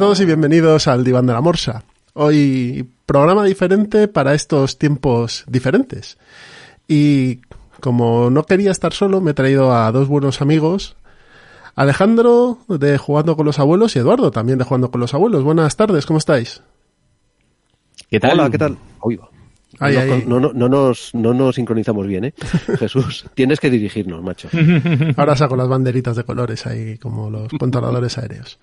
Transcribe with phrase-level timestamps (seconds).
[0.00, 1.84] Todos y bienvenidos al Diván de la Morsa.
[2.14, 6.16] Hoy programa diferente para estos tiempos diferentes.
[6.88, 7.40] Y
[7.80, 10.96] como no quería estar solo, me he traído a dos buenos amigos.
[11.76, 15.44] Alejandro de Jugando con los Abuelos y Eduardo también de Jugando con los Abuelos.
[15.44, 16.62] Buenas tardes, ¿cómo estáis?
[18.10, 18.32] ¿Qué tal?
[18.40, 18.78] Hola, ¿qué tal?
[19.78, 20.24] Ay, no, ay.
[20.26, 22.34] no- no- no nos, no nos sincronizamos bien, ¿eh?
[22.78, 24.48] Jesús, tienes que dirigirnos, macho.
[25.16, 28.58] Ahora saco las banderitas de colores ahí, como los controladores aéreos.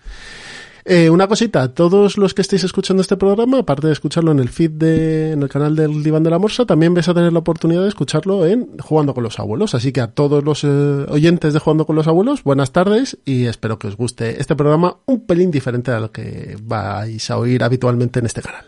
[0.89, 4.47] Eh, una cosita, todos los que estéis escuchando este programa, aparte de escucharlo en el
[4.47, 7.39] feed de, en el canal del Diván de la Morsa, también vais a tener la
[7.39, 9.75] oportunidad de escucharlo en Jugando con los Abuelos.
[9.75, 10.67] Así que a todos los eh,
[11.09, 14.95] oyentes de Jugando con los Abuelos, buenas tardes y espero que os guste este programa
[15.08, 18.63] un pelín diferente a lo que vais a oír habitualmente en este canal.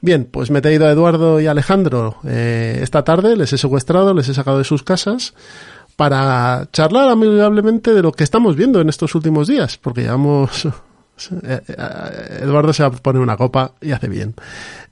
[0.00, 4.12] Bien, pues me he traído a Eduardo y Alejandro eh, esta tarde, les he secuestrado,
[4.12, 5.34] les he sacado de sus casas
[5.94, 10.66] para charlar amigablemente de lo que estamos viendo en estos últimos días, porque llevamos...
[11.44, 14.34] eh, eh, Eduardo se va a poner una copa y hace bien.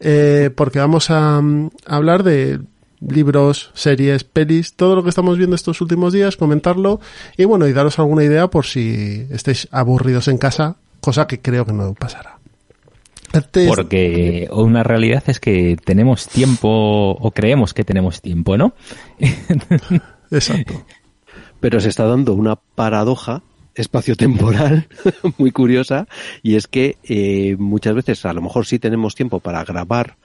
[0.00, 2.60] Eh, porque vamos a, mm, a hablar de
[3.06, 7.00] libros, series, pelis, todo lo que estamos viendo estos últimos días, comentarlo
[7.36, 11.66] y bueno, y daros alguna idea por si estáis aburridos en casa, cosa que creo
[11.66, 12.38] que no pasará.
[13.32, 16.68] Antes- Porque una realidad es que tenemos tiempo,
[17.10, 18.74] o creemos que tenemos tiempo, ¿no?
[20.30, 20.84] Exacto.
[21.60, 23.42] Pero se está dando una paradoja
[23.74, 24.88] espaciotemporal
[25.38, 26.06] muy curiosa
[26.42, 30.16] y es que eh, muchas veces a lo mejor sí tenemos tiempo para grabar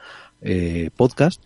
[0.41, 1.41] eh, podcast,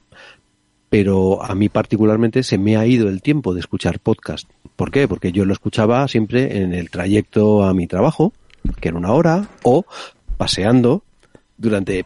[0.89, 4.49] pero a mí particularmente se me ha ido el tiempo de escuchar podcast.
[4.75, 5.07] ¿Por qué?
[5.07, 8.33] Porque yo lo escuchaba siempre en el trayecto a mi trabajo,
[8.79, 9.85] que era una hora, o
[10.37, 11.03] paseando
[11.57, 12.05] durante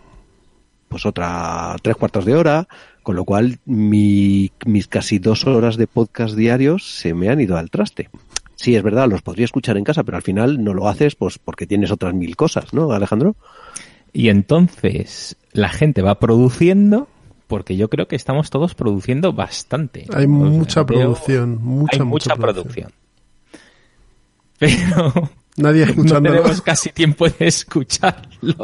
[0.88, 2.67] pues otra tres cuartos de hora,
[3.03, 7.57] con lo cual mi- mis casi dos horas de podcast diarios se me han ido
[7.57, 8.09] al traste.
[8.57, 11.38] Sí, es verdad, los podría escuchar en casa, pero al final no lo haces pues
[11.40, 13.35] porque tienes otras mil cosas, ¿no, Alejandro?
[14.13, 17.07] Y entonces la gente va produciendo,
[17.47, 20.01] porque yo creo que estamos todos produciendo bastante.
[20.13, 22.91] Hay O sea, mucha producción, mucha, hay mucha mucha producción.
[24.57, 26.29] Pero Nadie no escuchando.
[26.31, 28.56] tenemos casi tiempo de escucharlo.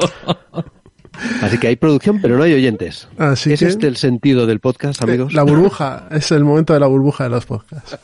[1.41, 3.07] Así que hay producción, pero no hay oyentes.
[3.17, 5.33] Así ¿Es que- este el sentido del podcast, amigos?
[5.33, 7.97] La burbuja, es el momento de la burbuja de los podcasts.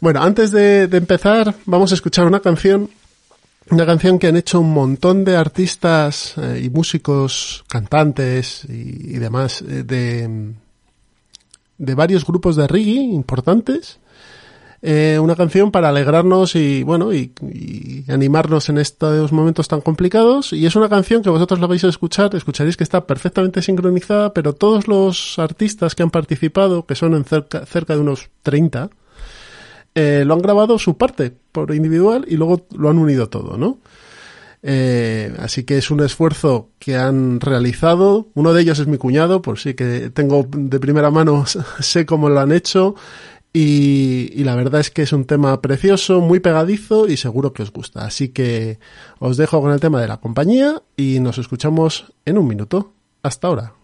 [0.00, 2.88] Bueno, antes de, empezar, vamos a escuchar una canción.
[3.70, 9.18] Una canción que han hecho un montón de artistas eh, y músicos, cantantes y, y
[9.18, 10.54] demás eh, de,
[11.76, 14.00] de varios grupos de reggae importantes.
[14.82, 20.54] Eh, una canción para alegrarnos y bueno y, y animarnos en estos momentos tan complicados
[20.54, 24.32] y es una canción que vosotros la vais a escuchar escucharéis que está perfectamente sincronizada
[24.32, 28.88] pero todos los artistas que han participado que son en cerca, cerca de unos 30
[29.94, 33.78] eh, lo han grabado su parte por individual y luego lo han unido todo no
[34.62, 38.28] eh, así que es un esfuerzo que han realizado.
[38.34, 41.44] Uno de ellos es mi cuñado, por sí que tengo de primera mano,
[41.80, 42.94] sé cómo lo han hecho.
[43.52, 47.62] Y, y la verdad es que es un tema precioso, muy pegadizo y seguro que
[47.62, 48.04] os gusta.
[48.04, 48.78] Así que
[49.18, 52.92] os dejo con el tema de la compañía y nos escuchamos en un minuto.
[53.22, 53.79] Hasta ahora.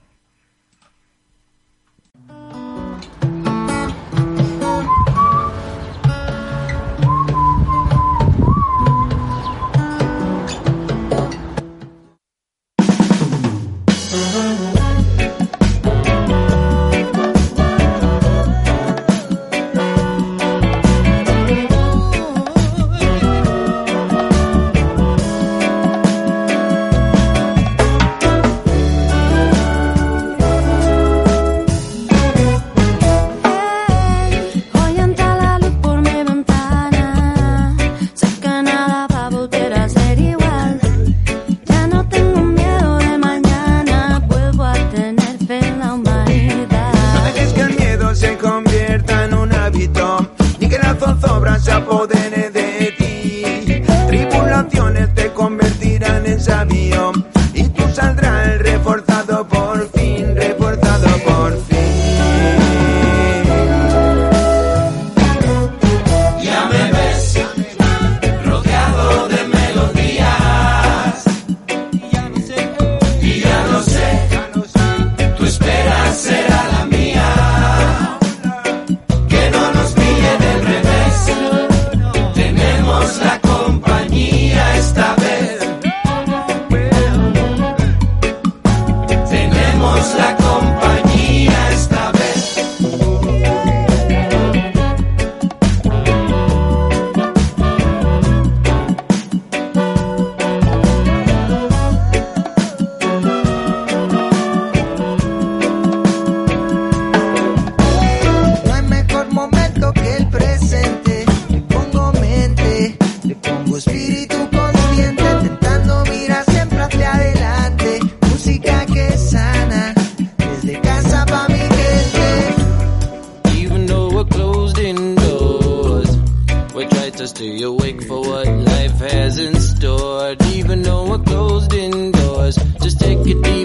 [132.46, 132.56] was.
[132.80, 133.55] Just take it deep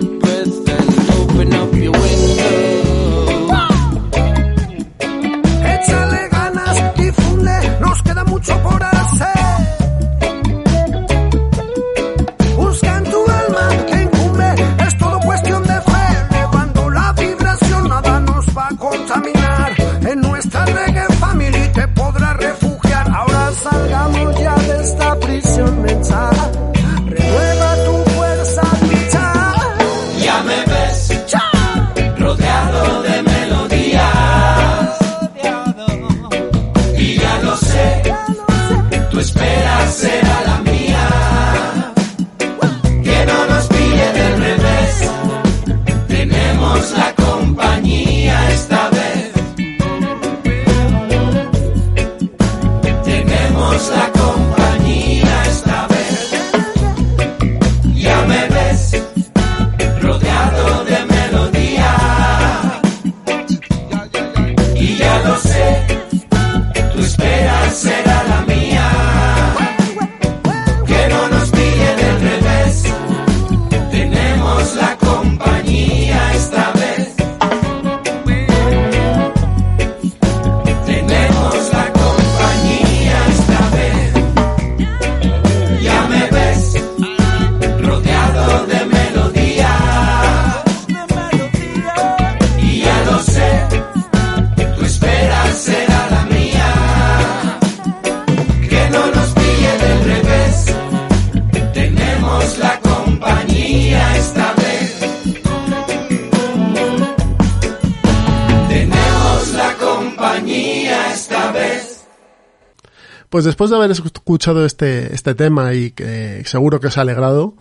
[113.62, 117.54] después de haber escuchado este, este tema y que seguro que os ha alegrado,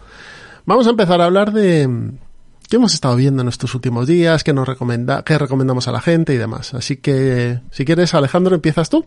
[0.65, 2.19] vamos a empezar a hablar de mm,
[2.71, 6.01] qué hemos estado viendo en estos últimos días, qué nos recomenda, qué recomendamos a la
[6.01, 6.73] gente y demás.
[6.73, 9.05] Así que, si quieres, Alejandro, empiezas tú.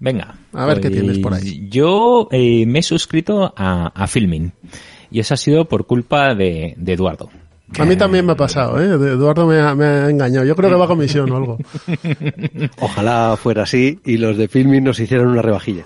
[0.00, 0.34] Venga.
[0.52, 1.60] A ver qué tienes por ahí.
[1.60, 4.52] Pues Yo eh, me he suscrito a, a Filmin.
[5.10, 7.30] Y eso ha sido por culpa de, de Eduardo.
[7.78, 8.86] A mí también me ha pasado, ¿eh?
[8.86, 10.44] Eduardo me ha, me ha engañado.
[10.44, 11.58] Yo creo que va a comisión o algo.
[12.80, 15.84] Ojalá fuera así y los de Filming nos hicieran una rebajilla.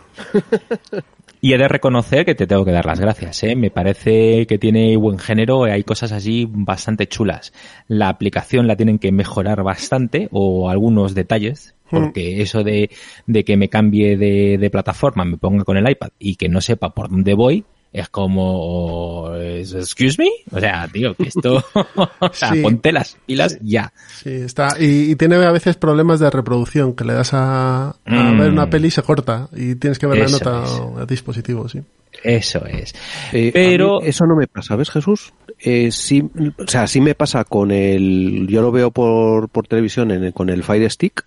[1.40, 3.54] Y he de reconocer que te tengo que dar las gracias, ¿eh?
[3.54, 7.52] Me parece que tiene buen género, hay cosas así bastante chulas.
[7.88, 12.90] La aplicación la tienen que mejorar bastante, o algunos detalles, porque eso de,
[13.26, 16.60] de que me cambie de, de plataforma, me ponga con el iPad y que no
[16.60, 17.64] sepa por dónde voy,
[17.98, 21.64] es como, excuse me, o sea, tío, que esto,
[22.20, 22.60] o sea, Sí.
[22.62, 23.92] ponte las pilas ya.
[24.22, 24.68] Sí, está.
[24.78, 28.38] Y, y tiene a veces problemas de reproducción, que le das a, a Mm.
[28.38, 29.48] ver una peli y se corta.
[29.56, 31.02] Y tienes que ver la Eso nota es.
[31.02, 31.80] a dispositivo, sí.
[32.22, 32.94] Eso es.
[33.32, 35.32] Eh, Pero eso no me pasa, ¿ves, Jesús?
[35.58, 36.22] Eh, sí,
[36.58, 38.46] o sea, sí me pasa con el.
[38.48, 41.24] Yo lo veo por, por televisión en el- con el Fire Stick.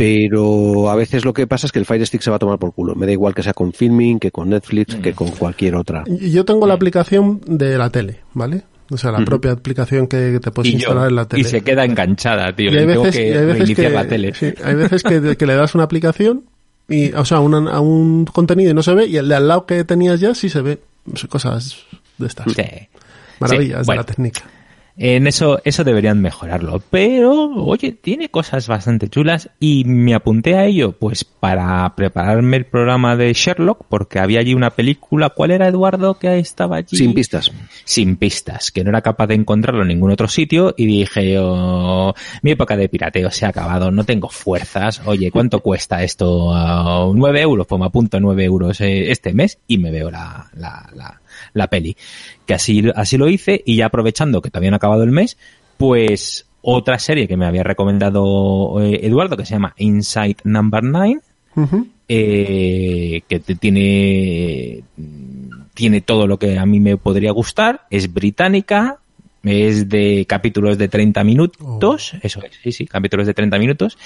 [0.00, 2.58] Pero a veces lo que pasa es que el Fire Stick se va a tomar
[2.58, 2.94] por culo.
[2.94, 6.04] Me da igual que sea con Filming, que con Netflix, que con cualquier otra.
[6.06, 8.62] Y yo tengo la aplicación de la tele, ¿vale?
[8.90, 11.42] O sea, la propia aplicación que te puedes y, yo, instalar en la tele.
[11.42, 12.72] y se queda enganchada, tío.
[12.72, 14.34] Y hay y tengo veces, que y hay veces reiniciar que, la tele.
[14.34, 16.44] sí, hay veces que, que le das una aplicación
[16.88, 19.46] y, o sea, una- a un contenido y no se ve, y el de al
[19.46, 20.78] lado que tenías ya sí se ve.
[21.04, 21.76] Pues, Cosas
[22.18, 22.46] de estas.
[22.52, 22.62] Sí.
[23.38, 24.02] Maravillas Sí, bueno.
[24.02, 24.40] de la técnica.
[25.02, 26.82] En eso, eso deberían mejorarlo.
[26.90, 32.66] Pero, oye, tiene cosas bastante chulas y me apunté a ello, pues para prepararme el
[32.66, 35.30] programa de Sherlock, porque había allí una película.
[35.30, 36.98] ¿Cuál era Eduardo que estaba allí?
[36.98, 37.50] Sin pistas.
[37.84, 42.12] Sin pistas, que no era capaz de encontrarlo en ningún otro sitio y dije yo,
[42.42, 45.00] mi época de pirateo se ha acabado, no tengo fuerzas.
[45.06, 46.52] Oye, ¿cuánto cuesta esto?
[46.52, 47.66] Ah, ¿Nueve euros?
[47.66, 51.19] Pues me apunto nueve euros eh, este mes y me veo la, la, la,
[51.52, 51.96] la peli.
[52.46, 55.36] Que así, así lo hice y ya aprovechando que todavía no ha acabado el mes,
[55.76, 61.20] pues otra serie que me había recomendado eh, Eduardo que se llama Inside Number 9
[61.56, 61.86] Ujú.
[62.06, 64.82] eh, que te tiene
[65.74, 68.98] tiene todo lo que a mí me podría gustar, es británica,
[69.42, 73.96] es de capítulos de 30 minutos, eso es, sí, sí, capítulos de 30 minutos,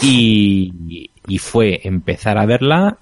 [0.00, 2.98] y, y fue empezar a verla,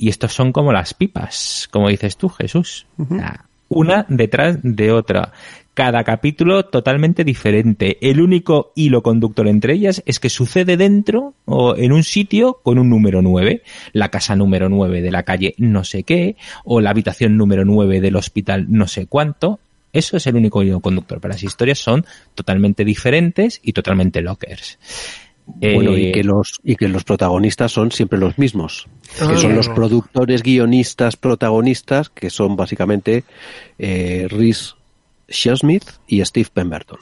[0.00, 2.86] y estos son como las pipas, como dices tú, Jesús.
[2.98, 5.32] O sea, una detrás de otra.
[5.74, 7.98] Cada capítulo totalmente diferente.
[8.00, 12.78] El único hilo conductor entre ellas es que sucede dentro o en un sitio con
[12.78, 13.62] un número 9.
[13.92, 18.00] La casa número 9 de la calle no sé qué, o la habitación número 9
[18.00, 19.60] del hospital no sé cuánto.
[19.92, 24.78] Eso es el único hilo conductor, pero las historias son totalmente diferentes y totalmente lockers.
[25.46, 28.86] Bueno, Eh, y que los y que los protagonistas son siempre los mismos,
[29.20, 33.24] Ah, que son los productores, guionistas, protagonistas, que son básicamente
[33.78, 34.76] eh, Rhys
[35.28, 36.98] Shearsmith y Steve Pemberton.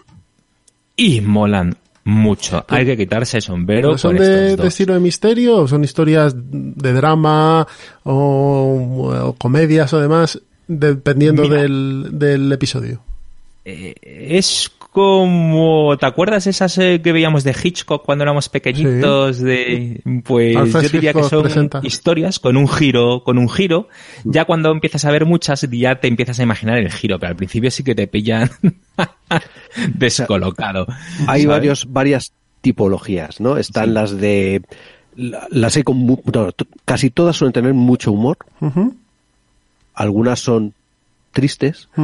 [0.97, 2.65] Y molan mucho.
[2.69, 4.67] Hay que quitarse el sombrero ¿Pero ¿Son de, estos de dos.
[4.67, 7.67] estilo de misterio o son historias de drama
[8.05, 11.63] o, o comedias o demás, dependiendo Mira.
[11.63, 13.03] del, del episodio?
[13.67, 19.39] Eh, es como, ¿te acuerdas esas eh, que veíamos de Hitchcock cuando éramos pequeñitos?
[19.39, 21.81] De, pues Alfred yo diría que son presenta.
[21.85, 23.89] historias con un giro, con un giro.
[24.25, 27.37] Ya cuando empiezas a ver muchas, ya te empiezas a imaginar el giro, pero al
[27.37, 28.51] principio sí que te pillan
[29.95, 30.87] descolocado.
[31.21, 31.47] Hay ¿sabes?
[31.47, 33.57] varios, varias tipologías, ¿no?
[33.57, 34.63] Están las de
[35.17, 36.19] la- las hay con no,
[36.85, 38.37] casi todas suelen tener mucho humor,
[39.95, 40.75] algunas son
[41.33, 41.89] tristes.
[41.97, 42.03] Mm,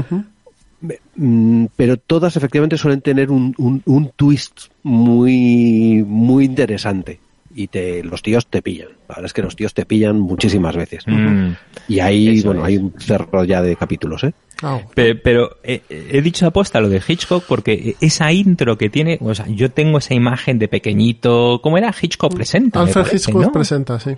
[1.76, 7.21] pero todas efectivamente suelen tener un, un, un twist muy muy interesante
[7.54, 10.76] y te los tíos te pillan la verdad es que los tíos te pillan muchísimas
[10.76, 11.52] veces Mm.
[11.88, 12.68] y ahí Eso bueno es.
[12.68, 14.32] hay un cerro ya de capítulos eh
[14.62, 19.34] Ah, Pero, eh, he dicho aposta lo de Hitchcock porque esa intro que tiene, o
[19.34, 21.92] sea, yo tengo esa imagen de pequeñito, ¿cómo era?
[22.00, 22.80] Hitchcock presenta.
[22.80, 23.52] Alfred parece, Hitchcock ¿no?
[23.52, 24.12] presenta, sí.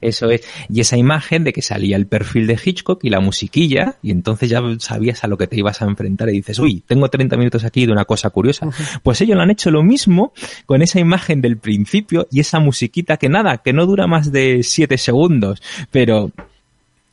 [0.00, 0.42] Eso es.
[0.72, 4.48] Y esa imagen de que salía el perfil de Hitchcock y la musiquilla, y entonces
[4.48, 7.64] ya sabías a lo que te ibas a enfrentar y dices, uy, tengo 30 minutos
[7.64, 8.68] aquí de una cosa curiosa.
[9.02, 10.32] Pues ellos lo han hecho lo mismo
[10.64, 14.62] con esa imagen del principio y esa musiquita que nada, que no dura más de
[14.62, 16.30] 7 segundos, pero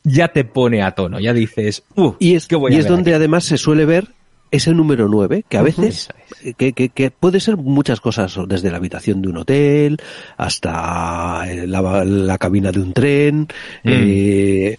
[0.02, 2.84] ya te pone a tono, ya dices, uh, y es, ¿qué voy y a es
[2.84, 3.16] ver donde aquí?".
[3.16, 4.08] además se suele ver
[4.50, 6.08] ese número 9 que a veces
[6.40, 9.98] Eso que, que, que puede ser muchas cosas desde la habitación de un hotel
[10.38, 13.46] hasta eh, la, la cabina de un tren
[13.84, 14.76] eh,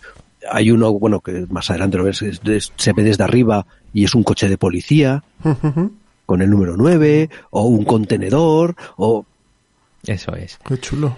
[0.51, 4.13] hay uno bueno que más adelante lo ves es se ve desde arriba y es
[4.15, 5.23] un coche de policía
[6.25, 9.25] con el número 9 o un contenedor o
[10.05, 10.59] Eso es.
[10.67, 11.15] Qué chulo.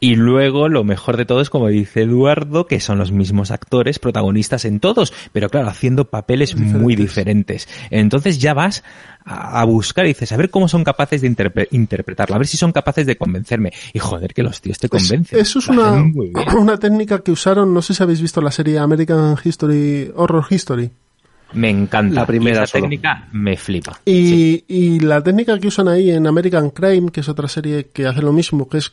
[0.00, 3.98] Y luego lo mejor de todo es, como dice Eduardo, que son los mismos actores
[3.98, 7.68] protagonistas en todos, pero claro, haciendo papeles muy diferentes.
[7.90, 8.82] Entonces ya vas
[9.24, 12.46] a a buscar y dices, a ver cómo son capaces de interpre- interpretarlo, a ver
[12.46, 13.72] si son capaces de convencerme.
[13.94, 15.38] Y joder, que los tíos te convencen.
[15.40, 16.04] Eso es una,
[16.58, 20.90] una técnica que usaron, no sé si habéis visto la serie American History, Horror History.
[21.54, 22.14] Me encanta.
[22.20, 22.82] La primera Y esa solo.
[22.84, 24.00] técnica me flipa.
[24.04, 24.64] Y, Sí.
[24.68, 28.22] y la técnica que usan ahí en American Crime, que es otra serie que hace
[28.22, 28.92] lo mismo, que es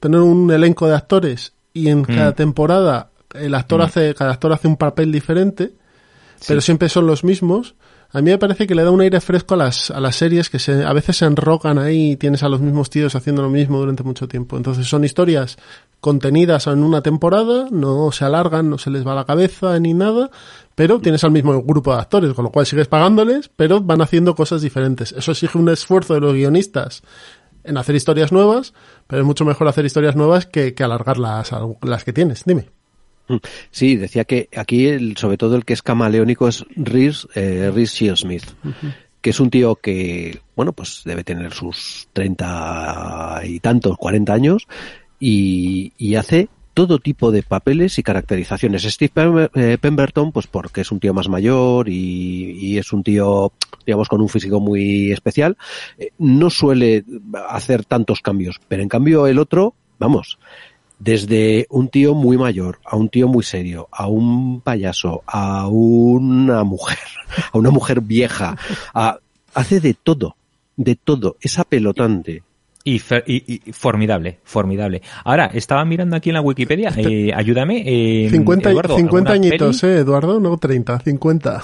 [0.00, 4.66] tener un elenco de actores y en cada temporada el actor hace, cada actor hace
[4.66, 5.72] un papel diferente,
[6.48, 7.74] pero siempre son los mismos.
[8.12, 10.50] A mí me parece que le da un aire fresco a las, a las series
[10.50, 13.50] que se, a veces se enrocan ahí y tienes a los mismos tíos haciendo lo
[13.50, 14.56] mismo durante mucho tiempo.
[14.56, 15.58] Entonces son historias
[16.00, 20.30] contenidas en una temporada, no se alargan, no se les va la cabeza ni nada,
[20.74, 24.34] pero tienes al mismo grupo de actores, con lo cual sigues pagándoles, pero van haciendo
[24.34, 25.12] cosas diferentes.
[25.12, 27.02] Eso exige un esfuerzo de los guionistas
[27.64, 28.72] en hacer historias nuevas,
[29.06, 31.50] pero es mucho mejor hacer historias nuevas que, que alargar las,
[31.82, 32.44] las que tienes.
[32.44, 32.70] Dime.
[33.70, 37.92] Sí, decía que aquí el, sobre todo el que es camaleónico es Rhys, eh, Rhys
[37.92, 38.44] Shearsmith,
[39.20, 44.66] que es un tío que, bueno, pues debe tener sus treinta y tantos, cuarenta años
[45.20, 48.82] y, y hace todo tipo de papeles y caracterizaciones.
[48.84, 53.52] Steve eh, Pemberton, pues porque es un tío más mayor y, y es un tío,
[53.84, 55.56] digamos, con un físico muy especial,
[55.98, 57.04] eh, no suele
[57.48, 60.38] hacer tantos cambios, pero en cambio el otro, vamos,
[60.98, 66.62] desde un tío muy mayor, a un tío muy serio, a un payaso, a una
[66.62, 66.98] mujer,
[67.52, 68.56] a una mujer vieja,
[68.94, 69.18] a-
[69.54, 70.36] hace de todo,
[70.76, 72.42] de todo, es apelotante.
[72.82, 72.96] Y,
[73.26, 75.02] y- y formidable, formidable.
[75.24, 77.82] Ahora, estaba mirando aquí en la Wikipedia, eh, ayúdame.
[77.84, 79.92] Eh, 50, Eduardo, 50 ¿alguna añitos, peli?
[79.92, 80.40] ¿eh, Eduardo?
[80.40, 81.62] No, 30, 50.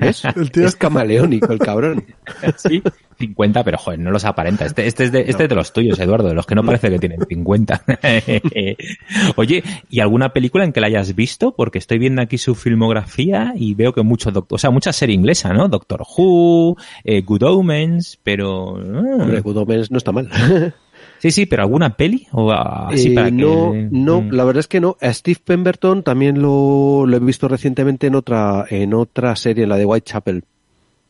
[0.00, 0.24] ¿Ves?
[0.34, 2.04] El tío es camaleónico el cabrón.
[2.56, 2.82] Sí,
[3.18, 4.64] 50, pero joder, no los aparenta.
[4.64, 6.90] Este, este es, de, este es de los tuyos, Eduardo, de los que no parece
[6.90, 7.82] que tienen 50.
[9.36, 11.54] Oye, ¿y alguna película en que la hayas visto?
[11.54, 15.14] Porque estoy viendo aquí su filmografía y veo que mucho, doc- o sea, mucha serie
[15.14, 15.68] inglesa, ¿no?
[15.68, 18.76] Doctor Who, eh, Good Omens, pero...
[18.76, 20.28] ah, Hombre, Good Omens no está mal.
[21.18, 22.26] sí, sí, pero ¿alguna peli?
[22.32, 24.30] O así Eh, para que- no, no, Mm.
[24.32, 24.96] la verdad es que no.
[25.00, 29.76] A Steve Pemberton también lo, lo he visto recientemente en otra, en otra serie, la
[29.76, 30.44] de Whitechapel,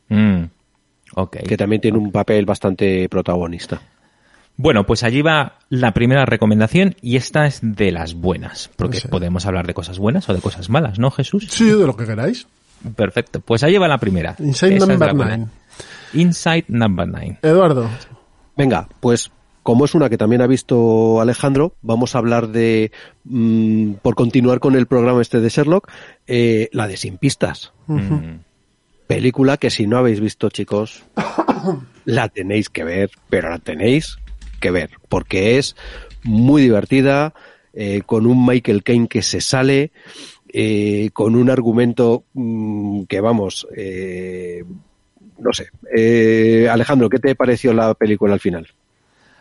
[0.09, 0.45] Mm,
[1.47, 3.81] que también tiene un papel bastante protagonista.
[4.57, 9.09] Bueno, pues allí va la primera recomendación y esta es de las buenas, porque Sí.
[9.09, 11.47] podemos hablar de cosas buenas o de cosas malas, ¿no, Jesús?
[11.51, 12.47] Sí, de lo que queráis.
[12.97, 14.37] Perfecto, pues allí va la primera.
[14.39, 15.37] Inside Esa Number la buena.
[15.37, 15.49] Nine.
[16.15, 17.39] Inside Number Nine.
[17.43, 17.89] Eduardo,
[18.57, 19.31] Venga, pues
[19.63, 22.91] como es una que también ha visto Alejandro, vamos a hablar de,
[23.25, 25.89] mm, por continuar con el programa este de Sherlock,
[26.27, 27.73] eh, la de Sin Pistas.
[27.87, 28.41] Mm,
[29.15, 31.05] Película que si no habéis visto, chicos,
[32.05, 34.19] la tenéis que ver, pero la tenéis
[34.61, 35.77] que ver, porque es
[36.23, 37.35] muy divertida,
[37.75, 39.93] eh, con un Michael Caine que se sale,
[40.53, 44.65] eh, con un argumento mm, que vamos, eh,
[45.39, 45.69] no sé.
[45.95, 48.69] Eh, Alejandro, ¿qué te pareció la película al final?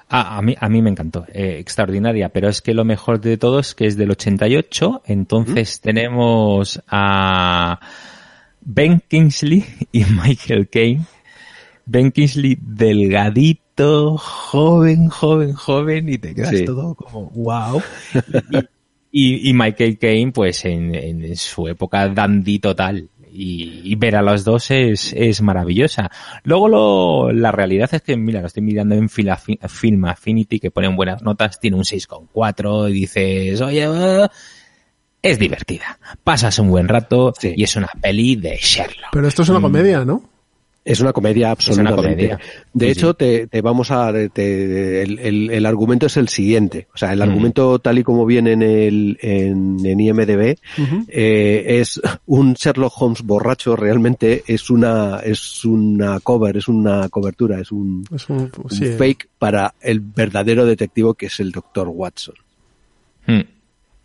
[0.09, 3.37] Ah, a mí, a mí me encantó, eh, extraordinaria, pero es que lo mejor de
[3.37, 7.79] todo es que es del 88, entonces tenemos a
[8.62, 11.06] Ben Kingsley y Michael Caine.
[11.86, 16.65] Ben Kingsley delgadito, joven, joven, joven, y te quedas Sí.
[16.65, 17.82] todo como wow.
[19.12, 23.10] Y, y Michael Caine, pues en, en su época dandy total.
[23.34, 26.12] Y, y ver a los dos es, es maravillosa.
[26.44, 30.70] Luego lo, la realidad es que, mira, lo estoy mirando en Fila- Film Affinity, que
[30.70, 33.88] ponen buenas notas, tiene un 6,4 y dices, oye,
[35.21, 35.99] es divertida.
[36.23, 37.53] Pasas un buen rato Sí.
[37.55, 39.11] y es una peli de Sherlock.
[39.11, 39.63] Pero esto es una Mm.
[39.63, 40.23] comedia, ¿no?
[40.83, 42.01] Es una comedia absolutamente.
[42.27, 42.39] comedia.
[42.73, 43.15] De Sí, hecho, sí.
[43.19, 44.11] Te, te vamos a.
[44.33, 46.87] te- el, el- el argumento es el siguiente.
[46.91, 47.21] O sea, el Mm.
[47.21, 50.57] argumento tal y como viene en, el, en, en IMDB
[51.07, 53.75] eh, es un Sherlock Holmes borracho.
[53.75, 58.86] Realmente es una es una cover, es una cobertura, es un, Es un, un sí,
[58.97, 61.89] fake para el verdadero detective que es el Dr.
[61.89, 62.34] Watson.
[63.27, 63.41] Mm.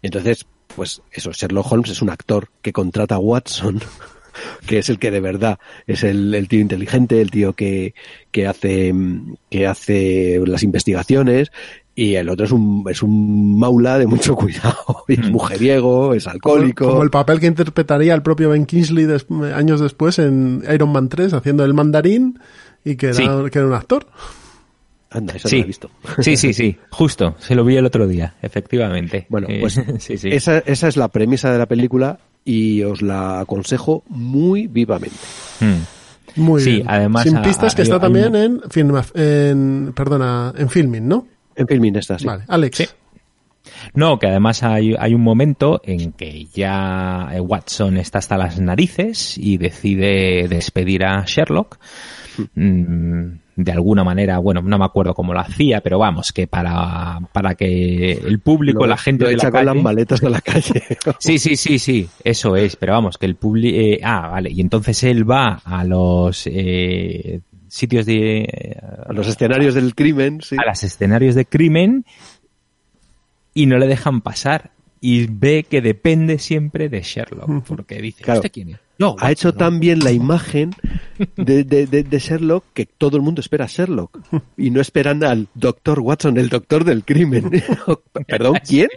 [0.02, 0.44] Entonces,
[0.76, 3.80] pues eso, Sherlock Holmes es un actor que contrata a Watson,
[4.66, 7.94] que es el que de verdad es el, el tío inteligente, el tío que,
[8.30, 8.94] que hace
[9.50, 11.50] que hace las investigaciones
[11.94, 15.32] y el otro es un es un maula de mucho cuidado, y es Mm.
[15.32, 16.88] mujeriego, es Como, alcohólico.
[16.90, 21.08] como el papel que interpretaría el propio Ben Kingsley des- años después en Iron Man
[21.08, 22.38] 3 haciendo el mandarín
[22.84, 23.24] y que era, Sí.
[23.50, 24.06] que era un actor.
[25.10, 25.56] Anda, eso Sí.
[25.56, 25.90] no lo he visto.
[26.22, 29.26] Sí, sí, sí, justo, se lo vi el otro día, efectivamente.
[29.28, 30.28] Bueno, Eh, pues sí, sí.
[30.30, 35.16] Esa, esa es la premisa de la película y os la aconsejo muy vivamente.
[35.60, 36.40] Mm.
[36.40, 36.86] Muy Sí, bien.
[36.90, 41.26] además, Sin a- pistas que está también un- en, film, en, perdona, en filming, ¿no?
[41.54, 42.26] En Filmin está, sí.
[42.26, 42.76] Vale, Alex.
[42.76, 42.86] Sí.
[43.94, 48.60] No, que además hay, hay un momento en que ya eh, Watson está hasta las
[48.60, 51.78] narices y decide despedir a Sherlock.
[52.54, 57.18] Mm, de alguna manera, bueno, no me acuerdo cómo lo hacía, pero vamos, que para,
[57.32, 59.74] para que el público, Lo- la gente lo de echa la con calle...
[59.74, 60.82] las maletas de la calle.
[61.18, 63.78] Sí, sí, sí, sí, eso es, pero vamos, que el público...
[64.04, 68.78] ah, vale, y entonces él va a los eh, sitios de...
[69.06, 70.56] A los escenarios del crimen, sí.
[70.62, 72.04] a los escenarios de crimen
[73.54, 74.70] y no le dejan pasar
[75.08, 78.38] y ve que depende siempre de Sherlock porque dice Claro.
[78.40, 78.78] ¿este quién es?
[78.98, 79.54] Yo, ha hecho ¿no?
[79.54, 80.72] tan bien la imagen
[81.36, 84.18] de, de- de- de Sherlock que todo el mundo espera a Sherlock
[84.56, 87.50] y no esperan al doctor Watson, el doctor del crimen.
[88.26, 88.88] Perdón, ¿quién?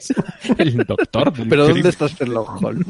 [0.57, 1.83] el doctor del ¿Pero crimen.
[1.83, 2.85] dónde está Sherlock Holmes?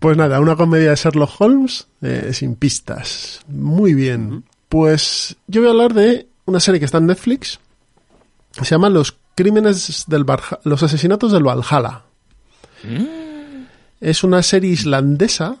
[0.00, 3.40] Pues nada, una comedia de Sherlock Holmes eh, sin pistas.
[3.48, 4.44] Muy bien.
[4.68, 7.60] Pues yo voy a hablar de una serie que está en Netflix.
[8.52, 12.02] Se llama Los crímenes del Valha- Los asesinatos del Valhalla.
[14.00, 15.56] Es una serie islandesa.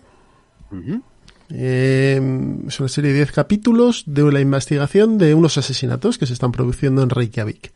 [1.50, 2.20] Eh,
[2.66, 6.50] es una serie de 10 capítulos de la investigación de unos asesinatos que se están
[6.50, 7.72] produciendo en Reykjavik.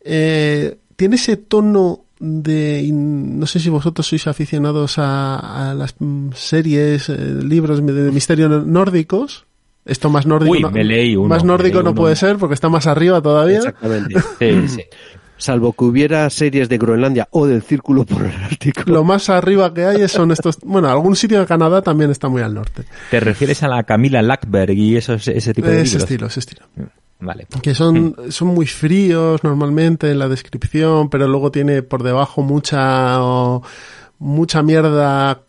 [0.00, 6.30] Eh, tiene ese tono de no sé si vosotros sois aficionados a, a las mm,
[6.34, 9.46] series, eh, libros de misterio nórdicos.
[9.88, 12.54] Esto más nórdico, Uy, no, me leí uno, más me nórdico no puede ser porque
[12.54, 13.58] está más arriba todavía.
[13.58, 14.14] Exactamente.
[14.38, 14.82] Sí, sí.
[15.40, 18.82] Salvo que hubiera series de Groenlandia o del Círculo por el Ártico.
[18.86, 20.58] Lo más arriba que hay son estos.
[20.64, 22.82] Bueno, algún sitio de Canadá también está muy al norte.
[23.10, 26.02] ¿Te refieres a la Camila Lackberg y esos, ese tipo de Ese libros?
[26.02, 26.62] estilo, ese estilo.
[27.20, 27.46] Vale.
[27.62, 33.22] que son, son muy fríos normalmente en la descripción, pero luego tiene por debajo mucha
[33.22, 33.62] o-
[34.20, 35.42] mucha mierda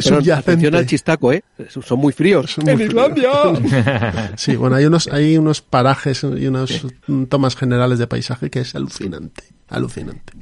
[0.00, 0.32] subyacente.
[0.32, 1.42] atención al chistaco, ¿eh?
[1.68, 2.50] Son muy fríos.
[2.52, 3.58] Son muy fríos.
[4.36, 6.84] Sí, bueno, hay unos, hay unos parajes y unas
[7.28, 10.32] tomas generales de paisaje que es alucinante, alucinante.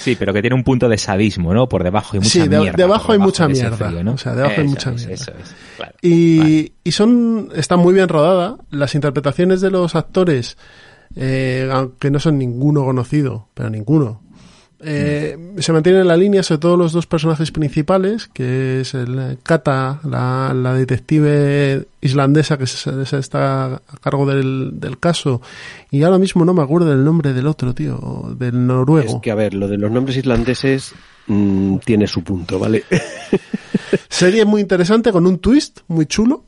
[0.00, 1.68] Sí, pero que tiene un punto de sadismo, ¿no?
[1.68, 2.76] Por debajo hay mucha Sí, de- mierda.
[2.76, 3.76] debajo por hay mucha de mierda.
[3.88, 4.12] frío, ¿no?
[4.14, 5.14] O sea, debajo hay mucha es, mierda.
[5.14, 5.92] Eso es, claro.
[6.02, 6.72] Y, Vale.
[6.84, 8.56] y son, está muy bien rodada.
[8.70, 10.56] Las interpretaciones de los actores,
[11.16, 14.22] eh, aunque no son ninguno conocido, pero ninguno,
[14.84, 19.38] eh, se mantienen en la línea, sobre todo los dos personajes principales, que es el
[19.42, 25.40] Kata, la, la detective islandesa que se, se está a cargo del, del caso,
[25.90, 29.20] y ahora mismo no me acuerdo del nombre del otro, tío, del Es noruego.
[29.20, 30.92] que, a ver, lo de los nombres islandeses
[31.26, 32.84] mm, tiene su punto, ¿vale?
[34.08, 36.44] Serie muy interesante con un twist muy chulo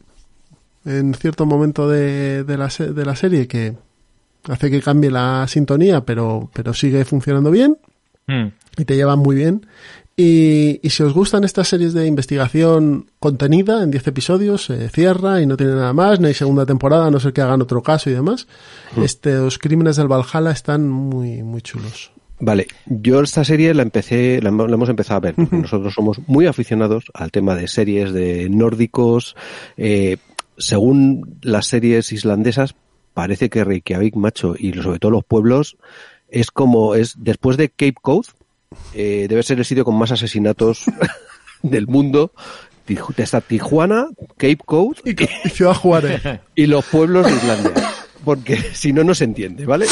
[0.84, 3.74] en cierto momento de, de, la, de la serie que
[4.48, 7.76] hace que cambie la sintonía, pero, pero sigue funcionando bien
[8.26, 8.46] Mm.
[8.76, 9.66] y te lleva muy bien.
[10.16, 15.42] Y, y si os gustan estas series de investigación contenida en 10 episodios, se cierra
[15.42, 17.82] y no tiene nada más, no hay segunda temporada, a no ser que hagan otro
[17.82, 18.46] caso y demás,
[19.02, 22.12] estos crímenes del Valhalla están muy, muy chulos.
[22.38, 25.34] Vale, yo esta serie la empecé, la, hemos la hemos empezado a ver.
[25.34, 29.36] porque Nosotros somos muy aficionados al tema de series de nórdicos.
[29.76, 30.18] Eh,
[30.58, 32.74] según las series islandesas,
[33.14, 35.78] parece que Reykjavik, macho, y sobre todo los pueblos,
[36.28, 38.26] es como es después de Cape Cod,
[38.94, 40.84] eh, debe ser el sitio con más asesinatos
[41.62, 42.32] del mundo.
[43.16, 46.22] Está Tijuana, Cape Cod Y, y Ciudad Juárez.
[46.54, 47.72] y los pueblos de Islandia.
[48.24, 49.86] Porque si no, no se entiende, ¿vale?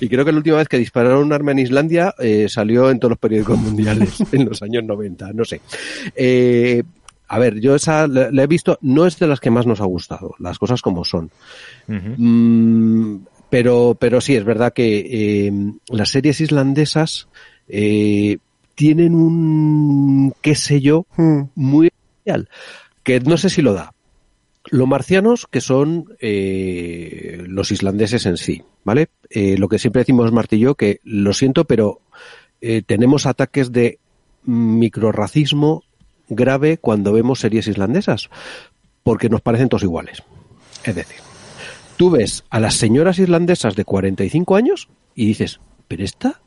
[0.00, 2.98] y creo que la última vez que dispararon un arma en Islandia eh, salió en
[2.98, 5.60] todos los periódicos mundiales en los años 90, no sé.
[6.16, 6.82] Eh,
[7.28, 9.80] a ver, yo esa la, la he visto, no es de las que más nos
[9.80, 11.30] ha gustado, las cosas como son.
[11.86, 13.16] Mm,
[13.50, 14.98] pero, pero sí, es verdad que
[15.46, 15.52] eh,
[15.88, 17.28] las series islandesas
[17.68, 18.38] eh,
[18.74, 21.42] tienen un, qué sé yo, Mm.
[21.54, 22.48] muy especial,
[23.02, 23.92] que no sé si lo da.
[24.70, 29.08] Los marcianos, que son eh, los islandeses en sí, ¿vale?
[29.30, 32.00] Eh, lo que siempre decimos yo, que lo siento, pero
[32.60, 33.98] eh, tenemos ataques de
[34.44, 35.84] microrracismo
[36.28, 38.28] grave cuando vemos series islandesas,
[39.02, 40.22] porque nos parecen todos iguales.
[40.84, 41.16] Es decir,
[41.98, 46.40] tú ves a las señoras islandesas de 45 años y dices, ¿pero esta?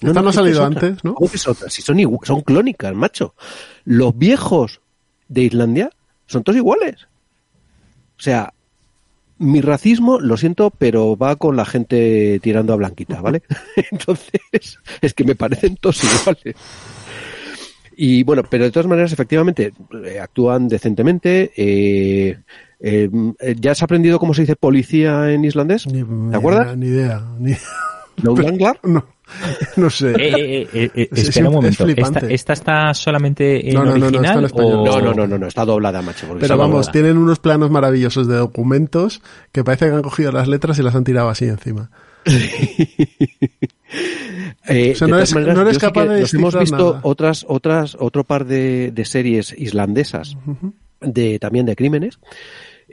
[0.00, 0.86] Esta no ha salido otra.
[0.86, 1.14] antes, ¿no?
[1.14, 1.70] ¿Cómo que es otra?
[1.70, 3.34] Si son, son clónicas, macho.
[3.84, 4.80] Los viejos
[5.28, 5.90] de Islandia
[6.26, 7.08] son todos iguales.
[8.18, 8.52] O sea,
[9.38, 13.42] mi racismo, lo siento, pero va con la gente tirando a blanquita, ¿vale?
[13.90, 16.56] Entonces, es que me parecen todos iguales.
[17.96, 19.72] Y bueno, pero de todas maneras, efectivamente,
[20.04, 21.52] eh, actúan decentemente.
[21.56, 22.36] eh,
[22.86, 25.86] eh, eh, ¿Ya has aprendido cómo se dice policía en islandés?
[25.86, 26.76] Ni- ¿Te acuerdas?
[26.76, 27.22] Ni idea.
[27.38, 27.54] Ni,
[28.22, 28.78] Lögreglar.
[28.84, 29.04] no,
[29.76, 30.10] no sé.
[30.10, 32.02] Eh, eh, eh, eh, Es- es espera un im- es momento.
[32.02, 34.24] ¿Esta, esta está solamente en No, no, no, no, original?
[34.24, 34.72] está en español.
[34.74, 36.26] o- No, no, no, no, no, está doblada, macho.
[36.38, 36.92] Pero vamos, doblada.
[36.92, 39.20] tienen unos planos maravillosos de documentos
[39.50, 41.90] que parece que han cogido las letras y las han tirado así encima.
[44.66, 47.00] Eh, O sea, no eres- maneras, no eres capaz de nos hemos visto nada.
[47.02, 50.36] otras, otras, otro par de, de series islandesas,
[51.02, 52.18] de, también de crímenes,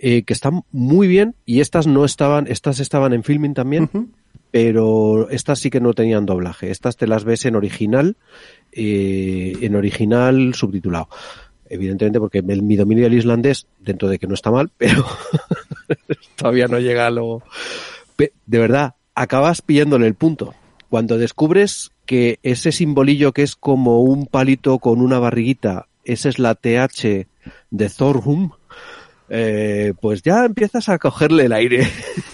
[0.03, 3.87] eh, que están muy bien, y estas no estaban, estas estaban en filming también,
[4.49, 6.71] pero estas sí que no tenían doblaje.
[6.71, 8.17] Estas te las ves en original,
[8.71, 11.07] eh, en original subtitulado.
[11.69, 15.05] Evidentemente porque mi dominio del islandés, dentro de que no está mal, pero
[16.35, 17.43] todavía no llega a lo...
[18.17, 20.55] De verdad, acabas pillándole el punto.
[20.89, 26.39] Cuando descubres que ese simbolillo que es como un palito con una barriguita, esa es
[26.39, 27.27] la TH
[27.69, 28.51] de Thorhum,
[29.33, 31.87] eh, pues ya empiezas a cogerle el aire.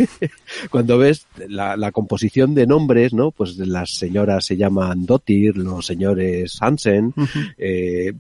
[0.72, 3.32] Cuando ves la, la composición de nombres, ¿no?
[3.32, 7.14] Pues las señoras se llaman Dottir, los señores Hansen,
[7.58, 8.14] eh,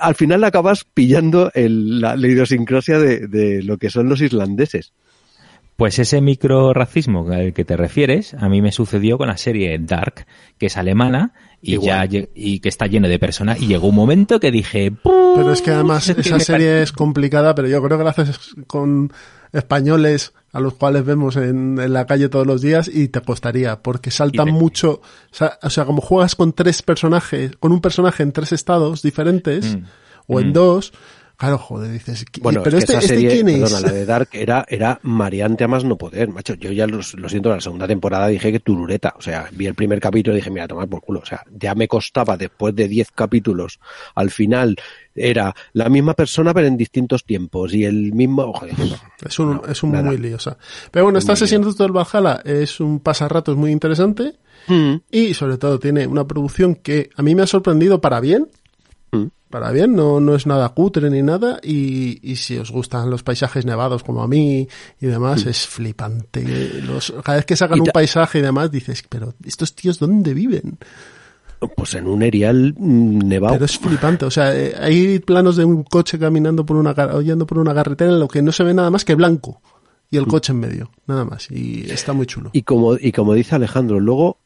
[0.00, 4.92] al final acabas pillando el- la, la idiosincrasia de, de lo que son los islandeses.
[5.76, 10.26] Pues ese microracismo al que te refieres, a mí me sucedió con la serie Dark,
[10.58, 11.32] que es alemana
[11.64, 12.08] y Igual.
[12.08, 14.92] ya y que está lleno de personas y llegó un momento que dije.
[15.02, 19.12] Pero es que además esa serie es complicada, pero yo creo que la haces con
[19.52, 23.80] españoles a los cuales vemos en, en la calle todos los días y te costaría,
[23.80, 25.00] porque saltan te- mucho, o
[25.34, 29.76] sea, o sea, como juegas con tres personajes, con un personaje en tres estados diferentes,
[29.76, 29.84] Mm.
[30.34, 30.92] o en dos,
[31.42, 33.60] claro, joder, dices, ¿qui- Bueno, pero es que este, esa este serie, quién es?
[33.70, 36.54] perdona, la de Dark era, era mareante a más no poder, macho.
[36.54, 39.14] Yo ya lo, lo siento, la segunda temporada dije que turureta.
[39.18, 41.20] O sea, vi el primer capítulo y dije, mira, tomar por culo.
[41.20, 43.80] O sea, ya me costaba después de 10 capítulos.
[44.14, 44.76] Al final
[45.14, 48.52] era la misma persona pero en distintos tiempos y el mismo...
[48.52, 48.74] Joder,
[49.26, 50.04] Es un, no, es un nada.
[50.04, 50.56] muy liosa.
[50.90, 54.34] Pero bueno, esta Muy sesión de del Valhalla es un pasarratos muy interesante
[54.68, 58.46] Mm, y sobre todo tiene una producción que a mí me ha sorprendido para bien.
[59.10, 59.24] mm.
[59.52, 63.22] Para bien, no, no es nada cutre ni nada y, y si os gustan los
[63.22, 64.66] paisajes nevados como a mí
[64.98, 66.80] y demás, es flipante.
[66.80, 70.78] Los, cada vez que sacan un paisaje y demás dices, pero estos tíos ¿dónde viven?
[71.76, 73.52] Pues en un erial mm, nevado.
[73.52, 77.46] Pero es flipante, o sea, eh, hay planos de un coche caminando por una yendo
[77.46, 79.60] por una carretera en lo que no se ve nada más que blanco
[80.10, 82.48] y el coche en medio, nada más y está muy chulo.
[82.54, 84.38] Y como, y como dice Alejandro, luego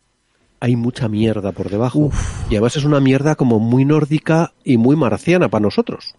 [0.61, 2.11] hay mucha mierda por debajo.
[2.51, 6.15] Y además es una mierda como muy nórdica y muy marciana para nosotros.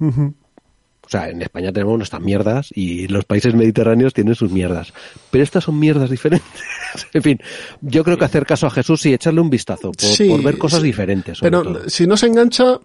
[0.00, 4.92] O sea, en España tenemos nuestras mierdas y los países mediterráneos tienen sus mierdas.
[5.30, 6.62] Pero estas son mierdas diferentes.
[7.14, 7.40] en fin,
[7.80, 10.58] yo creo que hacer caso a Jesús y echarle un vistazo por, Sí, por ver
[10.58, 11.40] cosas diferentes.
[11.40, 11.88] Pero todo.
[11.88, 12.78] si no se engancha,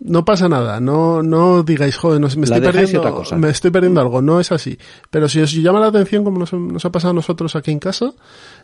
[0.00, 0.80] no pasa nada.
[0.80, 3.36] No, no digáis, joder, no- me, estoy perdiendo, otra cosa.
[3.36, 4.22] me estoy perdiendo algo.
[4.22, 4.78] No es así.
[5.10, 7.78] Pero si os llama la atención, como nos, nos ha pasado a nosotros aquí en
[7.78, 8.12] casa,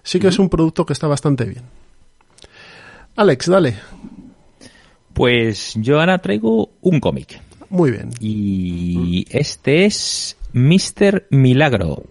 [0.03, 1.63] sí que es un producto que está bastante bien.
[3.17, 3.77] Alex, dale.
[5.13, 7.41] Pues yo ahora traigo un cómic.
[7.71, 8.11] Muy bien.
[8.21, 11.27] Y este es Mr.
[11.31, 12.05] Milagro.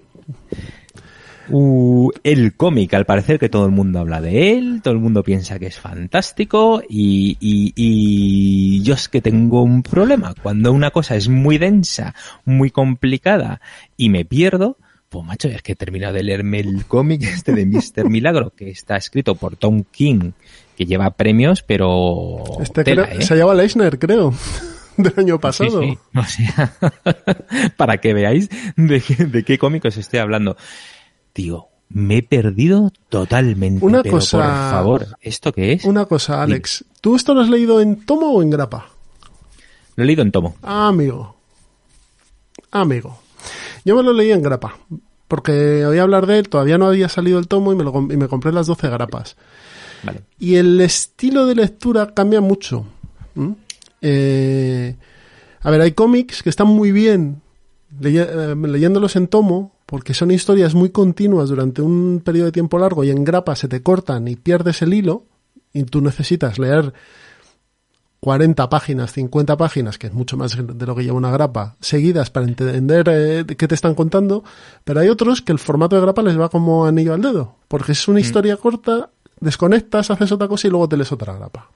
[1.56, 5.22] Uh, el cómic, al parecer que todo el mundo habla de él, todo el mundo
[5.24, 10.34] piensa que es fantástico y, y, y yo es que tengo un problema.
[10.42, 13.62] Cuando una cosa es muy densa, muy complicada
[13.98, 14.78] y me pierdo,
[15.10, 18.10] pues macho, es que he terminado de leerme el cómic este de Mr.
[18.10, 20.32] Milagro, que está escrito por Tom King,
[20.76, 22.38] que lleva premios, pero...
[22.62, 23.22] Este tela, creo- ¿eh?
[23.22, 24.34] se llama Leisner, creo,
[24.98, 25.84] del año pasado.
[25.84, 26.18] Sí, sí.
[26.18, 26.74] O sea,
[27.78, 30.58] para que veáis de, qué- de qué cómic os estoy hablando.
[31.34, 33.84] Tío, me he perdido totalmente.
[33.86, 35.84] Una pero cosa- por favor, ¿esto qué es?
[35.86, 36.86] Una cosa, Alex.
[37.02, 38.88] ¿Tú esto lo has leído en tomo o en grapa?
[39.96, 40.56] Lo he leído en tomo.
[40.64, 41.36] Ah, amigo.
[42.72, 43.20] Amigo.
[43.86, 44.78] Yo me lo leí en grapa.
[45.28, 48.12] Porque oí hablar de él, todavía no había salido el tomo y me, lo, com-
[48.12, 49.36] y me compré las 12 grapas.
[50.04, 50.22] Vale.
[50.40, 52.86] Y el estilo de lectura cambia mucho.
[54.02, 54.96] Eh,
[55.62, 57.42] a ver, hay cómics que están muy bien
[58.02, 63.04] eh, leyéndolos en tomo, porque son historias muy continuas durante un periodo de tiempo largo
[63.04, 65.26] y en grapa se te cortan y pierdes el hilo
[65.74, 66.94] y tú necesitas leer
[68.24, 72.30] 40 páginas, 50 páginas, que es mucho más de lo que lleva una grapa, seguidas
[72.30, 74.46] para entender eh, qué te están contando,
[74.86, 77.92] pero hay otros que el formato de grapa les va como anillo al dedo, porque
[77.92, 79.10] es una historia corta,
[79.42, 81.70] desconectas, haces otra cosa y luego te lees otra grapa.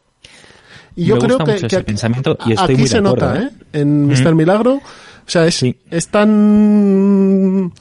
[0.95, 3.49] Y yo creo que, ese pensamiento y estoy aquí muy se acuerdo, nota, ¿eh?
[3.51, 3.82] ¿eh?
[3.82, 4.23] En Ujú.
[4.23, 4.34] Mr.
[4.34, 4.82] Milagro,
[5.27, 5.77] o sea, es, Sí.
[5.91, 7.73] es tan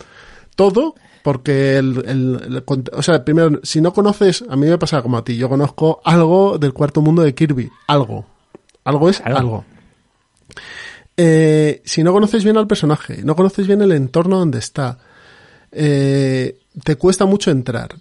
[0.57, 5.17] todo porque el, el- o sea, primero, si no conoces, a mí me pasa como
[5.19, 8.27] a ti, yo conozco algo del cuarto mundo de Kirby, algo,
[8.85, 9.39] algo es Algo.
[9.39, 9.65] algo.
[11.17, 14.99] Eh, si no conoces bien al personaje, no conoces bien el entorno donde está,
[15.73, 17.95] eh, te cuesta mucho entrar.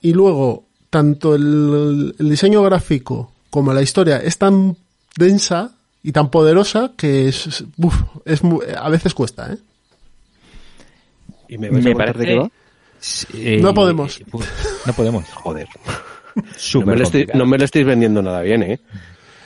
[0.00, 4.76] Y luego, tanto el, el diseño gráfico como la historia es tan
[5.16, 9.56] densa y tan poderosa que es, uf, es mu- a veces cuesta, ¿eh?
[11.48, 12.24] ¿Y me contar de parece...
[12.24, 12.50] qué va?
[13.34, 14.20] Eh, No podemos.
[14.30, 14.48] pues,
[14.86, 15.24] No podemos.
[15.34, 15.68] Joder.
[16.34, 18.80] No Súper me, lo estoy, no me lo estáis vendiendo nada bien, ¿eh?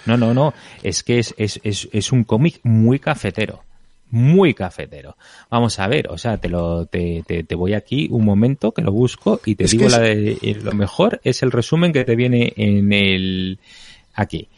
[0.05, 0.55] No, no, no.
[0.85, 3.65] Es que es, es, es, es un cómic muy cafetero.
[4.11, 5.17] Muy cafetero.
[5.51, 8.83] Vamos a ver, o sea, te lo, te, te, te voy aquí un momento que
[8.83, 12.05] lo busco y te digo es- la de, eh, lo mejor es el resumen que
[12.05, 13.59] te viene en el,
[14.15, 14.49] aquí.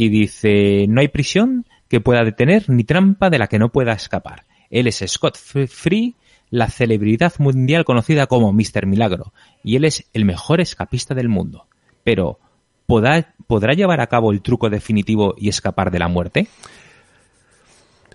[0.00, 3.94] Y dice, no hay prisión que pueda detener ni trampa de la que no pueda
[3.94, 4.44] escapar.
[4.70, 6.14] Él es Scott Free,
[6.50, 8.86] la celebridad mundial conocida como Mr.
[8.86, 9.32] Milagro,
[9.64, 11.66] y él es el mejor escapista del mundo.
[12.04, 12.38] Pero,
[12.86, 16.46] ¿podrá, ¿podrá llevar a cabo el truco definitivo y escapar de la muerte?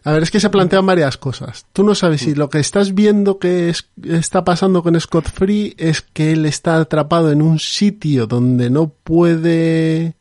[0.06, 1.66] A ver, es que se plantean varias cosas.
[1.74, 5.76] Tú no sabes si lo que estás viendo que es- está pasando con Scott Free
[5.78, 10.14] es que él está atrapado en un sitio donde no puede,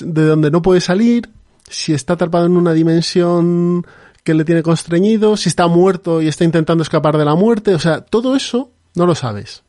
[0.00, 1.30] de donde no puede salir,
[1.68, 3.86] si está atrapado en una dimensión
[4.24, 7.78] que le tiene constreñido, si está muerto y está intentando escapar de la muerte, o
[7.78, 9.62] sea, todo eso no lo sabes.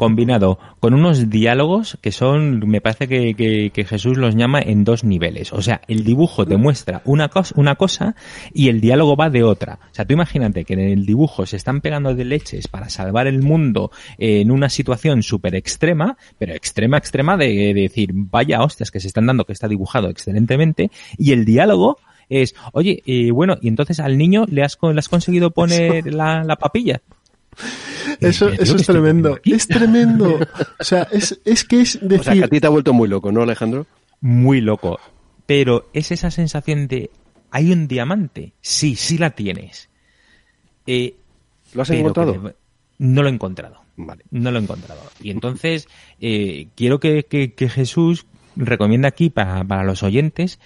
[0.00, 4.82] Combinado con unos diálogos que son, me parece que, que- que Jesús los llama en
[4.82, 5.52] dos niveles.
[5.52, 8.16] O sea, el dibujo te muestra una cosa, una cosa
[8.54, 9.78] y el diálogo va de otra.
[9.90, 13.26] O sea, tú imagínate que en el dibujo se están pegando de leches para salvar
[13.26, 18.90] el mundo en una situación súper extrema, pero extrema, extrema de, de decir, vaya hostias
[18.90, 21.98] que se están dando, que está dibujado excelentemente, y el diálogo
[22.30, 26.42] es, oye, eh, bueno, y entonces al niño le has, le has conseguido poner la,
[26.44, 27.02] la papilla.
[28.20, 29.38] Eso, Eh, eso ¿qué es tremendo.
[29.44, 30.38] Es tremendo.
[30.78, 32.92] O sea, es, es que es O sea, que decir, a ti te ha vuelto
[32.92, 33.86] muy loco, ¿no, Alejandro?
[34.20, 34.98] muy loco.
[35.46, 37.10] Pero es esa sensación de
[37.50, 38.52] ¿hay un diamante?
[38.60, 39.88] Sí, sí la tienes.
[40.86, 41.14] Eh,
[41.74, 42.40] ¿Lo has encontrado?
[42.42, 42.54] que
[42.98, 43.80] No lo he encontrado.
[43.96, 44.24] Vale.
[44.30, 45.00] No lo he encontrado.
[45.22, 45.88] Y entonces
[46.20, 50.58] eh, quiero que, que- que Jesús recomienda aquí para, para los oyentes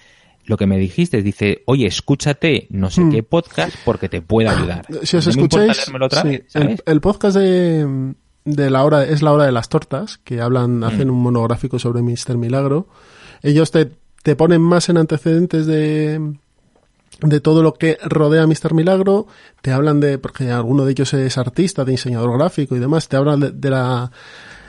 [0.47, 1.23] lo que me dijiste.
[1.23, 3.11] Dice, oye, escúchate no sé Hmm.
[3.11, 4.87] qué podcast porque te puede ayudar.
[5.03, 6.83] Si os No me escucháis, leérmelo otra sí, vez, el, ¿sabes?
[6.87, 10.85] el podcast de, de la hora es la hora de las tortas, que hablan, Mm.
[10.85, 12.37] hacen un monográfico sobre Mr.
[12.37, 12.89] Milagro.
[13.43, 13.91] Ellos te,
[14.23, 16.35] te ponen más en antecedentes de
[17.21, 18.75] de todo lo que rodea a Mr.
[18.75, 19.29] Milagro,
[19.63, 23.17] te hablan de, porque alguno de ellos es artista, de diseñador gráfico y demás, te
[23.17, 24.11] hablan de, de la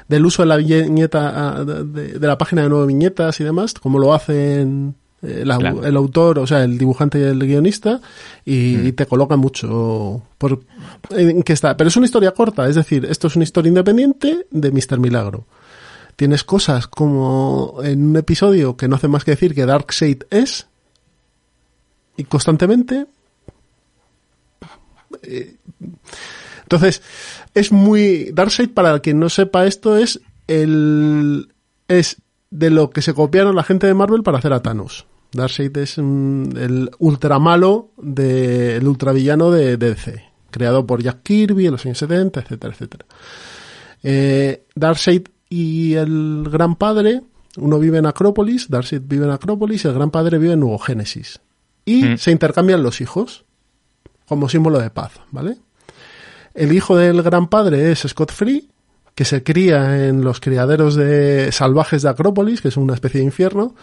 [0.07, 1.83] del uso de la viñeta, ah, de,
[2.19, 5.85] de la página de nueve viñetas y demás, cómo lo hacen el, au- Claro.
[5.85, 7.99] el autor, o sea, el dibujante y el guionista,
[8.45, 10.61] y, y te colocan mucho por
[11.09, 11.75] en qué está.
[11.77, 14.99] Pero es una historia corta, es decir, esto es una historia independiente de Mr.
[14.99, 15.45] Milagro.
[16.15, 20.67] Tienes cosas como en un episodio que no hace más que decir que Darkseid es,
[22.17, 23.05] y constantemente.
[25.23, 25.55] Eh,
[26.63, 27.01] Entonces,
[27.53, 28.31] es muy.
[28.33, 31.53] Darkseid, para que no sepa esto, es el.
[31.88, 32.17] Es
[32.49, 35.05] de lo que se copiaron la gente de Marvel para hacer a Thanos.
[35.33, 41.65] Darkseid es un- el ultramalo de, el ultravillano de, de DC, creado por Jack Kirby
[41.65, 43.05] en los años 70, etcétera, etcétera.
[44.03, 47.21] Eh, Darkseid y el Gran Padre,
[47.57, 50.77] uno vive en Acrópolis, Darkseid vive en Acrópolis y el Gran Padre vive en Nuevo
[50.79, 51.41] Génesis.
[51.85, 52.17] Y Mm.
[52.17, 53.45] se intercambian los hijos
[54.27, 55.57] como símbolo de paz, ¿vale?
[56.53, 58.69] El hijo del Gran Padre es Scott Free,
[59.15, 63.25] que se cría en los criaderos de salvajes de Acrópolis, que es una especie de
[63.25, 63.73] infierno,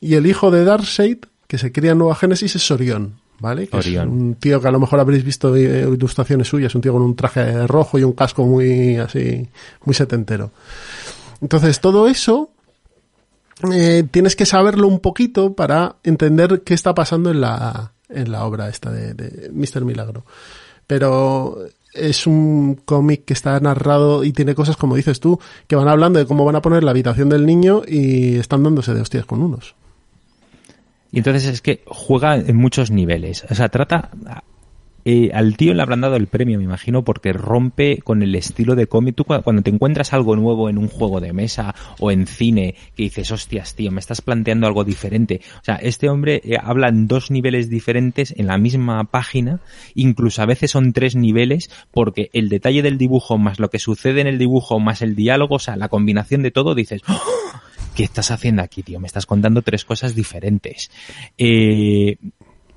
[0.00, 3.68] y el hijo de Darkseid, que se cría en Nueva Génesis, es Orión, ¿vale?
[3.68, 7.02] Que es un tío que a lo mejor habréis visto ilustraciones suyas, un tío con
[7.02, 9.46] un traje rojo y un casco muy así,
[9.84, 10.52] muy setentero.
[11.42, 12.50] Entonces, todo eso
[13.70, 18.44] eh, tienes que saberlo un poquito para entender qué está pasando en la, en la
[18.44, 19.84] obra esta de, de Mr.
[19.84, 20.24] Milagro.
[20.86, 21.58] Pero
[21.98, 26.18] es un cómic que está narrado y tiene cosas, como dices tú, que van hablando
[26.18, 29.42] de cómo van a poner la habitación del niño y están dándose de hostias con
[29.42, 29.74] unos.
[31.10, 33.44] Y entonces es que juega en muchos niveles.
[33.50, 34.10] O sea, trata.
[35.04, 38.74] Eh, al tío le habrán dado el premio, me imagino, porque rompe con el estilo
[38.74, 39.14] de cómic.
[39.16, 42.74] Tú cua- cuando te encuentras algo nuevo en un juego de mesa o en cine,
[42.94, 45.40] que dices, hostias, tío, me estás planteando algo diferente.
[45.60, 49.60] O sea, este hombre eh, habla en dos niveles diferentes en la misma página,
[49.94, 54.20] incluso a veces son tres niveles, porque el detalle del dibujo más lo que sucede
[54.20, 57.20] en el dibujo más el diálogo, o sea, la combinación de todo, dices, ¡Oh!
[57.94, 59.00] ¿qué estás haciendo aquí, tío?
[59.00, 60.90] Me estás contando tres cosas diferentes.
[61.36, 62.16] Eh,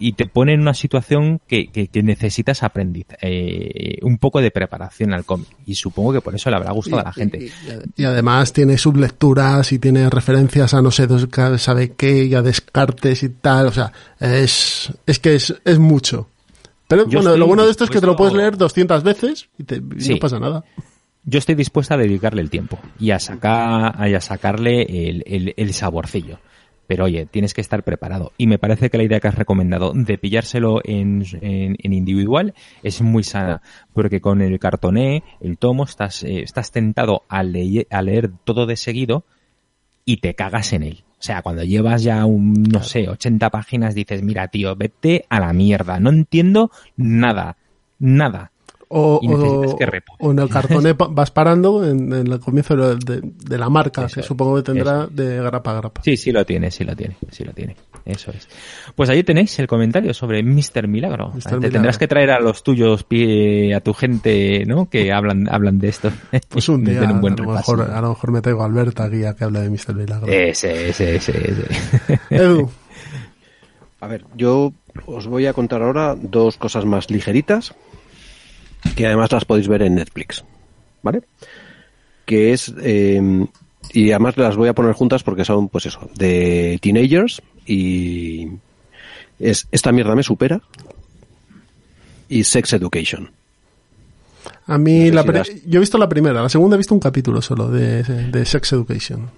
[0.01, 4.49] y te pone en una situación que, que, que necesitas aprendiz, eh, un poco de
[4.51, 5.47] preparación al cómic.
[5.65, 7.37] Y supongo que por eso le habrá gustado a la gente.
[7.95, 11.07] Y, y además tiene sublecturas y tiene referencias a no sé,
[11.59, 13.67] sabe qué, y a Descartes y tal.
[13.67, 16.27] O sea, es, es que es, es mucho.
[16.87, 19.47] Pero Yo bueno, lo bueno de esto es que te lo puedes leer 200 veces
[19.57, 20.13] y, te, y Sí.
[20.15, 20.63] no pasa nada.
[21.23, 25.53] Yo estoy dispuesta a dedicarle el tiempo y a sacar, y a sacarle el, el,
[25.55, 26.39] el saborcillo.
[26.91, 28.33] Pero oye, tienes que estar preparado.
[28.37, 32.53] Y me parece que la idea que has recomendado de pillárselo en, en, en individual
[32.83, 33.61] es muy sana.
[33.93, 38.65] Porque con el cartoné, el tomo, estás, eh, estás tentado a, leye- a leer todo
[38.65, 39.23] de seguido
[40.03, 41.03] y te cagas en él.
[41.17, 45.39] O sea, cuando llevas ya un, no sé, 80 páginas dices, mira tío, vete a
[45.39, 45.97] la mierda.
[46.01, 47.55] No entiendo nada.
[47.99, 48.50] Nada.
[48.93, 50.17] O, Y necesitas o- que repuse.
[50.19, 53.69] o en el cartoné pa- vas parando en, en el comienzo de, de- de la
[53.69, 56.01] marca, Eso que es, supongo que tendrá de grapa a grapa.
[56.03, 57.75] Sí, sí lo tiene, sí lo tiene, sí lo tiene.
[58.03, 58.49] Eso es.
[58.95, 60.87] Pues ahí tenéis el comentario sobre Mr.
[60.87, 61.29] Milagro.
[61.29, 61.39] Mr.
[61.41, 61.69] Te Milagro.
[61.71, 64.89] tendrás que traer a los tuyos, pie- a tu gente, ¿no?
[64.89, 66.09] Que hablan, hablan de esto.
[66.49, 69.05] Pues un día, un buen a, lo mejor, a lo mejor me traigo a Alberta
[69.05, 69.93] aquí a que hable de Mr.
[69.95, 70.27] Milagro.
[70.27, 72.19] Ese, ese, ese, ese.
[72.29, 72.69] Edu,
[74.01, 74.73] A ver, yo
[75.05, 77.73] os voy a contar ahora dos cosas más ligeritas,
[78.95, 80.43] que además las podéis ver en Netflix,
[81.03, 81.21] ¿vale?
[82.25, 83.45] Que es, eh,
[83.93, 88.47] y además las voy a poner juntas porque son, pues eso, de teenagers y
[89.39, 90.61] es Esta mierda me supera
[92.29, 93.31] y Sex Education.
[94.67, 96.75] a mí, No sé la si pri- las- yo he visto la primera, la segunda
[96.75, 99.29] he visto un capítulo solo de, de Sex Education.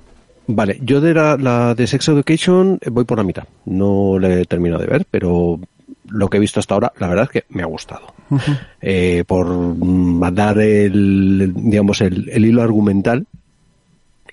[0.45, 3.45] Vale, yo de la, la de Sex Education voy por la mitad.
[3.65, 5.57] No la he terminado de ver, pero
[6.09, 8.13] lo que he visto hasta ahora, la verdad es que me ha gustado.
[8.81, 9.47] Eh, por
[10.33, 13.27] dar el, digamos, el, el hilo argumental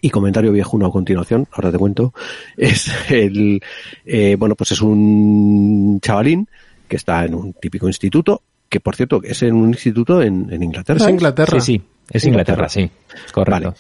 [0.01, 2.15] y comentario viejuno a continuación, ahora te cuento,
[2.57, 3.63] es el,
[4.05, 6.49] eh, bueno, pues es un chavalín
[6.89, 10.63] que está en un típico instituto, que por cierto es en un instituto en, en
[10.63, 10.99] Inglaterra.
[10.99, 11.11] Es ¿eh?
[11.11, 11.61] Inglaterra.
[11.61, 12.91] Sí, sí, es Inglaterra, sí.
[13.33, 13.71] Correcto.
[13.71, 13.77] Vale.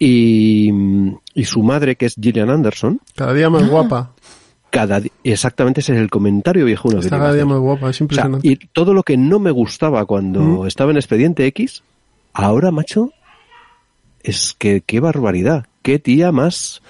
[0.00, 0.70] Y,
[1.34, 4.12] y su madre, que es Gillian Anderson, Cada día más guapa.
[4.70, 7.96] Cada exactamente ese es el comentario viejuno que Está iba cada día más guapa, es
[7.96, 8.48] O sea, impresionante.
[8.48, 11.82] y todo lo que no me gustaba cuando estaba en Expediente X,
[12.32, 13.12] ahora, macho,
[14.22, 15.66] es que qué barbaridad.
[15.82, 16.82] Qué tía más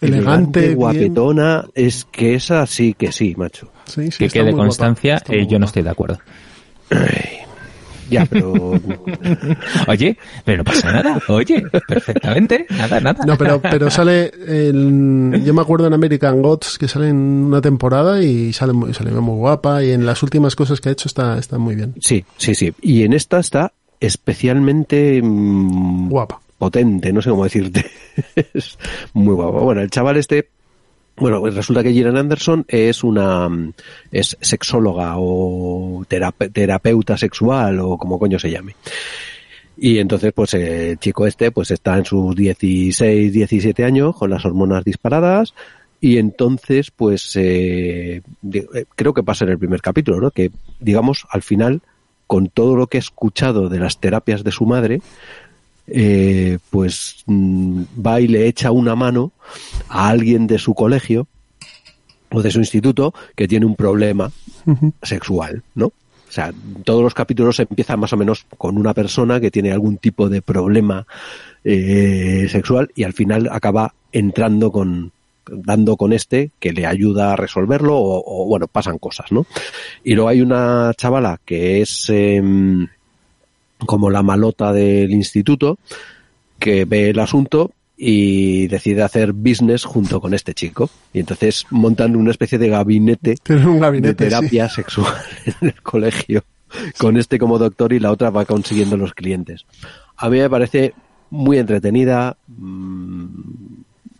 [0.00, 1.66] Elegante, guapetona.
[1.74, 3.70] Es que esa sí que sí, macho.
[3.84, 6.18] Sí, sí, que quede guapa, constancia, eh, yo no estoy de acuerdo.
[8.10, 8.72] Ya, pero
[9.88, 11.20] Oye, pero no pasa nada.
[11.28, 12.66] Oye, perfectamente.
[12.70, 13.24] Nada, nada.
[13.26, 17.60] No, pero, pero sale en, yo me acuerdo en American Gods que sale en una
[17.60, 21.08] temporada y sale muy, sale muy guapa y en las últimas cosas que ha hecho
[21.08, 21.94] está, está muy bien.
[22.00, 22.72] sí, sí, sí.
[22.80, 26.40] Y en esta está especialmente mm, Guapa.
[26.58, 27.86] potente, no sé cómo decirte.
[28.54, 28.78] es
[29.14, 29.60] muy guapo.
[29.60, 30.48] Bueno, el chaval este,
[31.16, 33.72] bueno, pues resulta que Gillian Anderson es una, mm,
[34.12, 38.74] es sexóloga o terape- terapeuta sexual o como coño se llame.
[39.78, 44.44] Y entonces, pues el chico este, pues está en sus 16, 17 años con las
[44.44, 45.52] hormonas disparadas
[46.00, 50.30] y entonces, pues eh, eh, creo que pasa en el primer capítulo, ¿no?
[50.30, 50.50] Que
[50.80, 51.82] digamos al final,
[52.26, 55.00] con todo lo que he escuchado de las terapias de su madre,
[55.88, 59.32] eh, pues mm, va y le echa una mano
[59.88, 61.28] a alguien de su colegio
[62.30, 64.30] o de su instituto que tiene un problema
[65.02, 65.86] sexual, ¿no?
[65.86, 66.52] O sea,
[66.84, 70.42] todos los capítulos empiezan más o menos con una persona que tiene algún tipo de
[70.42, 71.06] problema
[71.64, 75.12] eh, sexual y al final acaba entrando con
[75.48, 79.46] dando con este que le ayuda a resolverlo o, o, bueno pasan cosas no
[80.02, 82.88] y luego hay una chavala que es em,
[83.84, 85.78] como la malota del instituto
[86.58, 92.14] que ve el asunto y decide hacer business junto con este chico y entonces montan
[92.16, 94.24] una especie de gabinete de gabinete.
[94.24, 94.30] sí.
[94.30, 95.14] terapia sexual
[95.60, 96.42] en el colegio
[96.98, 99.64] con este como doctor y la otra va consiguiendo los clientes.
[100.16, 100.94] A mí me parece
[101.30, 102.36] muy entretenida.
[102.48, 103.26] mm,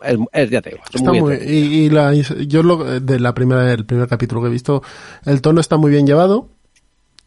[0.03, 3.33] Es, es- ya te digo, Está muy muy, y, y la, yo lo, de la
[3.33, 4.81] primera, el primer capítulo que he visto,
[5.25, 6.49] el tono está muy bien llevado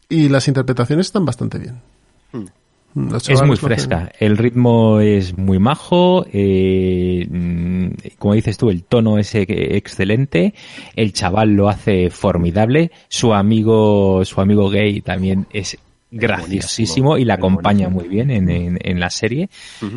[0.09, 1.79] y las interpretaciones están bastante bien.
[2.93, 4.11] Los Es muy fresca.
[4.19, 6.25] El ritmo es muy majo.
[6.31, 10.53] eh, mm, como dices tú, el tono es eh, excelente.
[10.95, 12.91] El chaval lo hace formidable.
[13.07, 15.77] Su amigo, su amigo gay también es
[16.11, 19.49] graciosísimo y la acompaña muy bien en, en- en la serie.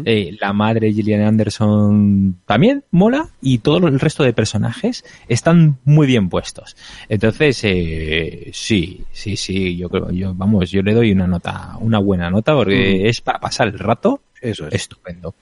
[0.05, 6.07] Eh, la madre Gillian Anderson también mola y todo el resto de personajes están muy
[6.07, 6.77] bien puestos.
[7.09, 11.99] Entonces, eh, sí, sí, sí, yo creo, yo, vamos, yo le doy una nota, una
[11.99, 14.75] buena nota porque es para pasar el rato Eso es.
[14.75, 15.35] estupendo.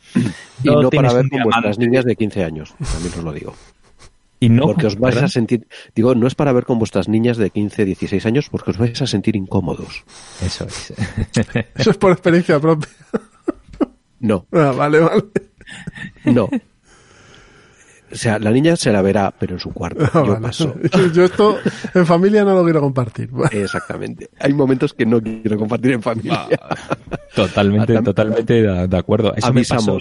[0.64, 3.54] y no para ver con vuestras niñas de 15 años, también os lo digo.
[4.44, 5.26] Y no, Porque os vais ¿verdad?
[5.26, 8.70] a sentir, digo, no es para ver con vuestras niñas de 15, 16 años, porque
[8.72, 10.04] os vais a sentir incómodos.
[10.44, 10.92] Eso es.
[11.76, 12.88] Eso es por experiencia propia.
[14.20, 15.24] No, Ah, vale, vale.
[16.24, 16.44] no.
[16.44, 20.04] O sea, la niña se la verá, pero en su cuarto.
[20.04, 20.40] Ah, Yo vale.
[20.42, 20.74] paso.
[21.14, 21.56] Yo esto
[21.94, 23.30] en familia no lo quiero compartir.
[23.52, 24.28] Exactamente.
[24.38, 26.46] Hay momentos que no quiero compartir en familia.
[27.34, 29.34] Totalmente, totalmente de, de acuerdo.
[29.34, 29.98] Eso me pasó.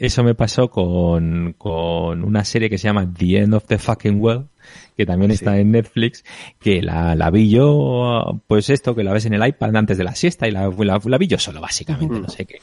[0.00, 4.18] Eso me pasó con, con una serie que se llama The End of the Fucking
[4.18, 4.46] World,
[4.96, 6.24] que también está en Netflix,
[6.58, 10.04] que la, la vi yo, pues esto, que la ves en el iPad antes de
[10.04, 12.62] la siesta y la, la, la vi yo solo, básicamente, no sé qué.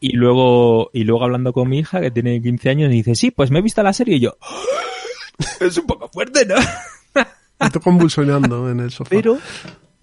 [0.00, 3.30] Y luego, y luego hablando con mi hija, que tiene 15 años, y dice, sí,
[3.30, 4.36] pues me he visto la serie y yo,
[5.60, 6.56] es un poco fuerte, ¿no?
[7.60, 9.08] Estoy convulsionando en el sofá.
[9.08, 9.38] Pero,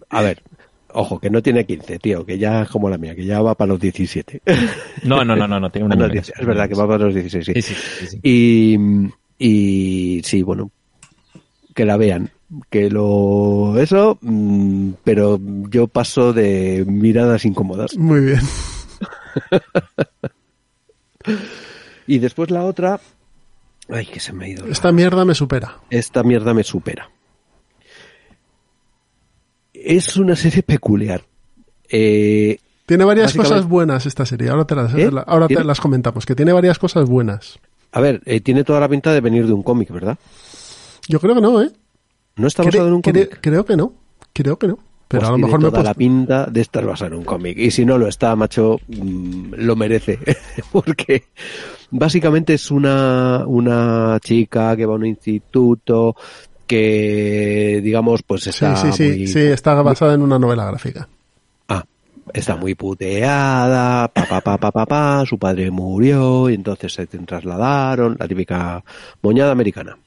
[0.10, 0.44] a ver,
[0.94, 3.56] ojo, que no tiene 15, tío, que ya es como la mía, que ya va
[3.56, 4.42] para los 17.
[5.04, 6.40] No, no, no, no, no, tiene una Ah, no, año 10, menos.
[6.40, 7.54] es verdad que va para los 16, sí.
[7.56, 8.20] Sí, sí, sí, sí.
[8.24, 8.78] Y,
[9.38, 10.72] y sí, bueno,
[11.76, 12.30] que la vean.
[12.72, 13.76] Que lo.
[13.80, 17.96] Eso, mm, pero yo paso de miradas incómodas.
[17.98, 18.40] Muy bien.
[22.08, 23.00] Y después la otra.
[23.90, 24.66] Ay, que se me ha ido.
[24.66, 25.78] la- Esta mierda me supera.
[25.90, 27.10] Esta mierda me supera.
[29.90, 31.24] Es una serie peculiar.
[31.90, 34.50] Eh, Tiene varias cosas buenas esta serie.
[34.50, 35.10] Ahora te las, ¿Eh?
[35.26, 35.64] ahora te ¿Tiene?
[35.66, 36.28] las comentamos.
[36.28, 37.58] Que tiene varias cosas buenas.
[37.92, 40.16] a ver, eh, tiene toda la pinta de venir de un cómic, ¿verdad?
[41.08, 41.72] Yo creo que no, ¿eh?
[42.36, 43.40] ¿No está basado en un cómic?
[43.42, 43.94] creo que no.
[44.32, 44.78] Creo que no.
[45.08, 47.18] Pero Pues a lo tiene mejor me he toda la pinta de estar basado en
[47.18, 47.58] un cómic.
[47.58, 50.20] Y si no lo está, macho, mm, lo merece.
[50.72, 51.24] Porque
[51.90, 56.16] básicamente es una, una chica que va a un instituto
[56.70, 59.04] que, digamos, pues está sí, sí.
[59.10, 61.10] muy- Sí, está basada en una novela gráfica.
[61.68, 61.84] Ah,
[62.32, 67.08] está muy puteada, pa, pa, pa, pa, pa, pa, su padre murió y entonces se
[67.08, 68.84] trasladaron, la típica
[69.24, 69.98] moñada americana.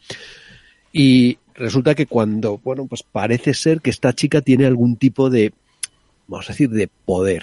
[0.93, 5.53] Y resulta que cuando, bueno, pues parece ser que esta chica tiene algún tipo de,
[6.29, 7.43] vamos a decir, de poder,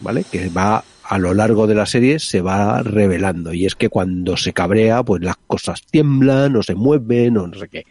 [0.00, 0.24] ¿vale?
[0.24, 4.36] Que va a lo largo de la serie se va revelando y es que cuando
[4.36, 7.84] se cabrea, pues las cosas tiemblan o se mueven o no sé qué.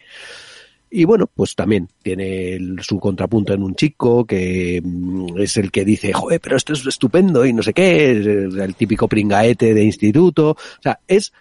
[0.89, 5.85] Y bueno, pues también tiene su contrapunto en un chico que mm, es el que
[5.85, 9.83] dice, joder, pero esto es estupendo y no sé qué, el, el típico pringaete de
[9.83, 10.51] instituto.
[10.51, 11.33] O sea, es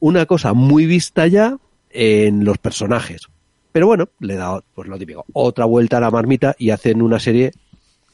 [0.00, 1.56] una cosa muy vista ya
[1.90, 3.22] en los personajes.
[3.72, 7.20] Pero bueno, le da, pues lo típico, otra vuelta a la marmita y hacen una
[7.20, 7.52] serie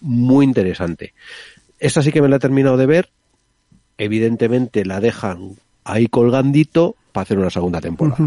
[0.00, 1.14] muy interesante.
[1.78, 3.10] Esta sí que me la he terminado de ver.
[3.98, 8.18] Evidentemente la dejan ahí colgandito para hacer una segunda temporada.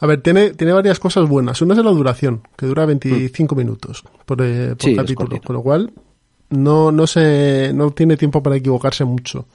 [0.00, 1.60] A ver, tiene, tiene varias cosas buenas.
[1.62, 5.40] Una es la duración, que dura 25 minutos por, eh, por Sí, es capítulo.
[5.42, 5.92] Con lo cual,
[6.50, 9.46] no, no, se, no tiene tiempo para equivocarse mucho.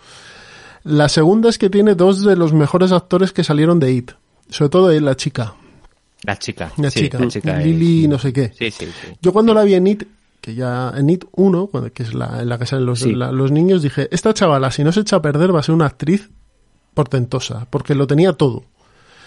[0.83, 4.11] La segunda es que tiene dos de los mejores actores que salieron de IT.
[4.49, 5.55] Sobre todo eh, la chica.
[6.21, 6.71] La chica.
[6.77, 7.19] La sí, chica.
[7.19, 8.51] la chica es- Lili, no sé qué.
[8.57, 9.17] Sí, sí, sí.
[9.21, 10.03] Yo cuando la vi en IT,
[10.45, 13.15] que ya en IT 1, cuando- que es la, en la que salen los, Sí.
[13.15, 15.73] la- los niños, dije, esta chavala, si no se echa a perder, va a ser
[15.73, 16.29] una actriz
[16.93, 18.63] portentosa, porque lo tenía todo.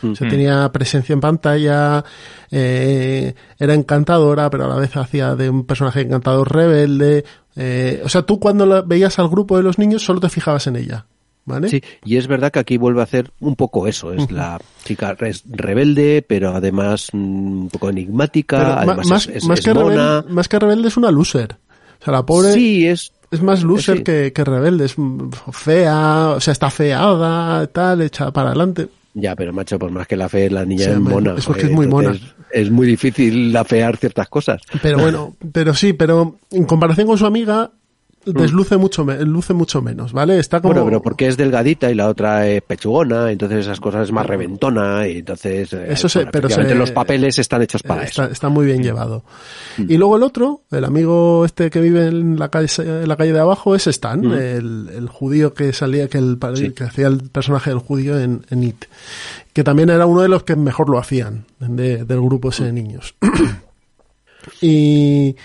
[0.00, 2.04] O sea, tenía presencia en pantalla,
[2.52, 7.24] eh, era encantadora, pero a la vez hacía de un personaje encantador rebelde.
[7.60, 10.68] eh, o sea, tú cuando la veías al grupo de los niños solo te fijabas
[10.68, 11.06] en ella.
[11.48, 11.68] ¿Vale?
[11.68, 14.12] Sí, y es verdad que aquí vuelve a hacer un poco eso.
[14.12, 18.58] Es la chica res- rebelde, pero además mm, un poco enigmática.
[18.58, 19.88] Pero además más, es, es- más es que mona.
[20.20, 21.56] rebelde, más que rebelde es una loser.
[22.00, 23.12] O sea, la pobre Sí, es.
[23.32, 24.04] es más loser sí.
[24.04, 24.84] que, que rebelde.
[24.84, 28.88] Es mm, fea, o sea, está feada, tal, hecha para adelante.
[29.14, 31.34] Ya, pero macho, por más que la fe, la niña Sí, es mona.
[31.36, 32.16] es porque joder, es muy mona.
[32.52, 34.60] Es muy difícil afear ciertas cosas.
[34.80, 37.70] Pero bueno, pero sí, pero en comparación con su amiga,
[38.32, 40.38] desluce mucho, luce mucho menos, ¿vale?
[40.38, 40.74] Está como...
[40.74, 44.26] Bueno, pero porque es delgadita y la otra es pechugona, entonces esas cosas es más
[44.26, 48.24] reventona y entonces eh, Eso se- bueno, pero se- los papeles están hechos para está,
[48.24, 48.32] eso.
[48.32, 49.22] está muy bien llevado.
[49.76, 53.32] Y luego el otro, el amigo este que vive en la calle, en la calle
[53.32, 56.38] de abajo, es Stan, el, el judío que salía, que, el,
[56.74, 58.84] que hacía el personaje del judío en, en It.
[59.52, 62.72] Que también era uno de los que mejor lo hacían, de- del grupo ese de
[62.72, 63.14] niños.
[64.60, 65.36] y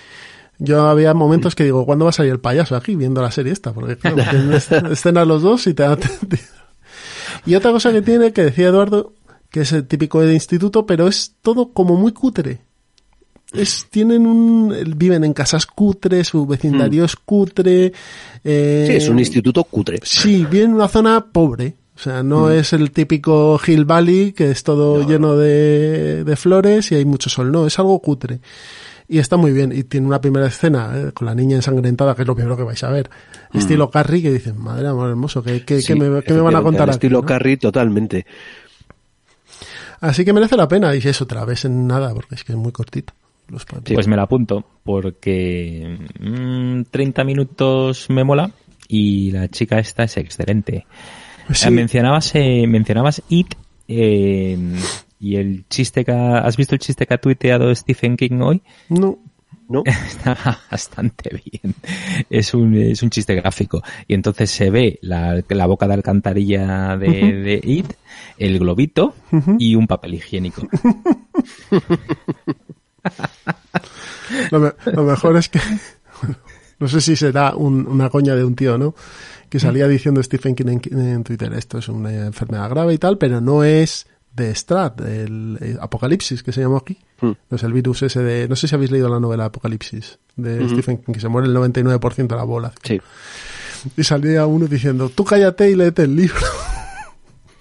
[0.64, 3.52] yo había momentos que digo, ¿cuándo va a salir el payaso aquí viendo la serie
[3.54, 3.74] esta?
[3.74, 4.18] Porque claro,
[4.92, 5.98] escenas los dos y te da...
[7.46, 9.14] Y otra cosa que tiene, que decía Eduardo,
[9.50, 12.62] que es el típico de instituto, pero es todo como muy cutre.
[13.52, 17.92] Es, tienen un, viven en casas cutres, su vecindario es cutre.
[18.44, 20.00] eh, Sí, es un instituto cutre.
[20.04, 21.76] Sí, viven en una zona pobre.
[21.96, 26.92] O sea, no es el típico Hill Valley, que es todo lleno de, de flores
[26.92, 27.52] y hay mucho sol.
[27.52, 28.40] No, es algo cutre.
[29.08, 29.72] Y está muy bien.
[29.72, 32.64] Y tiene una primera escena eh, con la niña ensangrentada, que es lo primero que
[32.64, 33.10] vais a ver.
[33.54, 36.56] Estilo Carrie, que dicen, madre amor hermoso, ¿qué, qué, Sí, qué me, qué me van
[36.56, 36.96] a contar aquí?
[36.96, 37.26] estilo no?
[37.28, 38.26] Carrie totalmente.
[40.02, 40.96] Así que merece la pena.
[40.96, 43.14] Y eso te la ves en nada, porque es que es muy cortito.
[43.50, 48.52] Los pa- Pues me la apunto porque mm, 30 minutos me mola
[48.88, 50.86] y la chica esta es excelente.
[51.48, 51.72] Pues Eh, sí.
[51.72, 53.54] mencionabas, eh, mencionabas It
[53.88, 54.58] eh,
[55.24, 58.62] y el chiste que ha- has visto el chiste que ha tuiteado Stephen King hoy
[58.90, 59.20] No.
[59.70, 59.82] ¿No?
[60.08, 61.74] está bastante bien.
[62.30, 63.82] Es un, es un chiste gráfico.
[64.08, 67.94] Y entonces se ve la, la boca de alcantarilla de, de It,
[68.38, 69.16] el globito
[69.58, 70.68] y un papel higiénico.
[74.52, 75.60] Lo, me- lo mejor es que.
[76.80, 78.94] No sé si será un- una coña de un tío, ¿no?
[79.48, 83.18] Que salía diciendo Stephen King en, en Twitter, esto es una enfermedad grave y tal,
[83.18, 84.06] pero no es
[84.36, 86.98] de Strat, el, eh, Apocalipsis, que se llama aquí.
[87.22, 87.34] Hmm.
[87.50, 88.48] No es el virus ese de...
[88.48, 91.56] No sé si habéis leído la novela Apocalipsis de Stephen King, que se muere el
[91.56, 92.74] 99% de la bola.
[92.84, 93.00] Sí.
[93.96, 96.42] Y salía uno diciendo, tú cállate y léete el libro.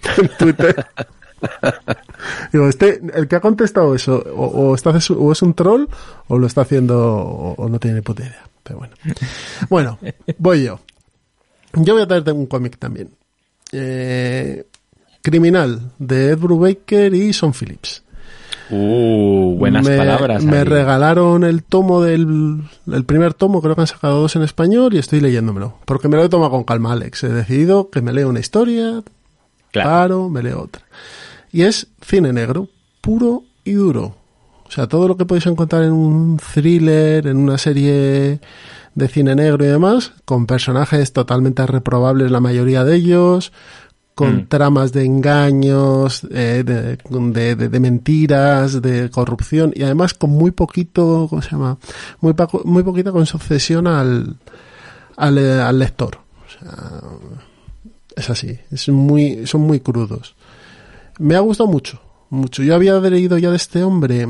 [0.17, 0.85] en Twitter.
[2.53, 5.87] Digo, este, el que ha contestado eso, o, o está, o es un troll,
[6.27, 8.43] o lo está haciendo, o, o no tiene ni puta idea.
[8.63, 8.95] Pero bueno.
[9.69, 9.99] Bueno,
[10.37, 10.79] voy yo.
[11.73, 13.09] Yo voy a traerte un cómic también.
[13.71, 14.65] Eh,
[15.23, 18.03] Criminal, de Ed Brubaker y Son Phillips.
[18.69, 20.43] Uh, buenas me, palabras.
[20.43, 20.63] Me ahí.
[20.63, 22.61] regalaron el tomo del
[22.91, 25.75] el primer tomo, creo que han sacado dos en español y estoy leyéndomelo.
[25.85, 27.23] Porque me lo he tomado con calma, Alex.
[27.23, 29.01] He decidido que me leo una historia,
[29.71, 29.89] Claro.
[29.89, 30.83] paro, me leo otra.
[31.51, 32.67] Y es cine negro,
[33.01, 34.15] puro y duro.
[34.65, 38.39] O sea, todo lo que podéis encontrar en un thriller, en una serie
[38.95, 43.51] de cine negro y demás, con personajes totalmente reprobables la mayoría de ellos,
[44.15, 44.47] con Mm.
[44.47, 50.51] tramas de engaños, eh, de, de- de- de mentiras, de corrupción y además con muy
[50.51, 51.77] poquito, ¿cómo se llama?
[52.21, 54.35] Muy, paco- muy poquita concesión al,
[55.17, 56.17] al, eh, al lector.
[56.45, 57.01] O sea,
[58.15, 60.35] es así, es muy, son muy crudos.
[61.17, 61.99] Me ha gustado mucho,
[62.29, 62.61] mucho.
[62.63, 64.27] Yo había leído ya de este hombre,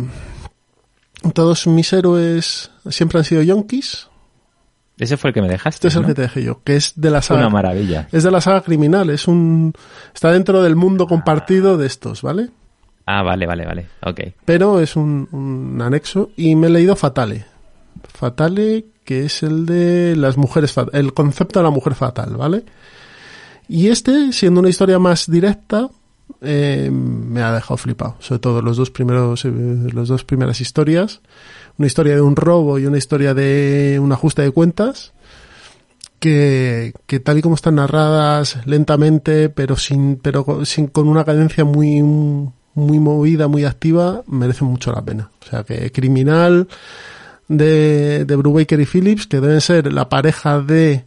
[1.34, 4.07] todos mis héroes siempre han sido yonkis.
[4.97, 5.87] Ese fue el que me Este dejaste.
[5.87, 6.07] es el ¿no?
[6.07, 7.53] que te dejé yo, que es de la Fue una saga.
[7.53, 8.07] maravilla.
[8.11, 9.73] Es de la saga criminal, es un
[10.13, 12.49] está dentro del mundo compartido de estos, ¿vale?
[13.05, 13.87] Ah, vale, vale, vale.
[14.05, 14.19] Ok.
[14.45, 17.45] Pero es un, un anexo y me he leído Fatale.
[18.13, 22.63] Fatale, que es el de las mujeres, el concepto de la mujer fatal, ¿vale?
[23.67, 25.89] Y este, siendo una historia más directa,
[26.41, 28.15] eh, me ha dejado flipado.
[28.19, 29.51] Sobre todo los dos primeros, eh,
[29.93, 31.21] las dos primeras historias.
[31.78, 35.13] Una historia de un robo y una historia de un ajuste de cuentas.
[36.19, 41.26] Que, que tal y como están narradas lentamente, pero sin, pero con- sin, con una
[41.26, 45.30] cadencia muy, muy movida, muy activa, merece mucho la pena.
[45.41, 46.69] O sea que Criminal
[47.49, 51.03] de, de Brubaker y Phillips, que deben ser la pareja de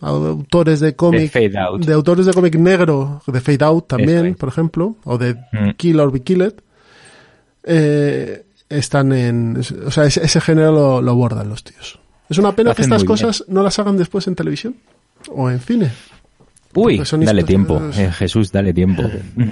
[0.00, 4.36] autores de cómic, De autores de cómic negro, de Fade Out también, es.
[4.36, 5.70] por ejemplo, o de Mm.
[5.76, 6.54] Kill or Be Killed,
[7.64, 11.98] eh, están en, o sea, ese, ese género lo, lo bordan los tíos.
[12.28, 13.28] Es una pena que estas muy bien.
[13.28, 14.76] cosas no las hagan después en televisión
[15.30, 15.90] o en cine.
[16.74, 19.02] Uy, dale tiempo, eh, Jesús, dale tiempo.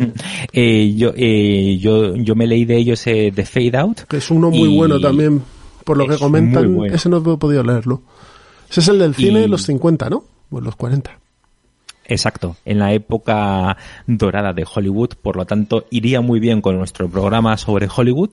[0.53, 4.01] eh, yo, eh, yo, yo me leí de ellos eh, The Fade Out.
[4.09, 5.41] Que es uno muy bueno también,
[5.85, 6.75] por lo que comentan.
[6.75, 6.95] bueno.
[6.95, 8.03] Ese no he podido leerlo.
[8.69, 10.25] Ese es el del cine Y- de los 50, ¿no?
[10.51, 11.19] O los 40.
[12.07, 17.09] Exacto, en la época dorada de Hollywood, por lo tanto iría muy bien con nuestro
[17.09, 18.31] programa sobre Hollywood,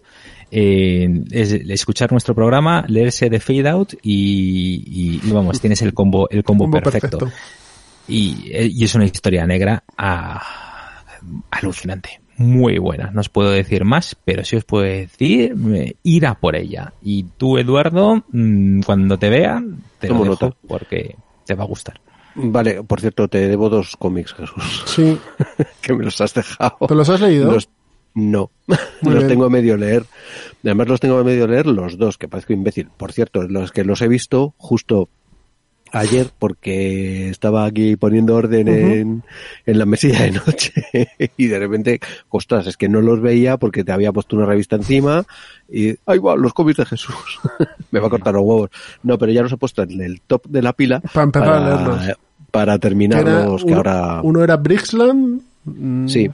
[0.51, 5.93] eh, es- escuchar nuestro programa, leerse de Fade Out y, y- y vamos, tienes el
[5.93, 7.17] combo, el combo, Combo perfecto.
[7.17, 7.41] perfecto.
[8.07, 10.41] Y, eh, y es una historia negra ah,
[11.51, 13.11] alucinante, muy buena.
[13.11, 16.93] No os puedo decir más, pero sí os puedo decir, eh, ir a por ella.
[17.01, 19.63] Y tú, Eduardo, mm, cuando te vea,
[19.99, 20.57] te lo Tomo dejo nota.
[20.67, 22.01] porque te va a gustar.
[22.33, 25.17] Vale, por cierto, te debo dos cómics, Jesús, Sí,
[25.81, 26.77] que me los has dejado.
[26.87, 27.51] ¿te los has leído?
[27.51, 27.69] Los-
[28.14, 28.51] no,
[29.01, 29.28] los bien.
[29.28, 30.05] tengo a medio leer.
[30.64, 32.89] Además los tengo a medio leer los dos, que parezco imbécil.
[32.97, 35.09] Por cierto, los que los he visto justo
[35.93, 39.24] ayer porque estaba aquí poniendo orden en,
[39.66, 40.74] en la mesilla de noche
[41.38, 41.99] y de repente,
[42.30, 45.26] ostras, es que no los veía porque te había puesto una revista encima
[45.70, 47.39] y ahí va, los cómics de Jesús.
[47.91, 48.70] Me va a cortar los huevos.
[49.03, 51.59] No, pero ya los he puesto en el top de la pila Para empezar a
[51.59, 51.97] leerlos.
[52.51, 54.22] para Que era terminarlos, que uno, ahora...
[54.24, 55.41] uno era Brixland.
[55.66, 56.30] mm, Sí.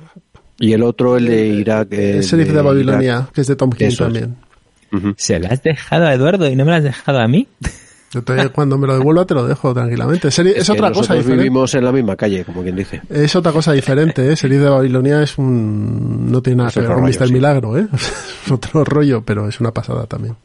[0.60, 1.88] Y el otro, el de Irak.
[1.92, 2.66] eh, El sheriff de, Irak.
[2.66, 4.14] Babilonia, que es de Tom King Eso es.
[4.14, 5.16] también.
[5.18, 7.48] ¿Se lo has dejado a Eduardo y no me lo has dejado a mí?
[8.14, 10.30] Yo te- cuando me lo devuelva te lo dejo tranquilamente.
[10.30, 11.44] Es, otra cosa nosotros diferente.
[11.44, 13.02] vivimos en la misma calle, como quien dice.
[13.10, 14.36] Es otra cosa diferente, ¿eh?
[14.38, 16.32] Serie de Babilonia es un...
[16.32, 17.28] No tiene nada Es que ver con Mr.
[17.28, 17.34] sí.
[17.34, 17.86] Milagro, ¿eh?
[18.46, 20.36] Es otro rollo, pero es una pasada también.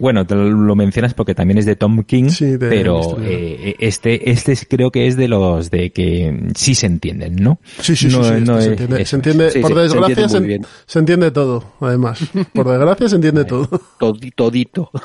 [0.00, 2.98] Bueno, te lo- lo mencionas porque también es de Tom King, Sí, de pero.
[3.18, 3.22] Milagro.
[3.28, 7.60] eh, este, este es- creo que es de los de que sí se entienden, ¿no?
[7.80, 10.66] Sí, sí, No- sí, sí, no esto es- se entiende, se por se desgracia entiende
[10.86, 12.18] se, entiende todo, además.
[12.54, 13.68] Por desgracia se entiende todo.
[13.98, 14.90] Todi- Todito.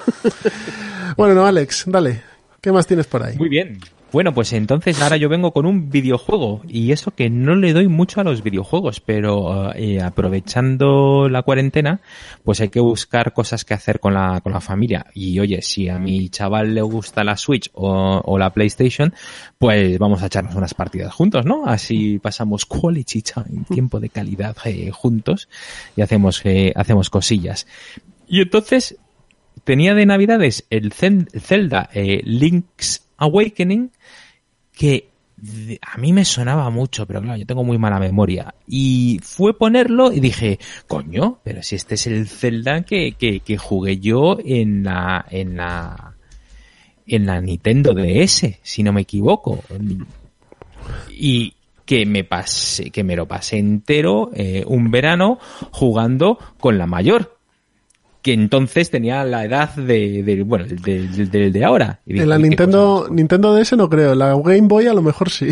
[1.17, 2.21] Bueno, no, Alex, dale.
[2.61, 3.37] ¿Qué más tienes por ahí?
[3.37, 3.77] Muy bien.
[4.15, 7.89] Bueno, pues entonces ahora yo vengo con un videojuego y eso que no le doy
[7.89, 11.99] mucho a los videojuegos, pero eh, aprovechando la cuarentena,
[12.45, 15.07] pues hay que buscar cosas que hacer con la, con la familia.
[15.13, 19.13] Y oye, si a mi chaval le gusta la Switch o, la PlayStation,
[19.57, 21.65] pues vamos a echarnos unas partidas juntos, ¿no?
[21.65, 25.49] Así pasamos quality time, tiempo de calidad eh, juntos
[25.97, 27.67] y hacemos, eh, hacemos cosillas.
[28.29, 28.95] Y entonces
[29.65, 33.91] tenía de navidades el Zelda eh, Link's Awakening
[34.75, 35.09] que
[35.81, 38.55] a mí me sonaba mucho, pero claro, yo tengo muy mala memoria.
[38.67, 43.57] Y fue ponerlo y dije, coño, pero si este es el Zelda que, que, que
[43.57, 46.15] jugué yo en la, en la,
[47.05, 49.63] en la Nintendo DS, si no me equivoco.
[51.09, 51.53] Y
[51.85, 55.39] que me pasé, que me lo pasé entero eh, un verano
[55.71, 57.34] jugando con la mayor.
[58.25, 61.99] Que entonces tenía la edad de, de bueno, del de, de ahora.
[62.07, 64.95] Y dije, En la "Uy, qué Nintendo, Nintendo DS no creo, la Game Boy a
[64.95, 65.49] lo mejor sí.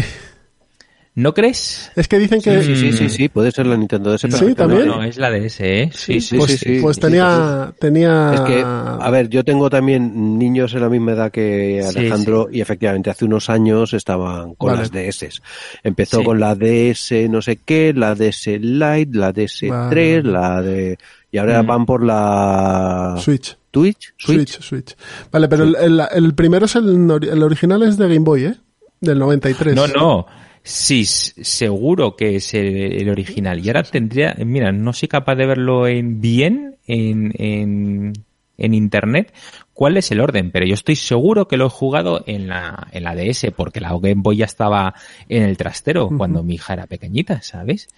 [1.16, 1.92] ¿No crees?
[1.96, 2.64] Es que dicen que...
[2.64, 4.22] Sí, sí, sí, sí, puede ser la Nintendo DS.
[4.22, 4.56] Sí, perfectamente.
[4.56, 4.88] también.
[4.88, 5.90] No, no, es la DS, ¿eh?
[5.94, 8.32] Sí, sí, pues, sí, sí, pues sí, tenía, tenía...
[8.34, 12.48] Es que, a ver, yo tengo también niños en la misma edad que Sí, Alejandro
[12.52, 14.82] y efectivamente hace unos años estaban con Vale.
[14.82, 15.40] las DS.
[15.84, 16.24] Empezó Sí.
[16.26, 20.24] con la DS no sé qué, la DS Lite, la DS3, Vale, vale.
[20.24, 20.98] la de...
[21.32, 21.68] Y ahora Mm.
[21.68, 23.16] van por la...
[23.20, 23.56] Switch.
[23.70, 24.96] Twitch, Switch, Switch.
[25.32, 26.90] Vale, pero el, el- el primero es el,
[27.30, 28.56] el original es de Game Boy, ¿eh?
[29.02, 29.76] Del 93.
[29.76, 30.26] No, no.
[30.64, 33.60] Sí, seguro que es el, el original.
[33.60, 38.14] Y ahora tendría, mira, no soy capaz de verlo en bien en, en,
[38.58, 39.34] en internet
[39.74, 43.04] cuál es el orden, pero yo estoy seguro que lo he jugado en la, en
[43.04, 44.94] la DS, porque la Game Boy ya estaba
[45.28, 47.90] en el trastero cuando mi hija era pequeñita, ¿sabes?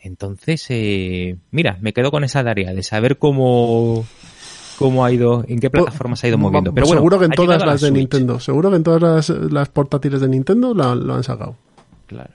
[0.00, 4.06] Entonces, eh, mira, me quedo con esa tarea de saber cómo,
[4.78, 6.72] cómo ha ido, en qué plataformas ha ido moviendo.
[6.72, 7.98] Pero bueno, seguro que en todas las de Switch.
[7.98, 8.40] Nintendo.
[8.40, 11.56] Seguro que en todas las, las portátiles de Nintendo lo han sacado.
[12.06, 12.34] Claro.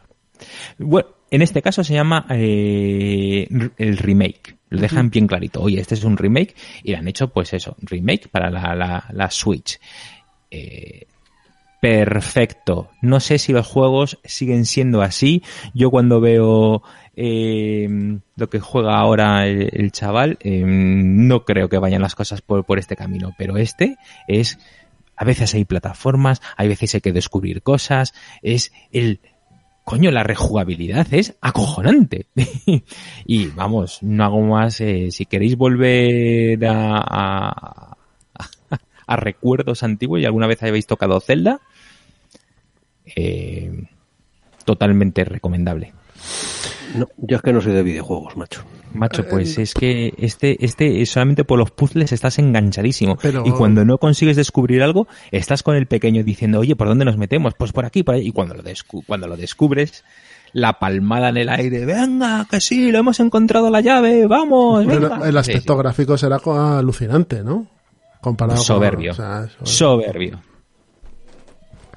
[0.77, 3.47] Bueno, en este caso se llama eh,
[3.77, 4.57] el remake.
[4.69, 5.61] Lo dejan bien clarito.
[5.61, 9.05] Oye, este es un remake y le han hecho, pues eso, remake para la, la,
[9.11, 9.79] la Switch.
[10.49, 11.07] Eh,
[11.81, 12.89] perfecto.
[13.01, 15.43] No sé si los juegos siguen siendo así.
[15.73, 16.83] Yo cuando veo
[17.15, 17.87] eh,
[18.35, 22.65] lo que juega ahora el, el chaval, eh, no creo que vayan las cosas por,
[22.65, 23.33] por este camino.
[23.37, 23.97] Pero este
[24.27, 24.57] es
[25.17, 29.19] a veces hay plataformas, hay veces hay que descubrir cosas, es el
[29.91, 32.27] coño, la rejugabilidad es acojonante.
[33.25, 37.97] y vamos, no hago más, eh, si queréis volver a,
[39.09, 41.59] recuerdos antiguos y alguna vez habéis tocado Zelda,
[43.17, 43.83] eh,
[44.63, 45.91] totalmente recomendable.
[46.95, 48.63] No, yo es que no soy de videojuegos, macho.
[48.93, 53.17] Macho, pues es que este, este, solamente por los puzzles estás enganchadísimo.
[53.21, 57.05] Pero- Y cuando no consigues descubrir algo, estás con el pequeño diciendo, oye, ¿por dónde
[57.05, 57.53] nos metemos?
[57.57, 58.27] Pues por aquí, por ahí.
[58.27, 60.03] Y cuando lo, descu- cuando lo descubres,
[60.53, 65.23] la palmada en el aire, venga, que sí, lo hemos encontrado la llave, vamos, Pero
[65.23, 66.39] el Sí, aspecto gráfico será
[66.77, 67.67] alucinante, ¿no?
[68.19, 69.15] Comparado Soberbio.
[69.15, 69.25] con...
[69.25, 69.75] o sea, eso- sí.
[69.77, 70.41] Soberbio.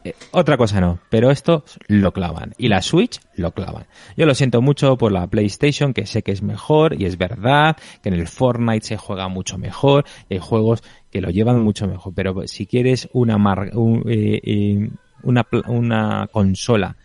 [0.05, 2.53] Eh, otra cosa no, pero esto lo clavan.
[2.59, 3.87] Y la Switch lo clavan.
[4.17, 7.77] Yo lo siento mucho por la PlayStation, que sé que es mejor, y es verdad,
[8.03, 11.87] que en el Fortnite se juega mucho mejor, y hay juegos que lo llevan mucho
[11.89, 12.13] mejor.
[12.15, 14.91] Pero si quieres una, mar- un- eh, eh,
[15.23, 16.97] una, una consola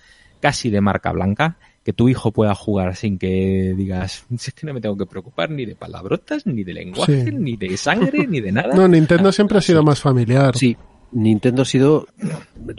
[0.41, 4.67] casi de marca blanca, que tu hijo pueda jugar sin que digas, "Si es que
[4.67, 7.31] no me tengo que preocupar ni de palabrotas, ni de lenguaje, Sí.
[7.31, 8.69] ni de sangre, ni de nada.
[8.75, 10.55] No, Nintendo siempre ha sido más familiar.
[10.55, 10.75] Sí,
[11.11, 12.07] Nintendo ha sido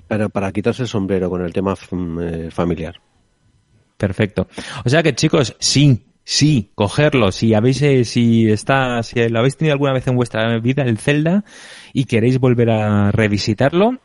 [0.08, 3.00] para, para quitarse el sombrero con el tema mm, eh, familiar.
[3.96, 4.46] Perfecto.
[4.84, 7.32] O sea que chicos, sí, sí, cogerlo.
[7.32, 10.98] Si habéis, eh, si está, si lo habéis tenido alguna vez en vuestra vida el
[10.98, 11.44] Zelda
[11.92, 13.98] y queréis volver a revisitarlo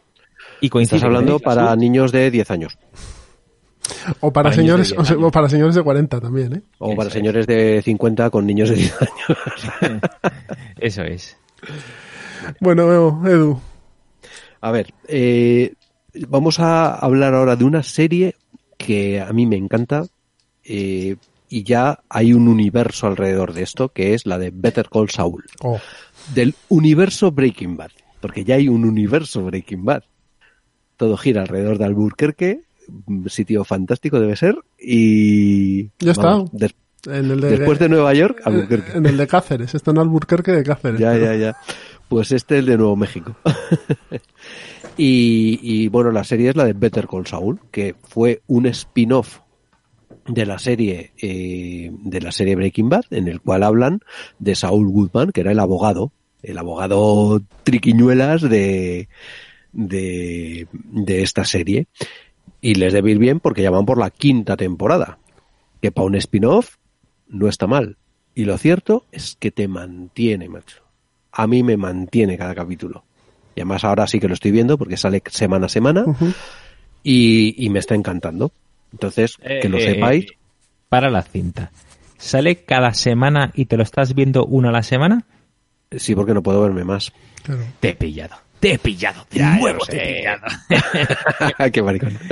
[0.62, 0.98] y coincidir.
[0.98, 1.80] Estás hablando ¿tenéis la para Switch?
[1.80, 2.78] niños de 10 años
[4.20, 5.32] O para, Para señores, o, 10 se- o años.
[5.32, 6.62] para señores de 40 también, ¿eh?
[6.80, 7.14] o Eso para es.
[7.14, 10.02] señores de 50 con niños de 10 años.
[10.80, 11.38] Eso es.
[12.60, 12.92] Bueno,
[13.28, 13.60] Edu,
[14.66, 15.74] A ver, eh,
[16.28, 18.36] vamos a hablar ahora de una serie
[18.78, 20.06] que a mí me encanta
[20.64, 21.18] eh,
[21.50, 25.44] y ya hay un universo alrededor de esto que es la de Better Call Saul.
[25.62, 25.80] oh,
[26.34, 27.92] Del universo Breaking Bad,
[28.22, 30.02] porque ya hay un universo Breaking Bad.
[30.98, 32.62] Todo gira alrededor de Albuquerque,
[33.06, 35.84] un sitio fantástico debe ser, y...
[36.00, 36.24] Ya está.
[36.24, 36.74] vamos, des-
[37.08, 38.98] en el de, después de Nueva York, Albuquerque.
[38.98, 41.00] en el de Cáceres, está en Albuquerque de Cáceres.
[41.00, 41.58] Ya, pero- ya, ya.
[42.08, 43.36] Pues este es de Nuevo México.
[44.98, 49.40] y, bueno, la serie es la de Better Call Saul, que fue un spin-off
[50.28, 54.02] de la serie eh, de la serie Breaking Bad, en el cual hablan
[54.40, 56.12] de Saul Goodman, que era el abogado,
[56.44, 59.10] el abogado triquiñuelas de,
[59.72, 61.88] de, de esta serie.
[62.62, 65.20] Y les debe ir bien porque ya van por la quinta temporada,
[65.82, 66.78] que para un spin-off
[67.28, 67.98] no está mal.
[68.36, 70.85] Y lo cierto es que te mantiene, macho.
[71.36, 73.04] A mí me mantiene cada capítulo.
[73.56, 76.04] Y además ahora sí que lo estoy viendo porque sale semana a semana
[77.04, 78.52] y, y me está encantando.
[78.92, 80.26] Entonces, que lo Eh, sepáis.
[80.26, 80.38] eh,
[80.90, 81.72] para la cinta.
[82.18, 85.26] ¿Sale cada semana y te lo estás viendo una a la semana?
[85.92, 87.12] Sí, porque no puedo verme más.
[87.44, 87.62] Claro.
[87.80, 88.36] Te he pillado.
[88.60, 89.26] Te he pillado.
[89.30, 90.42] De Ya, nuevo te he pillado.
[91.72, 92.18] Qué maricón.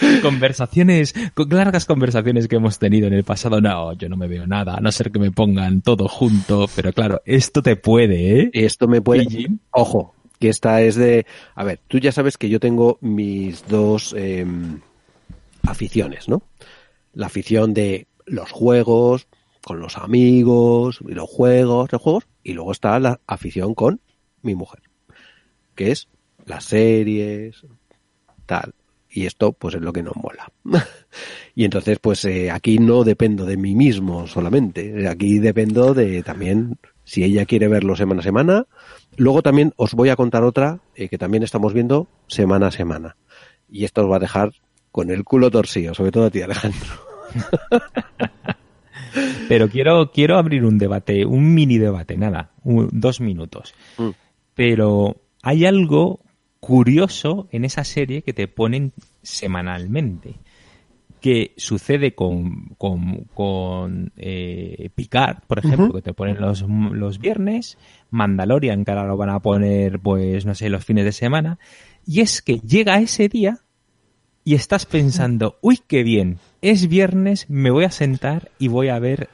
[0.22, 3.60] conversaciones, con largas conversaciones que hemos tenido en el pasado.
[3.60, 6.68] No, yo no me veo nada, a no ser que me pongan todo junto.
[6.74, 8.50] Pero claro, esto te puede, ¿eh?
[8.52, 9.26] Esto me puede...
[9.70, 11.26] Ojo, que esta es de...
[11.54, 14.46] A ver, tú ya sabes que yo tengo mis dos eh,
[15.62, 16.42] aficiones, ¿no?
[17.14, 19.28] La afición de los juegos,
[19.62, 24.00] con los amigos, y los juegos, los juegos, y luego está la afición con
[24.42, 24.82] mi mujer,
[25.74, 26.08] que es
[26.46, 27.64] las series,
[28.46, 28.74] tal.
[29.14, 30.50] Y esto, pues, es lo que nos mola.
[31.54, 35.06] y entonces, pues, eh, aquí no dependo de mí mismo solamente.
[35.06, 38.66] Aquí dependo de también, si ella quiere verlo semana a semana.
[39.16, 43.16] Luego también os voy a contar otra eh, que también estamos viendo semana a semana.
[43.70, 44.52] Y esto os va a dejar
[44.90, 46.88] con el culo torcido, sobre todo a ti, Alejandro.
[49.48, 53.74] Pero quiero, quiero abrir un debate, un mini debate, nada, un- dos minutos.
[53.98, 54.08] Mm.
[54.54, 56.20] Pero hay algo
[56.62, 60.36] curioso en esa serie que te ponen semanalmente.
[61.20, 67.78] Que sucede con, con, con eh, Picard, por ejemplo, que te ponen los, los viernes,
[68.10, 71.58] Mandalorian, que ahora lo van a poner, pues, no sé, los fines de semana.
[72.06, 73.58] Y es que llega ese día
[74.44, 79.00] y estás pensando, uy, qué bien, es viernes, me voy a sentar y voy a
[79.00, 79.28] ver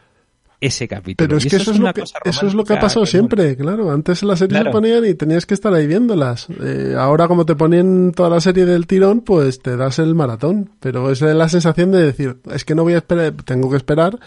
[0.61, 1.27] ese capítulo.
[1.29, 3.11] Pero es Y que eso, es, lo que, eso es lo que ha pasado que
[3.13, 3.91] siempre, claro.
[3.93, 4.71] Antes las series Claro.
[4.71, 6.49] se ponían y tenías que estar ahí viéndolas.
[6.61, 10.71] Eh, ahora como te ponen toda la serie del tirón, pues te das el maratón.
[10.81, 13.77] Pero esa es la sensación de decir, es que no voy a esperar, tengo que
[13.77, 14.19] esperar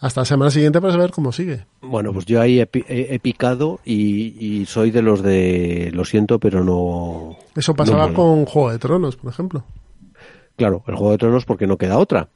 [0.00, 1.64] hasta la semana siguiente para saber cómo sigue.
[1.80, 5.90] Bueno, pues yo ahí he, pi- he- he picado y, y soy de los de
[5.94, 7.36] lo siento, pero no.
[7.56, 9.64] Eso pasaba no, con Juego de Tronos, por ejemplo.
[10.56, 12.28] Claro, el Juego de Tronos porque no queda otra.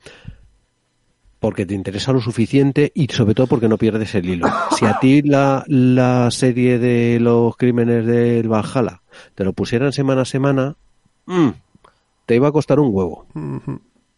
[1.42, 4.46] Porque te interesa lo suficiente y sobre todo porque no pierdes el hilo.
[4.78, 9.02] Si a ti la, la serie de los crímenes del Valhalla
[9.34, 10.76] te lo pusieran semana a semana,
[11.26, 11.48] mm,
[12.26, 13.26] te iba a costar un huevo.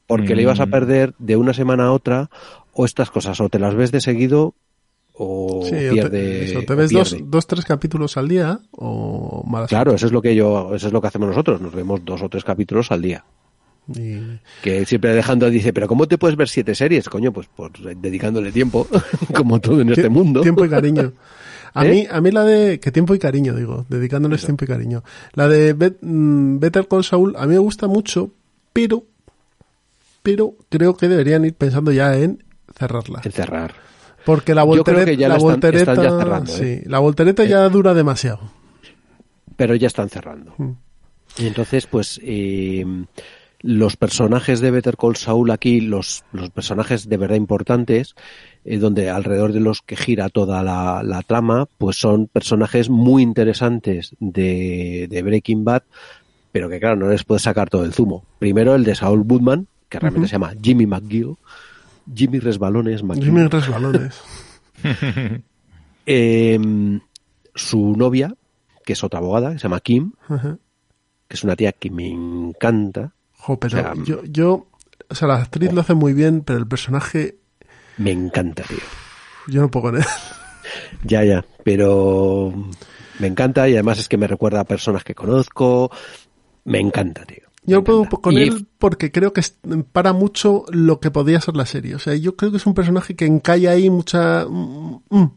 [0.07, 0.71] Porque le ibas a Mm.
[0.71, 2.29] perder de una semana a otra
[2.75, 4.55] o estas cosas, o te las ves de seguido
[5.15, 6.45] o Sí, o te, pierde.
[6.45, 7.27] eso, te o ves dos, pierde.
[7.31, 10.93] dos, tres capítulos al día o malas Claro, eso es lo que yo, eso es
[10.93, 11.61] lo que hacemos nosotros.
[11.63, 13.25] Nos vemos dos o tres capítulos al día.
[13.89, 17.09] Y- Que siempre Alejandro dice, pero ¿cómo te puedes ver siete series?
[17.09, 17.71] Coño, pues, pues
[18.01, 18.87] dedicándole tiempo,
[19.35, 20.41] como todo en este mundo.
[20.41, 21.13] Tiempo y cariño.
[21.77, 21.91] A ¿Eh?
[21.91, 25.03] mí, a mí la de, que tiempo y cariño, digo, dedicándoles tiempo y cariño.
[25.33, 28.31] La de Bet- mm, Better Call Saul, a mí me gusta mucho,
[28.73, 29.03] pero,
[30.23, 32.45] pero creo que deberían ir pensando ya en
[32.79, 33.23] cerrarla.
[33.25, 33.75] Encerrar.
[34.25, 36.83] Porque la voltereta, ya la están- voltereta, están ya cerrando, sí, ¿eh?
[36.87, 38.39] la voltereta ya dura demasiado.
[39.57, 40.55] pero ya están cerrando.
[40.59, 40.71] Mm.
[41.39, 42.85] Y entonces, pues, eh,
[43.67, 48.15] los personajes de Better Call Saul aquí, los, los personajes de verdad importantes,
[48.67, 53.23] eh, donde alrededor de los que gira toda la, la trama, pues son personajes muy
[53.23, 55.83] interesantes de, de Breaking Bad,
[56.53, 58.27] pero que claro, no les puedes sacar todo el zumo.
[58.39, 61.37] Primero el de Saul Goodman, que realmente se llama Jimmy McGill,
[62.15, 63.25] Jimmy Resbalones McGill.
[63.25, 64.21] Jimmy Resbalones.
[66.07, 66.59] Eh,
[67.55, 68.35] su novia,
[68.85, 73.15] que es otra abogada, que se llama Kim, que es una tía que me encanta.
[73.47, 74.67] Jo, pero O sea, yo, yo,
[75.11, 77.37] o sea, la actriz lo hace muy bien, pero el personaje,
[77.99, 78.79] Me encanta, tío.
[79.49, 80.05] yo no puedo con él.
[81.05, 82.51] Ya, ya, pero
[83.19, 85.91] me encanta y además es que me recuerda a personas que conozco.
[86.65, 87.43] Me encanta, tío.
[87.67, 88.17] Yo no puedo encanta.
[88.23, 89.43] con Y- él porque creo que
[89.93, 91.95] para mucho lo que podía ser la serie.
[91.95, 94.47] O sea, yo creo que es un personaje que encalla ahí mucha...
[94.49, 95.31] mm, mm.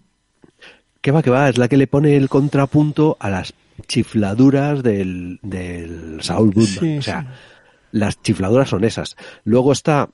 [1.01, 3.53] Que va, que va, es la que le pone el contrapunto a las
[3.85, 6.67] chifladuras del, del Saul Goodman.
[6.79, 7.27] Sí, o sea, sí.
[7.91, 9.15] Las chifladuras son esas.
[9.43, 10.09] Luego está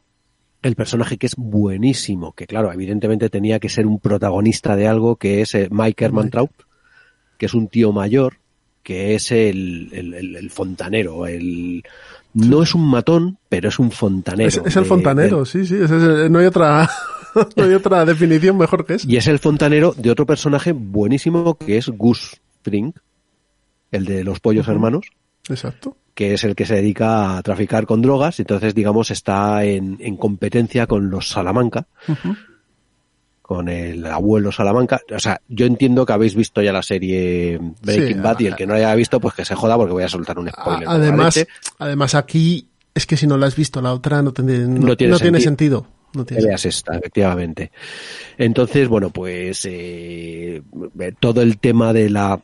[0.62, 5.18] el personaje que es buenísimo, que claro, evidentemente tenía que ser un protagonista de algo,
[5.18, 6.52] que es eh, Mike Hermantraut,
[7.38, 8.38] que es un tío mayor,
[8.82, 11.84] que es el, el, el- el fontanero, el...
[12.34, 14.48] No es un matón, pero es un fontanero.
[14.48, 15.76] Es, es el de- fontanero, sí, sí.
[15.76, 16.90] es no hay otra
[17.56, 19.08] no hay otra definición mejor que eso.
[19.10, 22.94] Y es el fontanero de otro personaje buenísimo que es Gus Fring,
[23.92, 25.06] el de los pollos hermanos,
[25.50, 25.96] Exacto.
[26.14, 30.16] Que es el que se dedica a traficar con drogas, entonces digamos está en, en
[30.18, 31.88] competencia con los Salamanca,
[33.42, 35.02] con el abuelo Salamanca.
[35.14, 38.56] O sea, yo entiendo que habéis visto ya la serie Breaking Sí, Bad y el
[38.56, 40.88] que no haya visto, pues que se joda porque voy a soltar un spoiler.
[40.88, 41.46] Además,
[41.80, 44.96] además aquí es que si no la has visto la otra no, tiene- no, No
[44.96, 45.88] tiene no tiene sentido.
[46.14, 47.72] No esta, efectivamente.
[48.38, 50.62] Entonces, bueno, pues eh,
[51.20, 52.40] todo el tema de la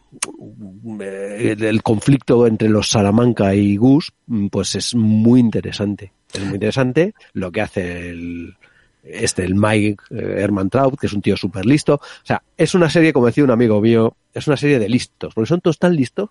[1.00, 6.14] eh, del conflicto entre los Salamanca y Gus, mm, pues es muy interesante.
[6.34, 8.56] Es muy interesante lo que hace el
[9.04, 11.96] este el Mike eh, Herman Traut, que es un tío súper listo.
[11.96, 15.34] O sea, es una serie, como decía un amigo mío, es una serie de listos,
[15.34, 16.30] porque son todos tan listos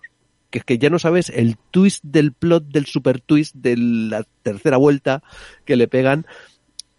[0.49, 4.25] que es que ya no sabes el twist del plot, del super twist, de la
[4.41, 5.23] tercera vuelta
[5.65, 6.25] que le pegan.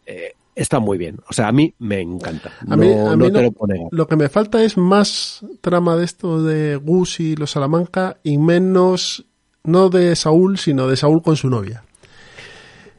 [0.07, 1.19] Eh, está muy bien.
[1.29, 2.53] O sea, a mí me encanta.
[2.69, 5.97] A mí, no, a mí no te lo lo que me falta es más trama
[5.97, 9.27] de esto de Gus y los Salamanca y menos,
[9.65, 11.85] no de Saúl, sino de Saúl con su novia.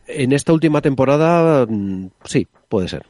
[0.07, 3.05] En esta última temporada, mm, sí, puede ser.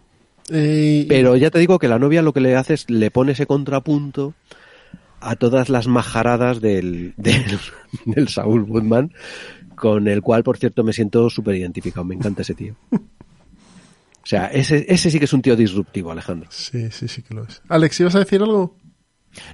[0.49, 3.31] Eh, Pero ya te digo que la novia lo que le hace es le pone
[3.31, 4.33] ese contrapunto
[5.21, 7.59] a todas las majaradas del, del,
[8.05, 9.13] del Saúl Goodman,
[9.75, 12.03] con el cual, por cierto, me siento súper identificado.
[12.03, 12.75] Me encanta ese tío.
[14.23, 16.47] O sea, ese, ese sí que es un tío disruptivo, Alejandro.
[16.51, 17.61] Sí, sí, sí que lo es.
[17.69, 18.75] Alex, ¿ibas a decir algo?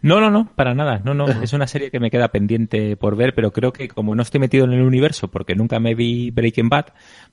[0.01, 0.99] No, no, no, para nada.
[1.05, 1.27] No, no.
[1.41, 4.39] Es una serie que me queda pendiente por ver, pero creo que como no estoy
[4.39, 6.87] metido en el universo porque nunca me vi Breaking Bad,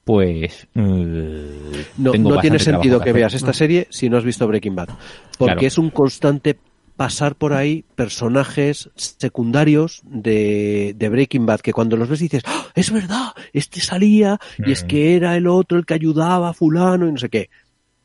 [0.04, 0.68] pues.
[0.74, 4.74] eh, No, tengo no tiene sentido que veas esta serie si no has visto Breaking
[4.76, 4.88] Bad.
[5.38, 5.66] Porque Claro.
[5.66, 6.58] es un constante
[6.96, 12.66] pasar por ahí personajes secundarios de, de Breaking Bad que cuando los ves dices, ¡Ah,
[12.74, 14.86] es verdad, este salía y es Mm.
[14.86, 17.50] que era el otro el que ayudaba a fulano y no sé qué.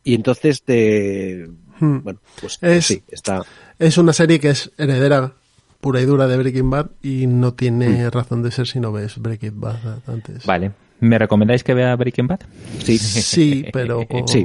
[0.03, 1.47] Y entonces te...
[1.79, 1.99] Hmm.
[2.03, 3.43] Bueno, pues Es- sí, está...
[3.77, 5.33] Es una serie que es heredera
[5.81, 9.17] pura y dura de Breaking Bad y no tiene razón de ser si no ves
[9.17, 10.45] Breaking Bad antes.
[10.45, 10.71] Vale.
[10.99, 12.39] ¿Me recomendáis que vea Breaking Bad?
[12.83, 14.43] Sí, Sí, pero con, Sí.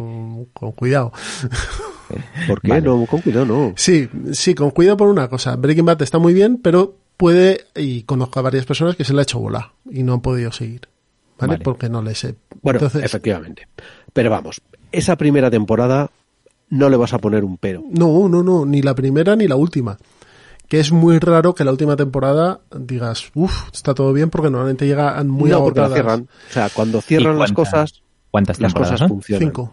[0.53, 1.13] con cuidado.
[2.47, 2.69] ¿Por qué?
[2.69, 2.83] Vale.
[2.83, 3.73] No, con cuidado, no.
[3.77, 5.57] Sí, sí, con cuidado por una cosa.
[5.57, 9.21] Breaking Bad está muy bien, pero puede, y conozco a varias personas que se le
[9.21, 10.83] ha hecho bola y no han podido seguir.
[11.39, 11.55] ¿Vale?
[11.55, 11.65] Vale.
[11.65, 12.37] Porque no les sé.
[12.63, 13.67] Bueno, Entonces, efectivamente.
[14.13, 14.61] Pero vamos,
[14.93, 16.11] esa primera temporada
[16.71, 17.83] no le vas a poner un pero.
[17.91, 19.97] no, no, no, ni la primera ni la última.
[20.69, 24.87] Que es muy raro que la última temporada digas, uff, está todo bien, porque normalmente
[24.87, 26.23] llegan muy no, porque la cierran.
[26.23, 29.09] O sea, cuando cierran ¿Y las cosas, ¿Cuántas las cosas son?
[29.09, 29.49] funcionan.
[29.49, 29.73] Cinco.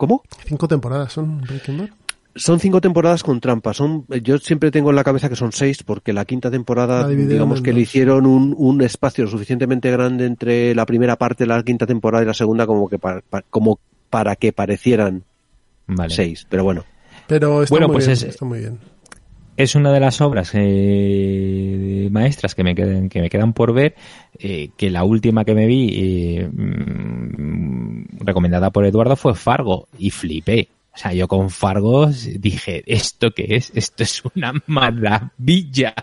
[0.00, 0.22] ¿Cómo?
[0.46, 1.88] Cinco temporadas son Breaking Bad.
[2.34, 3.74] Son cinco temporadas con trampa.
[3.74, 7.08] Son, yo siempre tengo en la cabeza que son seis, porque la quinta temporada, La
[7.08, 11.48] digamos que le hicieron un, un espacio lo suficientemente grande entre la primera parte de
[11.48, 13.78] la quinta temporada y la segunda, como que para, para- como
[14.08, 15.22] para que parecieran
[15.86, 16.14] Vale.
[16.14, 16.46] seis.
[16.48, 16.84] Pero bueno,
[17.26, 18.78] Pero está Bueno, muy pues bien, es- está muy bien.
[19.58, 23.94] es una de las obras eh, maestras que me quedan que me quedan por ver
[24.38, 26.48] eh, que la última que me vi eh,
[28.18, 33.46] recomendada por Eduardo fue Fargo y flipé o sea yo con Fargo dije esto qué
[33.50, 35.94] es esto es una maravilla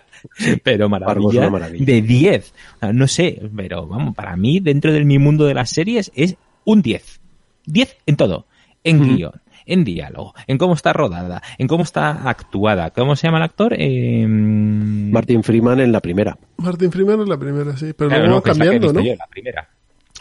[0.62, 1.84] pero Fargo es maravilla, una maravilla.
[1.84, 5.54] de 10 O sea, no sé pero vamos para mí dentro de mi mundo de
[5.54, 7.20] las series es un 10
[7.66, 8.46] 10 en todo
[8.84, 9.16] en Ujú.
[9.16, 9.32] guion
[9.70, 12.90] en diálogo, en cómo está rodada, en cómo está actuada.
[12.90, 13.74] ¿Cómo se llama el actor?
[13.78, 16.38] Eh, Martin Freeman en la primera.
[16.56, 17.92] Martin Freeman es la primera, sí.
[17.94, 19.02] Pero claro, luego no, cambiando, ¿no?
[19.02, 19.68] yo, la primera.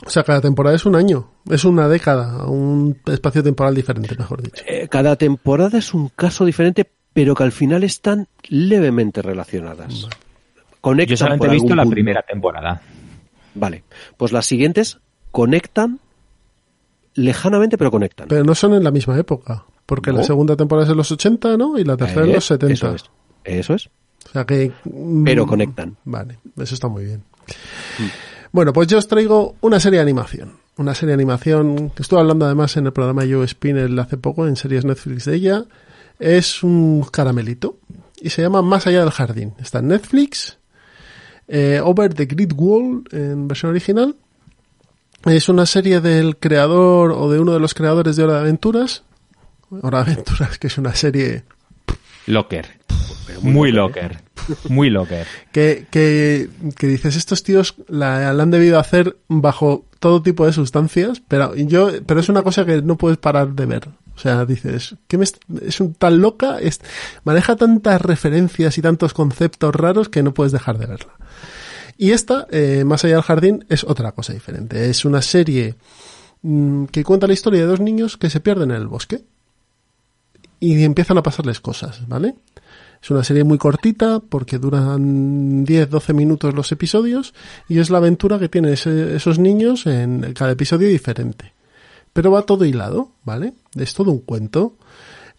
[0.05, 1.31] O sea, cada temporada es un año.
[1.49, 4.63] Es una década, un espacio temporal diferente, mejor dicho.
[4.67, 10.07] Eh, cada temporada es un caso diferente, pero que al final están levemente relacionadas.
[10.81, 11.95] Conectan Yo solamente he visto la punto.
[11.95, 12.81] primera temporada.
[13.55, 13.83] Vale,
[14.17, 14.99] pues las siguientes
[15.31, 15.99] conectan
[17.15, 18.27] lejanamente, pero conectan.
[18.27, 19.65] Pero no son en la misma época.
[19.87, 21.79] Porque la segunda temporada es en los 80, ¿no?
[21.79, 22.73] Y la tercera en Eh, los 70.
[22.73, 23.03] Eso es.
[23.45, 23.87] Eso es.
[24.27, 24.71] O sea que...
[24.83, 25.95] mm, Pero conectan.
[26.03, 27.23] Vale, eso está muy bien.
[28.51, 30.53] Bueno, pues yo os traigo una serie de animación.
[30.77, 34.47] Una serie de animación que estuve hablando además en el programa Yo Spinel hace poco,
[34.47, 35.63] en series Netflix de ella.
[36.19, 37.77] Es un caramelito
[38.21, 39.53] y se llama Más allá del jardín.
[39.59, 40.57] Está en Netflix.
[41.47, 44.15] eh, Over the Great Wall en versión original.
[45.25, 49.03] Es una serie del creador o de uno de los creadores de Hora de Aventuras.
[49.69, 51.43] Hora de Aventuras, que es una serie
[52.27, 52.67] Locker.
[53.41, 54.21] Muy locker.
[54.69, 55.27] Muy locker.
[55.51, 61.21] que, que, que dices, estos tíos la, han debido hacer bajo todo tipo de sustancias,
[61.27, 63.89] pero yo, pero es una cosa que no puedes parar de ver.
[64.15, 65.37] O sea, dices, ¿qué es
[65.99, 66.57] tan loca?
[67.23, 71.13] Maneja tantas referencias y tantos conceptos raros que no puedes dejar de verla.
[71.97, 74.89] Y esta, eh, Más allá del jardín, es otra cosa diferente.
[74.89, 75.75] Es una serie
[76.41, 79.23] mm, que cuenta la historia de dos niños que se pierden en el bosque
[80.59, 82.35] y empiezan a pasarles cosas, ¿vale?
[83.01, 87.33] Es una serie muy cortita porque duran 10-12 minutos los episodios
[87.69, 91.53] y es la aventura que tienen esos niños en cada episodio diferente.
[92.13, 93.53] Pero va todo hilado, ¿vale?
[93.75, 94.73] Es todo un cuento.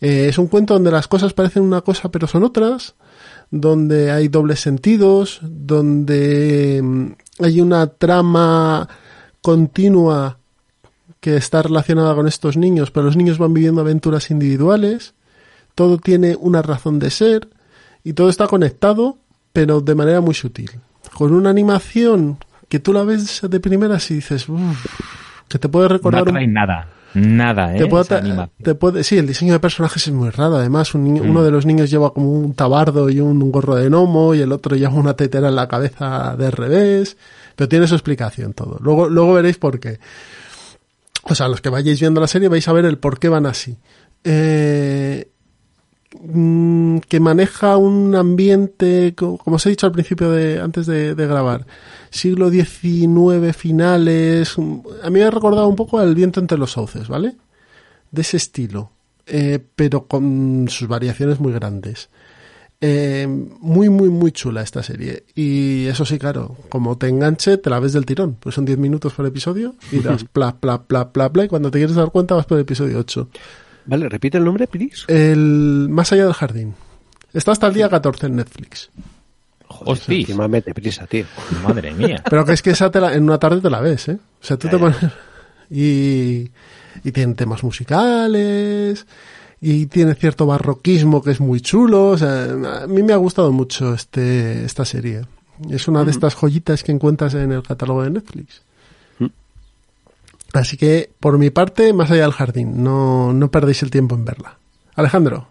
[0.01, 2.95] Eh, es un cuento donde las cosas parecen una cosa pero son otras,
[3.51, 8.89] donde hay dobles sentidos, donde mm, hay una trama
[9.43, 10.39] continua
[11.21, 15.15] que está relacionada con estos niños, pero los niños van viviendo aventuras individuales,
[15.79, 17.49] todo tiene una razón de ser
[18.03, 19.16] y todo está conectado,
[19.53, 20.72] pero de manera muy sutil.
[21.14, 24.59] Con una animación que tú la ves de primeras y dices, "Uf",
[25.47, 26.89] que te puede No recordar un nada.
[27.14, 27.79] Nada, ¿eh?
[27.79, 28.05] te puede,
[28.99, 30.57] te sí, el diseño de personajes es muy raro.
[30.57, 31.31] Además, un niño- Mm.
[31.31, 34.51] uno de los niños lleva como un tabardo y un gorro de gnomo y el
[34.51, 37.16] otro lleva una tetera en la cabeza de revés.
[37.55, 38.79] Pero tiene su explicación todo.
[38.83, 40.01] Luego, luego veréis por qué.
[41.22, 43.47] O sea, los que vayáis viendo la serie vais a ver el por qué van
[43.47, 43.76] así.
[44.24, 45.29] Eh,
[46.21, 51.15] mm, que maneja un ambiente, co- como os he dicho al principio de, antes de,
[51.15, 51.67] de grabar,
[52.11, 56.73] siglo XIX finales, mm, a mí me ha recordado un poco al viento entre los
[56.73, 57.37] sauces, ¿vale?
[58.11, 58.91] De ese estilo,
[59.27, 62.09] eh, pero con sus variaciones muy grandes.
[62.81, 63.27] Eh,
[63.61, 65.25] muy, muy, muy chula esta serie.
[65.35, 68.37] Y eso sí, claro, como te enganche, te la ves del tirón.
[68.39, 71.73] Pues son 10 minutos por episodio y das pla, pla, pla, pla, pla, y cuando
[71.73, 73.29] te quieres dar cuenta vas por el episodio 8.
[73.89, 75.05] Vale, repite el nombre, please.
[75.09, 76.74] El Más allá del jardín.
[77.32, 78.91] Está hasta el día 14 en Netflix.
[79.68, 81.24] Hostia, Encima mete prisa, tío.
[81.62, 82.22] madre mía.
[82.30, 84.18] Pero que es que esa te la- en una tarde te la ves, ¿eh?
[84.41, 84.97] O sea, tú te pones...
[85.70, 86.51] Y,
[87.05, 89.07] y tienen temas musicales
[89.61, 92.09] y tiene cierto barroquismo que es muy chulo.
[92.11, 92.45] O sea,
[92.82, 95.22] a mí me ha gustado mucho este esta serie.
[95.70, 98.62] Es una de estas joyitas que encuentras en el catálogo de Netflix.
[100.53, 104.25] Así que, por mi parte, más allá del jardín, no, no perdéis el tiempo en
[104.25, 104.59] verla.
[104.95, 105.47] Alejandro,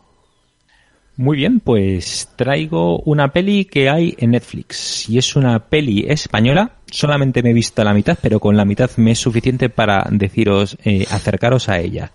[1.15, 6.73] Muy bien, pues traigo una peli que hay en Netflix y es una peli española.
[6.91, 10.77] Solamente me he visto la mitad, pero con la mitad me es suficiente para deciros
[10.83, 12.11] eh, acercaros a ella.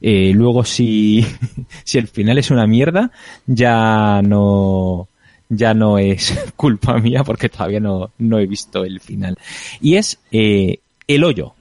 [0.00, 1.24] Eh, luego, si,
[1.84, 3.10] si el final es una mierda,
[3.46, 5.08] ya no
[5.48, 9.38] ya no es culpa mía porque todavía no, no he visto el final.
[9.80, 11.54] Y es eh, El Hoyo,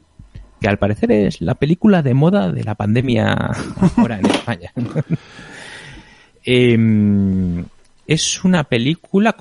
[0.61, 3.33] que al parecer es la película de moda de la pandemia
[3.97, 4.71] ahora en España.
[6.43, 7.65] Em,
[8.07, 9.35] es una película.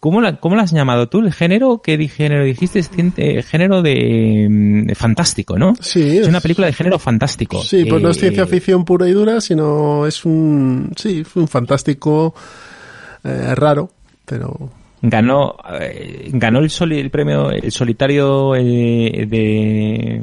[0.00, 1.20] ¿Cómo la, ¿Cómo la has llamado tú?
[1.20, 1.80] ¿El género?
[1.82, 2.78] ¿Qué di- género dijiste?
[2.80, 5.74] Es eh, género de, mm, de fantástico, ¿no?
[5.80, 7.62] Sí, Es es- una película de género fantástico.
[7.62, 11.34] Sí, pues no es Eh, ciencia ficción pura y dura, sino es un, sí, es
[11.36, 12.34] un fantástico
[13.24, 13.90] eh, raro,
[14.26, 14.70] pero
[15.06, 20.22] Ganó, eh, ganó el, soli- el premio, el solitario eh, de,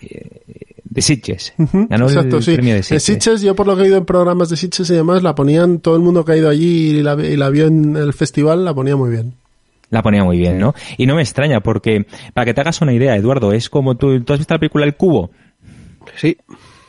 [0.00, 0.40] eh,
[0.84, 1.52] de Sitges.
[1.58, 2.54] Ganó Exacto, el sí.
[2.54, 3.02] premio de Sitges.
[3.02, 5.80] Sitges, yo por lo que he oído en programas de Sitges y demás, la ponían,
[5.80, 8.64] todo el mundo que ha ido allí y la, y la vio en el festival,
[8.64, 9.34] la ponía muy bien.
[9.90, 10.74] La ponía muy bien, ¿no?
[10.96, 14.18] Y no me extraña porque, para que te hagas una idea, Eduardo, es como tú,
[14.22, 15.30] ¿tú has visto la película El Cubo?
[16.16, 16.36] Sí.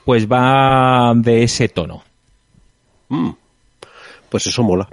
[0.06, 2.04] Pues va de ese tono.
[3.10, 3.32] Mm.
[4.30, 4.88] Pues eso mola.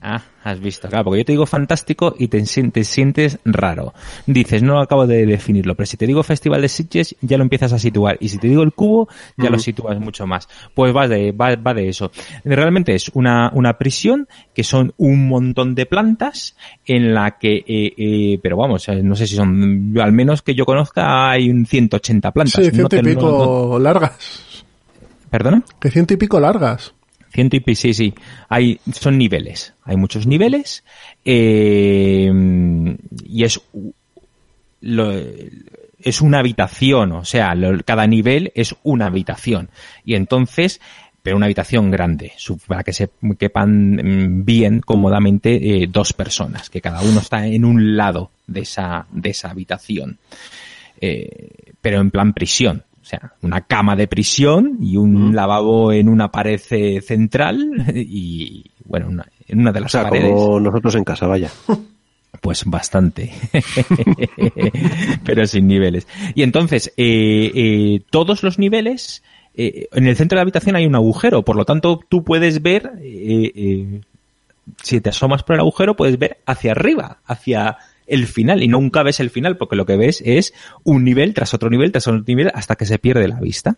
[0.00, 3.92] Ah, has visto, claro, porque yo te digo fantástico y te, sien- te sientes raro.
[4.26, 7.72] Dices, no acabo de definirlo, pero si te digo Festival de Sitges, ya lo empiezas
[7.72, 8.16] a situar.
[8.20, 10.48] Y si te digo el cubo, ya lo sitúas mucho más.
[10.74, 12.12] Pues va de, va, va de eso.
[12.44, 17.94] Realmente es una, una prisión que son un montón de plantas en la que, eh,
[17.96, 21.66] eh, pero vamos, eh, no sé si son, al menos que yo conozca, hay un
[21.66, 22.64] 180 plantas.
[22.64, 24.64] Sí, ciento No te- y no- pico no- largas.
[25.30, 25.62] ¿Perdona?
[25.80, 26.94] Que ciento y pico largas.
[27.36, 28.14] Ciento y sí, sí.
[28.48, 29.74] Hay, son niveles.
[29.84, 30.82] Hay muchos niveles.
[31.24, 32.32] eh,
[33.28, 33.60] y es,
[34.80, 35.12] lo-
[36.00, 37.12] es una habitación.
[37.12, 39.68] O sea, cada nivel es una habitación.
[40.04, 40.80] Y entonces,
[41.22, 42.32] pero una habitación grande,
[42.66, 47.64] para que se quepan mm, bien, cómodamente, eh, dos personas, que cada uno está en
[47.66, 50.18] un lado de esa, de esa habitación.
[51.00, 51.50] Eh,
[51.82, 52.84] pero en plan prisión.
[53.06, 59.06] O sea, una cama de prisión y un lavabo en una pared central y, bueno,
[59.06, 60.32] una- en una de O las sea, paredes.
[60.32, 61.48] como nosotros en casa, vaya.
[62.42, 63.32] Pues bastante.
[65.24, 66.06] Pero sin niveles.
[66.34, 69.22] Y entonces, eh, eh, todos los niveles,
[69.54, 72.60] eh, en el centro de la habitación hay un agujero, por lo tanto tú puedes
[72.62, 74.00] ver, eh, eh,
[74.82, 79.02] si te asomas por el agujero, puedes ver hacia arriba, hacia el final, y nunca
[79.02, 80.54] ves el final, porque lo que ves es
[80.84, 83.76] un nivel tras otro nivel tras otro nivel hasta que se pierde la vista.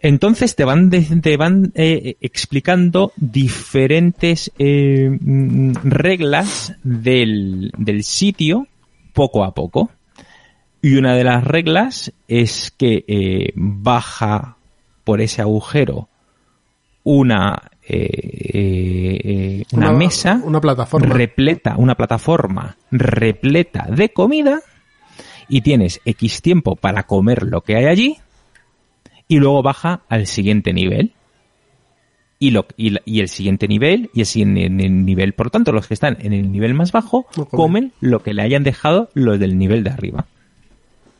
[0.00, 8.66] Entonces te van, te van eh, explicando diferentes eh, mm, reglas del, del sitio
[9.12, 9.90] poco a poco.
[10.80, 14.56] Y una de las reglas es que eh, baja
[15.04, 16.08] por ese agujero
[17.04, 19.20] una, eh,
[19.62, 21.14] eh, una, mesa Una plataforma.
[21.14, 24.60] repleta, una plataforma repleta de comida
[25.48, 28.16] y tienes X tiempo para comer lo que hay allí
[29.28, 31.12] y luego baja al siguiente nivel.
[32.38, 35.32] Y, lo, y, el siguiente nivel y el siguiente nivel.
[35.32, 37.50] Por lo tanto, los que están en el nivel más bajo No comen.
[37.50, 40.26] comen lo que le hayan dejado los del nivel de arriba.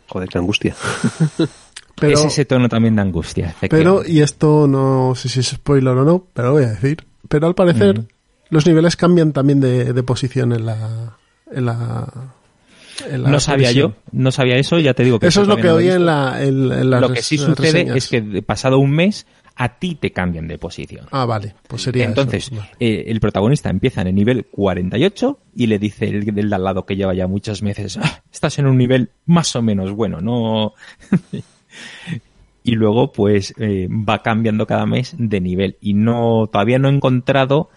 [0.08, 0.74] Joder, qué angustia.
[1.96, 3.54] pero, es ese tono también de angustia.
[3.70, 7.04] pero, y esto no sé si es spoiler o no, pero lo voy a decir.
[7.28, 8.02] Pero al parecer,
[8.50, 11.16] los niveles cambian también de, de posición en la,
[11.50, 12.34] en la,
[13.16, 15.88] no sabía yo, no sabía eso, ya te digo que Eso es lo que oí
[15.88, 17.96] en, la, en, en las Lo que sí sucede reseñas.
[17.96, 21.06] es que pasado un mes a ti te cambian de posición.
[21.10, 22.56] Ah, vale, pues sería Entonces, eso.
[22.56, 22.70] Vale.
[22.80, 26.64] eh, el protagonista empieza en el nivel 48 y le dice el del de al
[26.64, 30.20] lado que lleva ya muchos meses, "Ah, estás en un nivel más o menos bueno,
[30.20, 30.72] no...
[32.64, 36.94] y luego, pues, eh, va cambiando cada mes de nivel y no, todavía no he
[36.94, 37.70] encontrado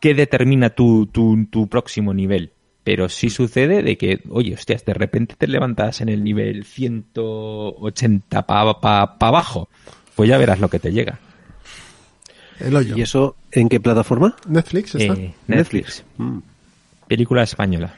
[0.00, 2.52] qué determina tu, tu, tu próximo nivel.
[2.84, 8.46] Pero sí sucede de que, oye, hostias, de repente te levantas en el nivel 180
[8.46, 9.68] para pa, pa abajo.
[10.14, 11.18] Pues ya verás lo que te llega.
[12.60, 12.96] El hoyo.
[12.96, 14.34] ¿Y eso en qué plataforma?
[14.46, 15.14] Netflix está.
[15.14, 16.04] Eh, Netflix.
[16.16, 16.38] Mm.
[17.06, 17.94] Película española.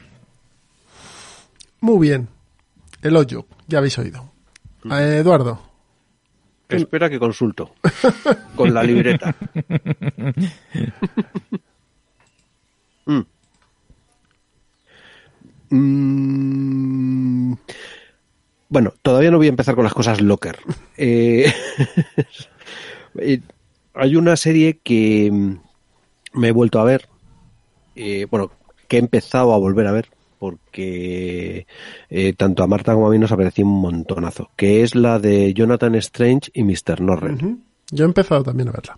[1.79, 2.27] Muy bien.
[3.01, 4.31] El hoyo, ya habéis oído.
[4.85, 5.59] Eh, Eduardo,
[6.69, 7.73] Espera que consulto.
[8.55, 9.35] Con la libreta.
[13.05, 13.21] Mm.
[15.69, 17.53] Mm.
[18.69, 20.59] Bueno, todavía no voy a empezar con las cosas locker.
[20.95, 21.51] Eh,
[23.93, 25.57] hay una serie que mm,
[26.39, 27.09] me he vuelto a ver.
[27.95, 28.51] eh, bueno,
[28.87, 30.09] que he empezado a volver a ver
[30.41, 31.67] porque
[32.09, 35.53] eh, tanto a Marta como a mí nos apareció un montonazo, que es la de
[35.53, 36.99] Jonathan Strange y Mr.
[36.99, 37.35] Norrell.
[37.35, 37.59] Ujú.
[37.91, 38.97] yo he empezado también a verla.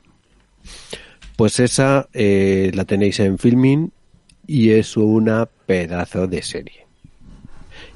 [1.35, 3.91] Pues esa eh, la tenéis en filming
[4.47, 6.87] y es una pedazo de serie.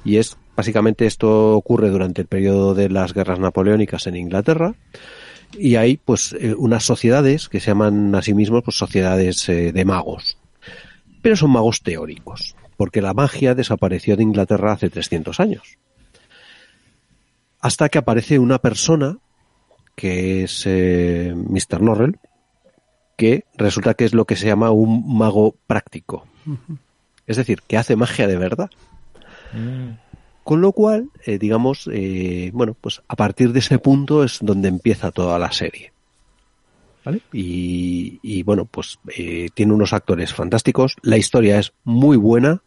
[0.04, 4.76] Y es básicamente esto ocurre durante el periodo de las guerras napoleónicas en Inglaterra
[5.58, 9.72] y hay pues eh, unas sociedades que se llaman a sí mismos pues sociedades eh,
[9.72, 10.38] de magos.
[11.22, 15.78] Pero son magos teóricos, porque la magia desapareció de Inglaterra hace 300 años.
[17.60, 19.18] Hasta que aparece una persona
[19.96, 21.82] que es eh, Mr.
[21.82, 22.20] Norrell,
[23.18, 26.28] que resulta que es lo que se llama un mago práctico.
[27.26, 28.70] Es decir, que hace magia de verdad.
[30.44, 34.70] Con lo cual, eh, digamos, eh, bueno, pues a partir de ese punto es donde
[34.70, 35.92] empieza toda la serie.
[37.04, 37.22] ¿Vale?
[37.34, 42.62] Y, y, bueno, pues eh, tiene unos actores fantásticos, la historia es muy buena.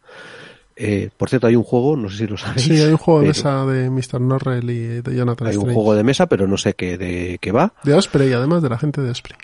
[0.82, 2.62] Eh, por cierto, hay un juego, no sé si lo sabéis.
[2.62, 4.18] Sí, hay un juego de mesa de Mr.
[4.18, 7.52] Norrell y de Jonathan Hay un juego de mesa, pero no sé qué de qué
[7.52, 7.74] va.
[7.84, 9.36] De Osprey, además de la gente de Osprey.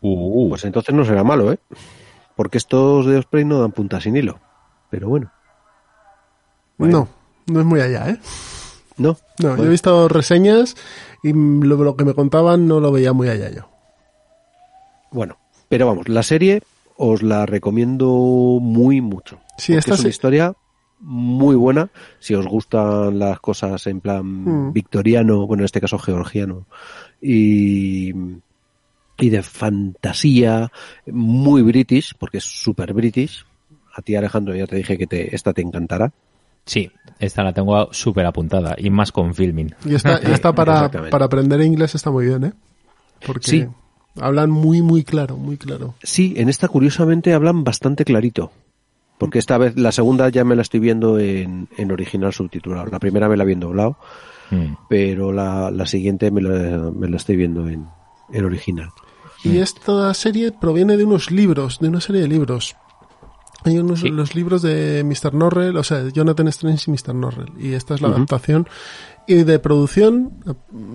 [0.00, 1.58] Uh, Pues entonces no será malo, ¿eh?
[2.36, 4.38] Porque estos de Osprey no dan punta sin hilo.
[4.90, 5.32] Pero bueno,
[6.78, 7.08] No,
[7.46, 8.18] no es muy allá, ¿eh?
[8.96, 9.16] no.
[9.40, 10.76] No, yo he visto reseñas
[11.24, 13.68] y lo, lo que me contaban no lo veía muy allá yo.
[15.10, 15.36] Bueno,
[15.68, 16.62] Pero vamos, la serie
[16.96, 18.06] os la recomiendo
[18.60, 19.40] muy mucho.
[19.56, 20.54] Sí, esta es una historia
[21.00, 21.90] muy buena.
[22.18, 24.72] Si os gustan las cosas en plan Mm.
[24.72, 26.66] victoriano, bueno, en este caso georgiano,
[27.20, 28.12] y,
[29.18, 30.70] y de fantasía,
[31.06, 33.44] muy british, porque es super british.
[33.94, 36.12] A ti, Alejandro, ya te dije que te, esta te encantará.
[36.66, 39.74] Sí, esta la tengo súper apuntada y más con filming.
[39.84, 42.52] Y esta, esta para, para aprender inglés está muy bien, ¿eh?
[43.26, 43.66] Porque Sí.
[44.20, 45.94] hablan muy, muy claro, muy claro.
[46.02, 48.50] Sí, en esta curiosamente hablan bastante clarito.
[49.24, 52.86] Porque esta vez, la segunda ya me la estoy viendo en, en original subtitulado.
[52.86, 53.96] La primera me la habían doblado,
[54.50, 54.74] Mm.
[54.90, 57.86] pero la, la siguiente me la, me la estoy viendo en,
[58.32, 58.90] en original.
[59.42, 62.76] Y esta serie proviene de unos libros, de una serie de libros.
[63.64, 64.08] Hay unos Sí.
[64.10, 65.32] los libros de Mr.
[65.32, 67.14] Norrell, o sea, Jonathan Strange y Mr.
[67.14, 67.52] Norrell.
[67.58, 68.16] Y esta es la Ujú.
[68.18, 68.68] adaptación.
[69.26, 70.32] Y de producción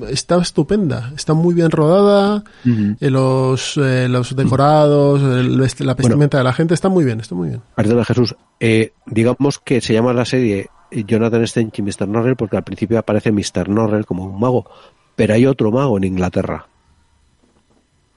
[0.09, 2.43] está estupenda, está muy bien rodada.
[2.65, 7.33] eh, los, eh, los decorados, el la vestimenta de la gente está muy bien, está
[7.35, 7.61] muy bien.
[7.75, 12.07] Perdona Jesús, eh, digamos que se llama la serie Jonathan Strange y Mr.
[12.07, 13.67] Norrell porque al principio aparece Mr.
[13.69, 14.69] Norrell como un mago,
[15.15, 16.67] pero hay otro mago en Inglaterra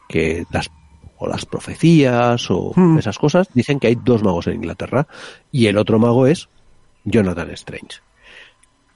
[0.08, 0.70] que las
[1.18, 2.98] o las profecías o Hmm.
[2.98, 5.06] esas cosas dicen que hay dos magos en Inglaterra
[5.52, 6.48] y el otro mago es
[7.04, 8.00] Jonathan Strange,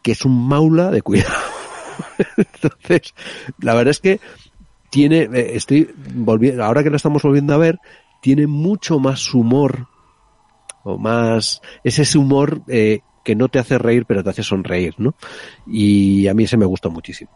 [0.07, 1.35] que es un maula de cuidado.
[2.37, 3.13] Entonces,
[3.59, 4.21] la verdad es que
[4.89, 7.81] tiene, eh, estoy volviendo, ahora que lo estamos volviendo a ver,
[8.23, 9.89] tiene mucho más humor
[10.85, 14.95] o más es ese humor eh, que no te hace reír pero te hace sonreír,
[14.99, 15.17] ¿no?
[15.67, 17.33] Y a mí ese me gusta muchísimo.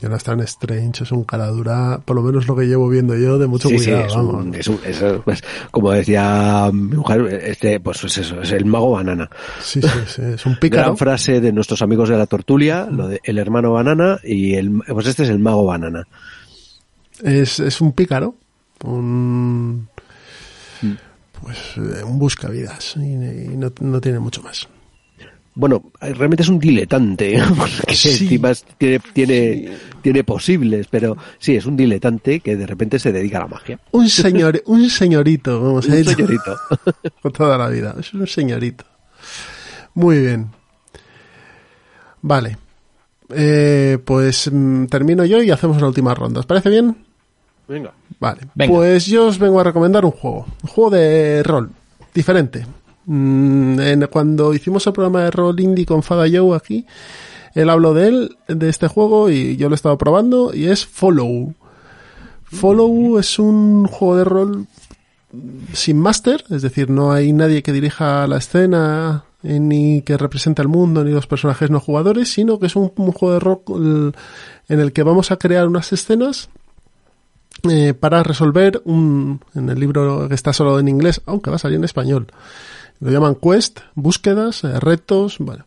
[0.00, 3.46] Jonathan Strange es un cara dura, por lo menos lo que llevo viendo yo, de
[3.46, 4.06] mucho sí, sí, cuidado.
[4.06, 4.34] es, vamos.
[4.44, 8.64] un, es, un- es- pues, como decía mi mujer, este, pues es eso, es el
[8.64, 9.30] mago banana.
[9.62, 10.82] Sí, sí, sí, es un pícaro.
[10.84, 14.82] Gran frase de nuestros amigos de la tortulia, lo de el hermano banana y el,
[14.86, 16.04] pues este es el mago banana.
[17.22, 18.34] Es, es un pícaro,
[18.84, 19.88] un
[20.82, 20.94] Mm.
[21.40, 24.68] pues eh, un buscavidas y, y no, no tiene mucho más.
[25.56, 28.40] Bueno, realmente es un diletante, porque Sí.
[28.76, 29.72] tiene, tiene,
[30.02, 33.78] tiene posibles, pero sí, es un diletante que de repente se dedica a la magia.
[33.92, 36.56] Un señor, un señorito, vamos a Un decir, señorito.
[37.22, 37.94] con toda la vida.
[38.00, 38.84] Es un señorito.
[39.94, 40.50] Muy bien.
[42.22, 42.56] Vale.
[43.30, 46.40] Eh, pues mm, termino yo y hacemos la última ronda.
[46.40, 46.96] ¿Os parece bien?
[47.68, 47.92] Venga.
[48.18, 48.40] Vale.
[48.54, 48.74] Venga.
[48.74, 50.46] Pues yo os vengo a recomendar un juego.
[50.62, 51.70] Un juego de rol.
[52.12, 52.66] Diferente.
[53.06, 56.86] Mm, en- cuando hicimos el programa de rol indie con Fada Joe aquí,
[57.54, 60.86] él habló de él, de este juego, y yo lo he estado probando, y es
[60.86, 61.54] Follow.
[62.44, 64.66] Follow es un juego de rol
[65.72, 70.62] sin máster, es decir, no hay nadie que dirija la escena, eh, ni que represente
[70.62, 74.14] al mundo, ni los personajes no jugadores, sino que es un, un juego de rol
[74.68, 76.48] en el que vamos a crear unas escenas
[77.68, 81.58] eh, para resolver un, en el libro que está solo en inglés, aunque va a
[81.60, 82.26] salir en español.
[83.00, 85.66] Lo llaman quest, búsquedas, eh, retos, bueno.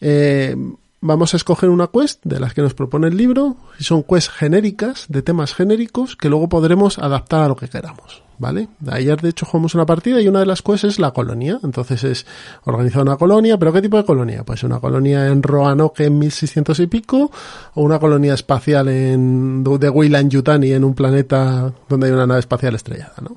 [0.00, 0.56] Eh,
[1.04, 4.30] vamos a escoger una quest de las que nos propone el libro, y son quests
[4.30, 8.68] genéricas, de temas genéricos, que luego podremos adaptar a lo que queramos, ¿vale?
[8.90, 11.60] Ayer, de hecho, jugamos una partida y una de las quests es la colonia.
[11.62, 12.26] Entonces es
[12.64, 14.44] organizar una colonia, ¿pero qué tipo de colonia?
[14.44, 17.30] Pues una colonia en Roanoke en 1600 y pico,
[17.74, 22.40] o una colonia espacial en, de Weyland Yutani en un planeta donde hay una nave
[22.40, 23.36] espacial estrellada, ¿no?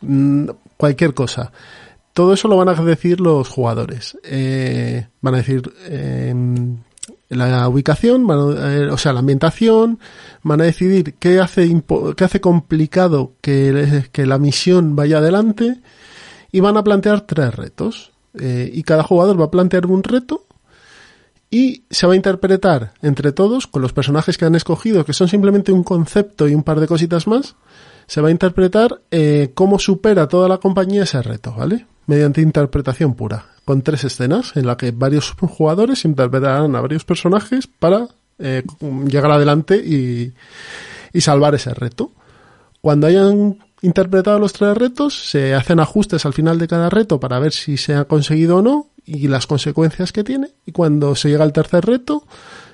[0.00, 1.52] Mm, cualquier cosa.
[2.14, 4.16] Todo eso lo van a decir los jugadores.
[4.24, 5.70] Eh, van a decir
[7.28, 9.98] la ubicación, eh, o sea, la ambientación,
[10.42, 11.82] van a decidir qué hace,
[12.16, 15.80] qué hace complicado que, que la misión vaya adelante
[16.52, 18.12] y van a plantear tres retos.
[18.38, 20.44] Eh, y cada jugador va a plantear un reto
[21.50, 25.28] y se va a interpretar entre todos, con los personajes que han escogido, que son
[25.28, 27.54] simplemente un concepto y un par de cositas más,
[28.06, 31.86] se va a interpretar eh, cómo supera toda la compañía ese reto, ¿vale?
[32.06, 37.66] Mediante interpretación pura, con tres escenas en la que varios jugadores interpretarán a varios personajes
[37.66, 38.08] para
[38.38, 38.62] eh,
[39.06, 40.32] llegar adelante y,
[41.12, 42.12] y salvar ese reto.
[42.80, 47.38] Cuando hayan interpretado los tres retos, se hacen ajustes al final de cada reto para
[47.38, 50.50] ver si se ha conseguido o no y las consecuencias que tiene.
[50.66, 52.24] Y cuando se llega al tercer reto,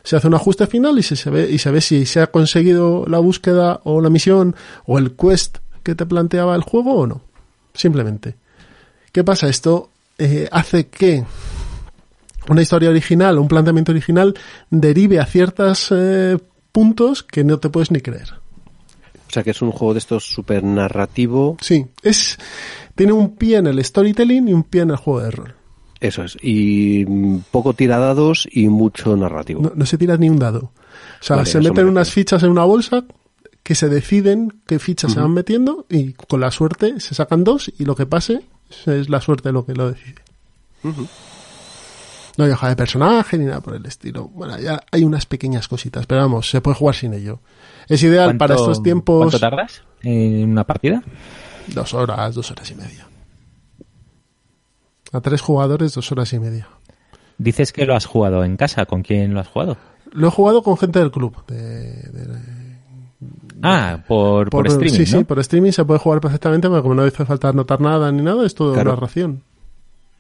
[0.02, 2.28] se hace un ajuste final y se, se ve, y se ve si se ha
[2.28, 4.56] conseguido la búsqueda o la misión
[4.86, 7.22] o el quest que te planteaba el juego o no.
[7.74, 8.36] Simplemente.
[9.12, 9.48] ¿Qué pasa?
[9.48, 11.24] Esto eh, hace que
[12.48, 14.35] una historia original, un planteamiento original,
[14.70, 16.39] derive a ciertos eh,
[16.72, 18.35] puntos que no te puedes ni creer.
[19.28, 21.56] O sea que es un juego de estos súper narrativo.
[21.60, 22.36] Sí, es
[22.94, 25.55] tiene un pie en el storytelling y un pie en el juego de rol.
[26.01, 26.36] Eso es.
[26.43, 29.62] Y mm, poco tiradados y mucho narrativo.
[29.62, 30.72] No, no se tira ni un dado.
[31.20, 33.05] O sea, Vale, se meten me unas fichas en una bolsa
[33.62, 37.70] que se deciden qué fichas se van metiendo y con la suerte se sacan dos
[37.78, 38.40] y lo que pase
[38.86, 40.16] es la suerte lo que lo decide.
[40.82, 44.28] No hay hoja de personaje ni nada por el estilo.
[44.28, 47.40] Bueno, ya hay unas pequeñas cositas, pero vamos, se puede jugar sin ello.
[47.89, 49.18] Es ideal para ¿Cuánto- estos tiempos.
[49.18, 51.02] ¿Cuánto tardas en una partida?
[51.66, 53.06] Dos horas, dos horas y media.
[55.12, 56.69] A tres jugadores, dos horas y media.
[57.39, 58.87] Dices que lo has jugado en casa.
[58.87, 59.77] ¿Con quién lo has jugado?
[60.12, 61.35] Lo he jugado con gente del club.
[61.47, 62.61] de- de-
[63.62, 65.24] Ah, por, por, streaming, sí, sí, ¿no?
[65.24, 68.47] por streaming se puede jugar perfectamente, pero como no hace falta anotar nada ni nada,
[68.47, 68.93] es todo Claro.
[68.93, 69.43] narración.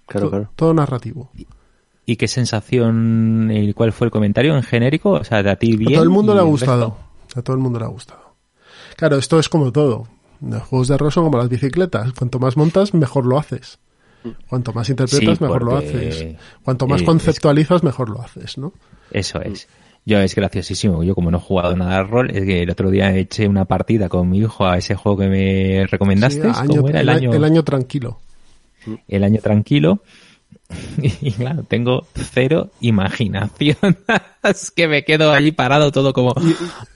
[0.06, 0.50] Claro, To- claro.
[0.56, 1.30] Todo narrativo.
[2.04, 5.12] ¿Y qué sensación, y cuál fue el comentario en genérico?
[5.12, 5.92] O sea, de a ti bien.
[5.92, 6.96] a todo el mundo le ha gustado.
[7.24, 7.38] resto?
[7.38, 8.20] A todo el mundo le ha gustado.
[8.96, 10.08] Claro, esto es como todo.
[10.42, 12.12] Los juegos de rol son como las bicicletas.
[12.12, 13.78] Cuanto más montas, mejor lo haces.
[14.48, 16.26] Cuanto más interpretas, Sí, mejor lo haces.
[16.62, 18.72] Cuanto más eh, conceptualizas, mejor lo haces, ¿no?
[19.10, 19.66] Eso es.
[20.04, 21.02] Yo es graciosísimo.
[21.02, 23.64] Yo como no he jugado nada de rol, es que el otro día eché una
[23.66, 26.42] partida con mi hijo a ese juego que me recomendaste.
[26.52, 27.32] Sí, año- ¿Cómo era el año?
[27.32, 28.18] el año tranquilo.
[29.08, 30.02] el año tranquilo.
[31.20, 33.98] Y claro, tengo cero imaginación.
[34.42, 36.34] es que me quedo allí parado todo como...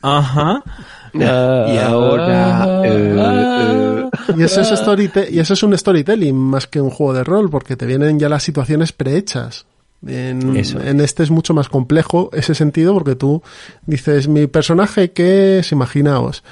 [0.03, 0.63] Ajá.
[1.15, 4.11] Y ahora, eh, eh.
[4.37, 7.77] Y eso, es y eso es un storytelling más que un juego de rol, porque
[7.77, 9.65] te vienen ya las situaciones prehechas.
[10.07, 13.43] En, este es mucho más complejo ese sentido porque tú
[13.87, 16.45] dices, mi personaje que es, imaginaos,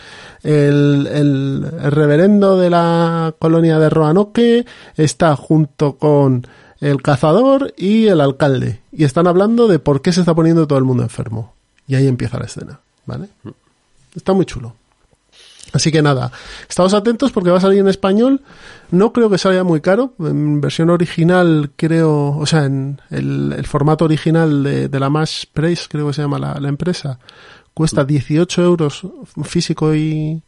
[0.42, 4.64] el, el, el reverendo de la colonia de Roanoke
[4.96, 6.46] está junto con
[6.82, 10.80] el cazador y el alcalde y están hablando de por qué se está poniendo todo
[10.80, 11.54] el mundo enfermo.
[11.86, 13.28] Y ahí empieza la escena, ¿vale?
[14.16, 14.74] Está muy chulo.
[15.72, 16.32] Así que nada,
[16.68, 18.42] estamos atentos porque va a salir en español.
[18.90, 20.14] No creo que salga muy caro.
[20.18, 26.08] En versión original, creo, o sea, en el, formato original de, la Mash Price, creo
[26.08, 27.20] que se llama la, la empresa,
[27.74, 29.06] cuesta 18 euros
[29.44, 30.42] físico y,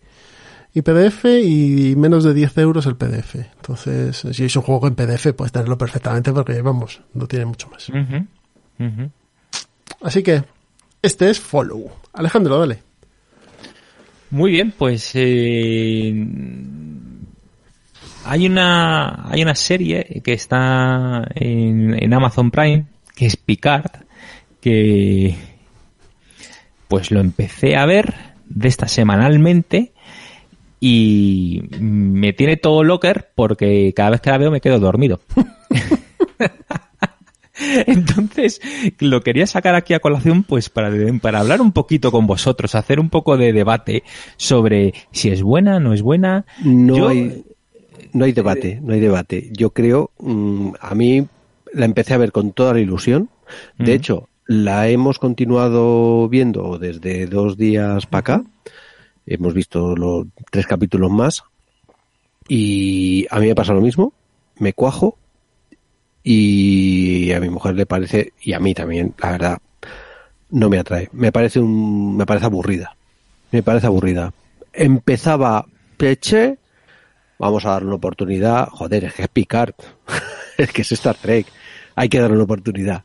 [0.74, 3.36] y PDF y menos de 10 euros el PDF.
[3.36, 7.68] Entonces, si es un juego en PDF, puedes tenerlo perfectamente porque, vamos, no tiene mucho
[7.70, 7.90] más.
[10.02, 10.42] Así que,
[11.00, 11.90] este es Follow.
[12.12, 12.82] Alejandro, dale.
[14.30, 16.12] Muy bien, pues eh,
[18.24, 23.92] hay una hay una serie que está en, en Amazon Prime que es Picard
[24.60, 25.36] que
[26.88, 28.14] pues lo empecé a ver
[28.46, 29.92] de esta semanalmente
[30.86, 35.20] y me tiene todo locker porque cada vez que la veo me quedo dormido.
[37.86, 38.60] Entonces,
[38.98, 40.90] lo quería sacar aquí a colación pues para,
[41.22, 44.02] para hablar un poquito con vosotros, hacer un poco de debate
[44.36, 46.44] sobre si es buena, no es buena.
[46.64, 47.44] No Yo- hay,
[48.12, 49.50] no hay debate, no hay debate.
[49.52, 51.26] Yo creo, mm, a mí
[51.72, 53.30] la empecé a ver con toda la ilusión.
[53.78, 53.92] De Ujú.
[53.92, 58.44] hecho, la hemos continuado viendo desde dos días para acá.
[59.26, 61.44] Hemos visto los tres capítulos más.
[62.48, 64.12] Y a mí me pasa lo mismo.
[64.58, 65.18] Me cuajo.
[66.22, 69.58] Y a mi mujer le parece, y a mí también, la verdad,
[70.50, 71.10] no me atrae.
[71.12, 72.96] Me parece un, me parece aburrida.
[73.52, 74.32] Me parece aburrida.
[74.72, 75.66] Empezaba
[75.98, 76.58] peche,
[77.38, 78.68] vamos a darle una oportunidad.
[78.70, 79.74] Joder, es que es Picard.
[80.58, 81.46] es que es Star Trek.
[81.94, 83.04] Hay que darle una oportunidad.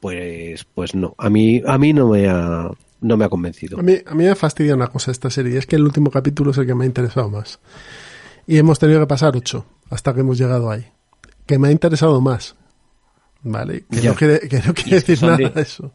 [0.00, 1.14] Pues, pues no.
[1.18, 2.70] A mí, a mí no me ha,
[3.00, 3.78] no me ha convencido.
[3.78, 6.10] A mí, a mí me fastidia una cosa esta serie, y es que el último
[6.10, 7.58] capítulo es el que me ha interesado más.
[8.46, 10.86] Y hemos tenido que pasar ocho hasta que hemos llegado ahí.
[11.46, 12.56] Que me ha interesado más.
[13.42, 13.84] ¿Vale?
[13.90, 14.10] Que Ya.
[14.10, 15.92] no quiere, que no quiere decir nada de eso.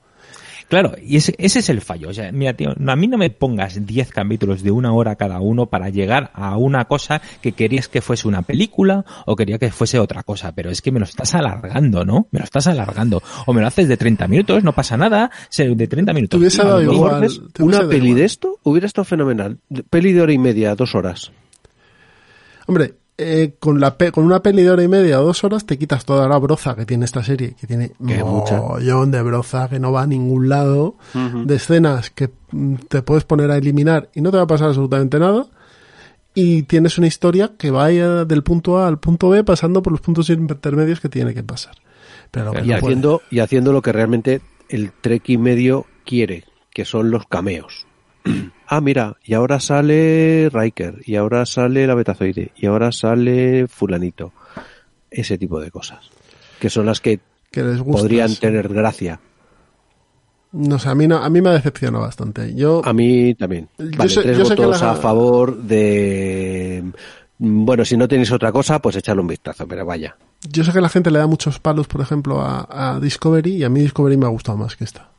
[0.68, 2.10] Claro, y ese, ese es el fallo.
[2.10, 5.16] O sea, mira, tío, no, a mí no me pongas 10 capítulos de una hora
[5.16, 9.58] cada uno para llegar a una cosa que querías que fuese una película o quería
[9.58, 12.28] que fuese otra cosa, pero es que me lo estás alargando, ¿no?
[12.32, 13.22] Me lo estás alargando.
[13.46, 16.38] O me lo haces de 30 minutos, no pasa nada, de 30 minutos.
[16.38, 18.20] Te hubiese dado igual, ves te hubiese una peli igual.
[18.20, 19.60] de esto hubiera estado fenomenal.
[19.90, 21.32] Peli de hora y media, dos horas.
[22.66, 25.66] Hombre, eh, con, la pe- con una peli de hora y media o dos horas
[25.66, 29.80] te quitas toda la broza que tiene esta serie, que tiene mogollón de broza que
[29.80, 30.96] no va a ningún lado,
[31.46, 34.70] de escenas que mm, te puedes poner a eliminar y no te va a pasar
[34.70, 35.46] absolutamente nada.
[36.36, 40.02] Y tienes una historia que vaya del punto A al punto B pasando por los
[40.02, 41.76] puntos intermedios que tiene que pasar.
[42.32, 46.46] Pero Y no puede- haciendo, y haciendo lo que realmente el Trek y medio quiere,
[46.72, 47.86] que son los cameos.
[48.76, 54.32] ah, mira, y ahora sale Riker, y ahora sale la Betazoide, y ahora sale Fulanito.
[55.10, 56.00] Ese tipo de cosas.
[56.60, 57.20] Que son las que
[57.52, 58.02] que les gusta.
[58.02, 58.40] podrían sí.
[58.40, 59.20] tener gracia.
[60.54, 62.54] No sé, a mí, no, a mí me ha decepcionado bastante.
[62.56, 63.70] Yo, A mí también.
[63.78, 66.84] Yo Vale, sé- tres yo votos la- a favor de...
[67.40, 70.16] Bueno, si no tenéis otra cosa, pues echarle un vistazo, pero vaya.
[70.50, 73.64] yo sé que la gente le da muchos palos, por ejemplo, a, a Discovery y
[73.64, 75.10] a mí Discovery me ha gustado más que esta.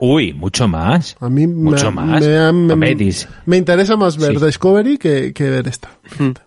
[0.00, 1.16] Uy, mucho más.
[1.20, 2.20] A mí Mucho me, más.
[2.22, 4.44] Me, me- Hombre, dis- me interesa más ver Sí.
[4.46, 5.90] Discovery que, que ver esta.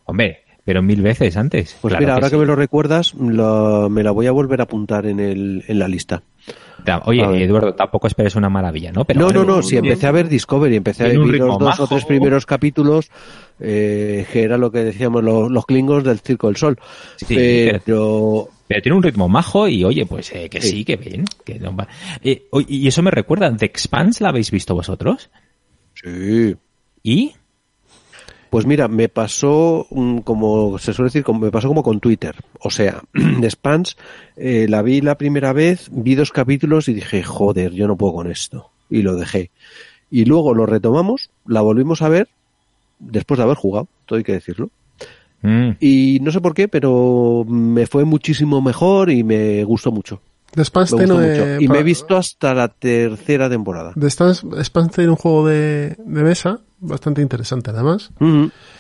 [0.06, 1.76] Hombre, pero mil veces antes.
[1.82, 4.64] Pues Claro mira, ahora que, me lo recuerdas, lo- me la voy a volver a
[4.64, 6.24] apuntar en, el, en la lista.
[6.86, 7.44] Ta- Oye.
[7.44, 9.06] Eduardo, tampoco esperes una maravilla, ¿no?
[9.06, 11.88] Pero no, no, no, si empecé a ver Discovery, empecé a ver los dos o
[11.88, 13.12] tres primeros capítulos,
[13.60, 16.80] eh, que era lo que decíamos los, los klingons del Circo del Sol.
[17.18, 18.50] Sí, pero, Pero
[18.80, 20.86] tiene un ritmo majo y oye, pues eh, que sí, Sí.
[20.86, 21.26] que bien.
[21.44, 21.88] Que no va-
[22.22, 25.30] Eh, y eso me recuerda, ¿The Expanse la habéis visto vosotros?
[25.96, 26.56] sí.
[27.04, 27.34] ¿Y?
[28.52, 29.88] Pues mira, me pasó,
[30.26, 32.36] como se suele decir, como, me pasó como con Twitter.
[32.60, 33.96] O sea, de Spans,
[34.36, 38.14] eh, la vi la primera vez, vi dos capítulos y dije, joder, yo no puedo
[38.14, 38.70] con esto.
[38.90, 39.52] Y lo dejé.
[40.12, 42.28] Y luego lo retomamos, la volvimos a ver,
[43.00, 44.70] después de haber jugado, todo hay que decirlo.
[45.42, 50.22] Mm, Y no sé por qué, pero me fue muchísimo mejor y me gustó mucho.
[50.54, 51.62] The Spans Me gustó mucho.
[51.62, 53.94] Y me he visto hasta la tercera temporada.
[53.98, 54.44] The Spans,
[54.94, 58.12] tiene un juego de, de mesa bastante interesante, además.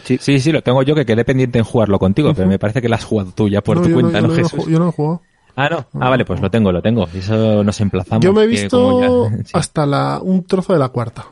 [0.04, 0.18] Sí.
[0.20, 2.90] Sí, sí, lo tengo yo que quedé pendiente en jugarlo contigo, pero me parece que
[2.90, 4.66] lo has jugado tú ya por No, tu cuenta, yo ¿no, lo he Jesús?
[4.68, 5.22] yo no lo he jugado.
[5.56, 5.86] Ah, no.
[6.00, 7.08] Ah, vale, pues lo tengo, lo tengo.
[7.14, 8.24] Eso nos emplazamos.
[8.24, 9.52] Yo me he visto como ya- sí.
[9.54, 11.26] hasta la, un trozo de la cuarta.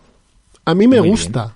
[0.66, 1.54] A mí me Muy gusta.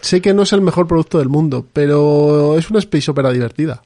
[0.00, 3.82] Sé que no es el mejor producto del mundo, pero es una space opera divertida.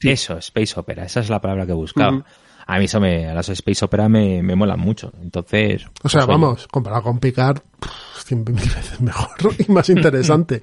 [0.00, 2.24] Eso, Space Opera, esa es la palabra que buscaba.
[2.66, 5.12] A mí eso me, a las Space Opera me, me molan mucho.
[5.22, 5.84] Entonces.
[6.02, 9.28] O sea, pues, oye, vamos, comparado con Picard, pff, cien mil veces mejor
[9.58, 10.62] y más interesante.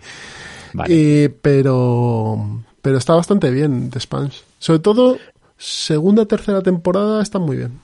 [0.74, 0.94] Vale.
[0.94, 4.44] Y- pero, pero está bastante bien The Spans.
[4.60, 5.18] Sobre todo,
[5.58, 7.80] segunda, tercera temporada están muy bien.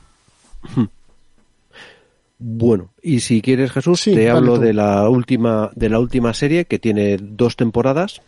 [2.47, 4.61] Bueno, y si quieres Jesús, Sí, te hablo tú.
[4.61, 8.21] de la última de la última serie que tiene dos temporadas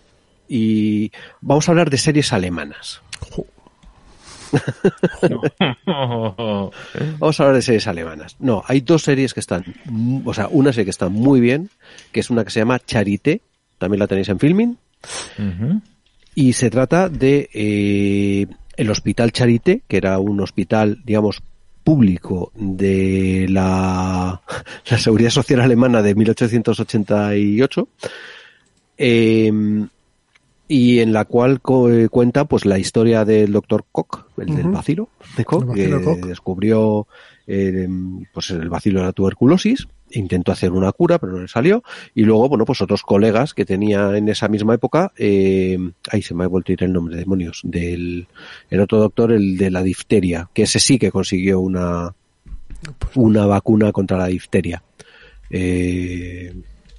[0.49, 2.99] y vamos a hablar de series alemanas.
[5.85, 8.35] Vamos a hablar de series alemanas.
[8.39, 9.63] No, hay dos series que están,
[10.25, 11.69] o sea, una serie que está muy bien,
[12.11, 13.41] que es una que se llama Charité,
[13.77, 14.77] también la tenéis en filming,
[16.33, 21.43] y se trata de eh, el Hospital Charité, que era un hospital, digamos,
[21.87, 24.41] público de la,
[24.91, 27.87] la Seguridad Social Alemana de 1888,
[28.97, 29.51] eh,
[30.67, 34.65] y en la cual co- eh, cuenta pues la historia del doctor Koch, el del
[34.65, 34.73] Ujú.
[34.75, 36.25] bacilo de Koch, que Koch.
[36.25, 37.07] descubrió
[37.47, 37.87] eh,
[38.33, 41.83] pues el bacilo de la tuberculosis, intentó hacer una cura pero no le salió,
[42.15, 45.77] y luego bueno pues otros colegas que tenía en esa misma época, eh,
[46.11, 48.27] ahí se me ha vuelto a ir el nombre, demonios, del
[48.69, 52.13] el otro doctor, el de la difteria, que ese sí que consiguió una
[53.15, 54.83] una vacuna contra la difteria.
[55.49, 56.53] Eh,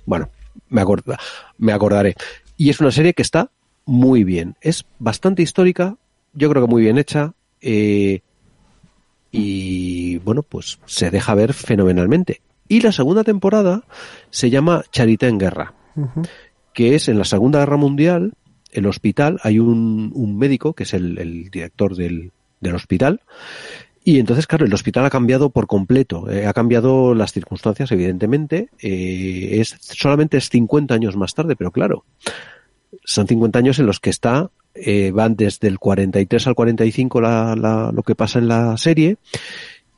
[0.06, 0.28] bueno,
[0.70, 1.18] me, acorda-
[1.58, 2.14] me acordaré.
[2.56, 3.50] Y es una serie que está
[3.86, 4.56] muy bien.
[4.60, 5.96] Es bastante histórica,
[6.32, 7.32] yo creo que muy bien hecha.
[7.60, 8.20] eh,
[9.30, 12.40] y bueno, pues se deja ver fenomenalmente.
[12.68, 13.82] Y la segunda temporada
[14.30, 15.74] se llama Charité en Guerra,
[16.74, 18.34] que es en la Segunda Guerra Mundial,
[18.70, 23.22] el hospital, hay un, un médico que es el, el director del, del hospital,
[24.08, 28.70] y entonces, claro, el hospital ha cambiado por completo, eh, ha cambiado las circunstancias, evidentemente,
[28.80, 32.04] eh, es solamente es 50 años más tarde, pero claro,
[33.04, 37.54] son 50 años en los que está, eh, van desde el 43 al 45 la,
[37.54, 39.18] la, lo que pasa en la serie,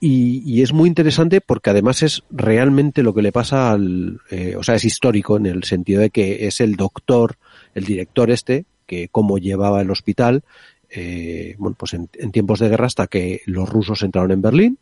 [0.01, 4.57] y, y es muy interesante porque además es realmente lo que le pasa al, eh,
[4.57, 7.37] o sea, es histórico en el sentido de que es el doctor,
[7.75, 10.43] el director este, que cómo llevaba el hospital,
[10.89, 14.79] eh, bueno, pues en, en tiempos de guerra hasta que los rusos entraron en Berlín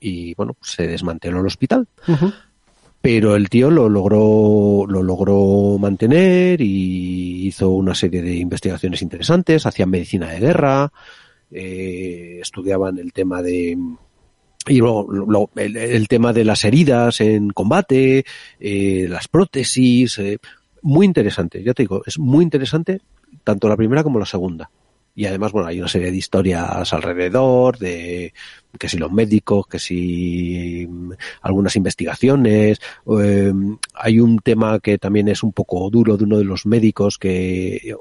[0.00, 1.86] y bueno, se desmanteló el hospital.
[3.02, 9.64] Pero el tío lo logró, lo logró mantener y hizo una serie de investigaciones interesantes,
[9.66, 10.92] hacían medicina de guerra,
[11.50, 13.76] eh, estudiaban el tema de,
[14.70, 18.24] y luego, luego el, el tema de las heridas en combate,
[18.60, 20.38] eh, las prótesis, eh,
[20.82, 23.00] muy interesante, ya te digo, es muy interesante
[23.42, 24.70] tanto la primera como la segunda.
[25.12, 28.32] Y además, bueno, hay una serie de historias alrededor, de
[28.78, 32.80] que si los médicos, que si mm, algunas investigaciones.
[33.20, 33.52] eh,
[33.94, 37.92] hay un tema que también es un poco duro de uno de los médicos que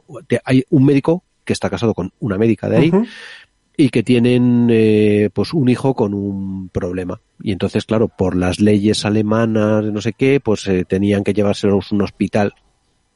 [0.45, 2.91] hay un médico que está casado con una médica de ahí.
[3.81, 7.21] Y que tienen eh, pues un hijo con un problema.
[7.41, 11.89] Y entonces claro por las leyes alemanas no sé qué pues eh, tenían que llevárselos
[11.89, 12.53] a un hospital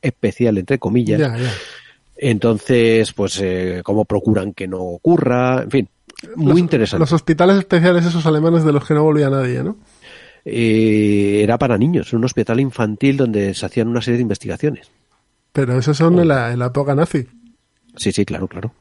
[0.02, 1.20] especial entre comillas.
[1.20, 1.52] Ya, ya.
[2.16, 5.90] entonces pues eh, cómo procuran que no ocurra en fin
[6.38, 7.02] muy Los- interesante.
[7.02, 9.76] Los hospitales especiales esos alemanes de los que no volvía nadie, ¿no?
[10.46, 14.90] Eh, era para niños un hospital infantil donde se hacían una serie de investigaciones.
[15.52, 17.28] Pero esos son en la, en la época nazi.
[17.98, 18.72] sí sí claro claro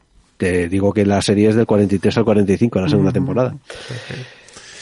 [0.43, 3.55] te digo que la serie es del 43 al 45 la segunda temporada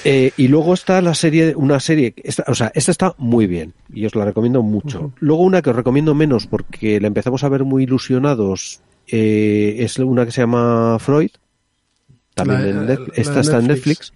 [0.04, 3.74] Eh, y luego está la serie, una serie, esta, o sea, esta está muy bien
[3.94, 5.12] y os la recomiendo mucho.
[5.20, 10.00] Luego una que os recomiendo menos porque la empezamos a ver muy ilusionados eh, es
[10.00, 11.30] una que se llama Freud.
[12.34, 13.68] También La- en la- Net- la esta está en.
[13.68, 14.12] Netflix,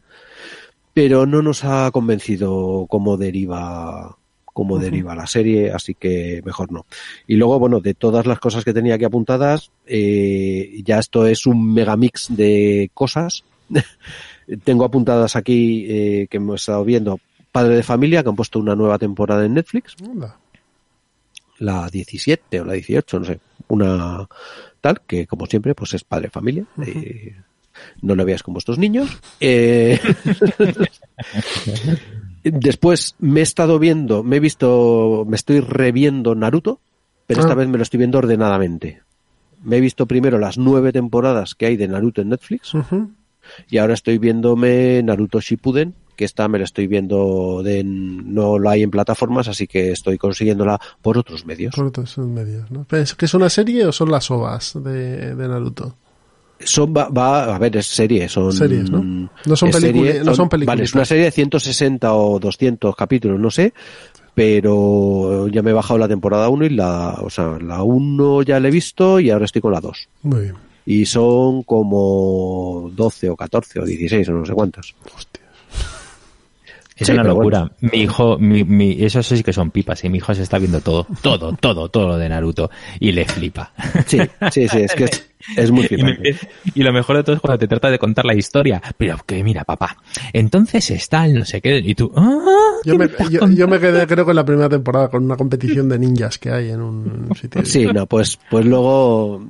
[0.96, 4.18] pero no nos ha convencido cómo deriva
[4.56, 6.86] cómo deriva la serie, así que mejor no.
[7.28, 11.46] Y luego, bueno, de todas las cosas que tenía aquí apuntadas, eh, ya esto es
[11.46, 13.44] un megamix de cosas.
[14.64, 17.20] Tengo apuntadas aquí eh, que hemos estado viendo
[17.52, 19.98] Padre de Familia, que han puesto una nueva temporada en Netflix,
[21.60, 24.26] la 17 o la 18, no sé, una
[24.80, 26.66] tal, que como siempre, pues es Padre de Familia.
[26.82, 27.36] eh,
[28.02, 29.10] no lo veas con vuestros niños.
[29.42, 30.00] Eh,
[32.52, 36.80] Después me he estado viendo, me he visto, me estoy reviendo Naruto,
[37.26, 37.56] pero esta Ah.
[37.56, 39.02] vez me lo estoy viendo ordenadamente.
[39.64, 42.74] Me he visto primero las nueve temporadas que hay de Naruto en Netflix
[43.70, 48.72] y ahora estoy viéndome Naruto Shippuden, que esta me la estoy viendo de, no la
[48.72, 51.74] hay en plataformas, así que estoy consiguiéndola por otros medios.
[51.76, 52.86] Por otros medios, ¿no?
[52.92, 55.96] ¿Es que es una serie o son las ovas de, de Naruto?
[56.60, 58.52] Son, va, va- a ver, es serie, son...
[58.54, 59.02] Series, ¿no?
[59.46, 63.40] No son es peliculi- no son Vale, es una serie de 160 o 200 capítulos,
[63.40, 63.74] no sé,
[64.34, 68.60] pero ya me he bajado la temporada 1 y la, o sea, la 1 ya
[68.60, 70.08] la he visto y ahora estoy con la 2.
[70.24, 70.56] Muy bien.
[70.86, 74.94] Y son como 12 o 14 o 16 o no sé cuántas.
[76.98, 77.70] Es Sí, una locura.
[77.82, 80.80] Mi hijo, mi, mi, eso sí que son pipas, y mi hijo se está viendo
[80.80, 82.70] todo, todo, todo, todo lo de Naruto,
[83.02, 83.74] y le flipa.
[84.08, 84.20] Sí,
[84.50, 86.38] sí, sí, es que es, es muy Y, me- flipante.
[86.74, 88.82] y lo mejor de todo es cuando te trata de contar la historia.
[88.98, 89.98] Pero que mira, papá,
[90.32, 92.40] entonces está el no sé qué, y tú, ¡ah!
[92.86, 95.90] Yo ¿qué me, yo, me quedé, creo que en la primera temporada con una competición
[95.90, 97.66] de ninjas que hay en un sitio.
[97.66, 99.44] Sí, no, pues, pues luego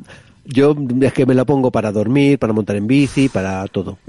[0.45, 3.99] yo es que me la pongo para dormir, para montar en bici, para todo.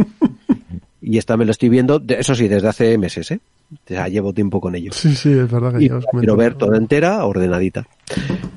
[1.09, 3.39] Y esta me lo estoy viendo, de- eso sí, desde hace meses, ¿eh?
[3.87, 4.91] Sea, llevo tiempo con ello.
[4.93, 7.87] Sí, sí, es verdad que Y ya os quiero ver toda entera, ordenadita.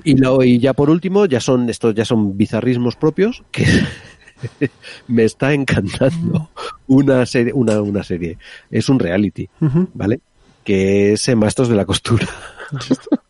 [0.04, 3.66] Y, lo, y ya por último, ya son, estos ya son bizarrismos propios que
[5.08, 6.50] me está encantando
[6.88, 8.38] una serie, una, una serie.
[8.72, 9.48] Es un reality.
[9.94, 10.20] ¿vale?
[10.64, 12.28] Que es eh, Maestros de la Costura.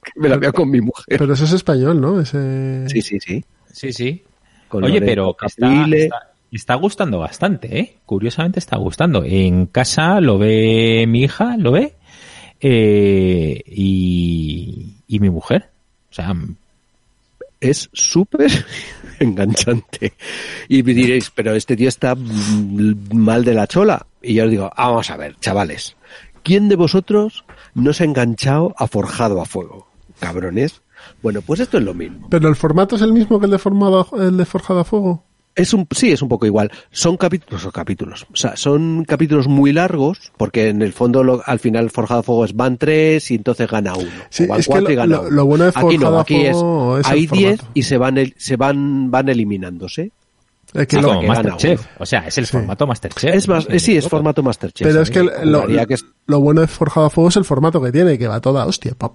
[0.04, 1.18] que me la veo con mi mujer.
[1.20, 2.22] Pero eso es español, ¿no?
[2.22, 2.88] Ese...
[2.88, 3.44] Sí, sí, sí.
[3.72, 4.24] Sí, sí.
[4.70, 7.96] Con Oye, Lorenzo pero está, está gustando bastante, ¿eh?
[8.06, 9.24] Curiosamente está gustando.
[9.24, 11.96] En casa lo ve mi hija, lo ve,
[12.60, 15.70] eh, y, y mi mujer.
[16.12, 16.34] O sea,
[17.60, 18.52] es súper
[19.20, 20.14] enganchante.
[20.68, 24.06] Y me diréis, pero este tío está mm, mal de la chola.
[24.22, 25.96] Y yo os digo, "Ah, vamos a ver, chavales,
[26.44, 29.88] ¿quién de vosotros no se ha enganchado a Forjado a Fuego?
[30.20, 30.82] Cabrones.
[31.22, 32.28] Bueno, pues esto es lo mismo.
[32.30, 35.24] Pero el formato es el mismo que el de, formado, el de Forjado a Fuego.
[35.56, 36.72] Es un, sí, es un poco igual.
[36.92, 38.26] Son capítulos, son capítulos.
[38.32, 42.24] O sea, son capítulos muy largos, porque en el fondo lo, al final Forjado a
[42.24, 44.10] Fuego es van tres y entonces gana uno.
[44.10, 45.30] O van es cuatro que lo, y gana uno.
[45.30, 46.58] Lo bueno de aquí no, aquí es,
[47.04, 50.12] hay diez y se van, el, se van, van eliminándose.
[50.74, 51.88] Es que ah, lo, como Masterchef.
[51.98, 53.34] O sea, es el formato Masterchef.
[53.34, 54.88] Es más, sí, es formato Masterchef.
[54.88, 55.14] Pero es ¿eh?
[55.14, 55.98] que,
[56.28, 58.94] lo, bueno de Forjado a Fuego es el formato que tiene, que va toda hostia.
[58.94, 59.10] Po,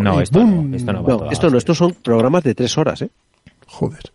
[0.00, 3.02] no, esto no, no, va no toda esto no, estos son programas de tres horas,
[3.02, 3.10] ¿eh?
[3.66, 4.12] Joder.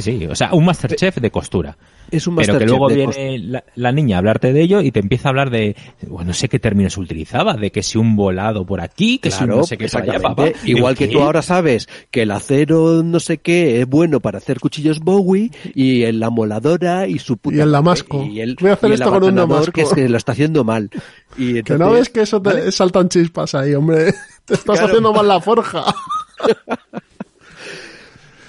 [0.00, 1.76] Sí, sí, o sea, un Masterchef de costura.
[2.10, 4.80] Es un Pero que Masterchef luego de viene la, la niña a hablarte de ello
[4.80, 5.76] y te empieza a hablar de,
[6.08, 9.42] bueno, no sé qué términos utilizaba, de que si un volado por aquí, que si
[9.42, 10.46] un Claro, no sé qué por allá, papá.
[10.64, 14.60] Igual que tú ahora sabes que el acero no sé qué es bueno para hacer
[14.60, 18.24] cuchillos Bowie y en la moladora y su puta Y el damasco.
[18.24, 19.72] y el, Voy a hacer y el esto con un damasco.
[19.72, 20.90] que es que lo está haciendo mal.
[21.36, 22.72] Y Que no ves que eso te ¿vale?
[22.72, 24.12] saltan chispas ahí, hombre.
[24.44, 24.86] Te estás Claro.
[24.88, 25.84] haciendo mal la forja.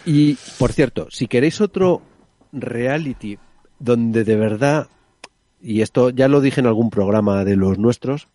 [0.05, 2.01] Y, por cierto, si queréis otro
[2.51, 3.37] reality
[3.79, 4.87] donde de verdad,
[5.61, 8.27] y esto ya lo dije en algún programa de los nuestros,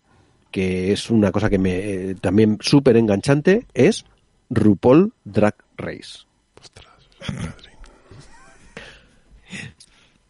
[0.51, 4.05] que es una cosa que me eh, también súper enganchante, es
[4.49, 6.19] RuPaul Drag Race.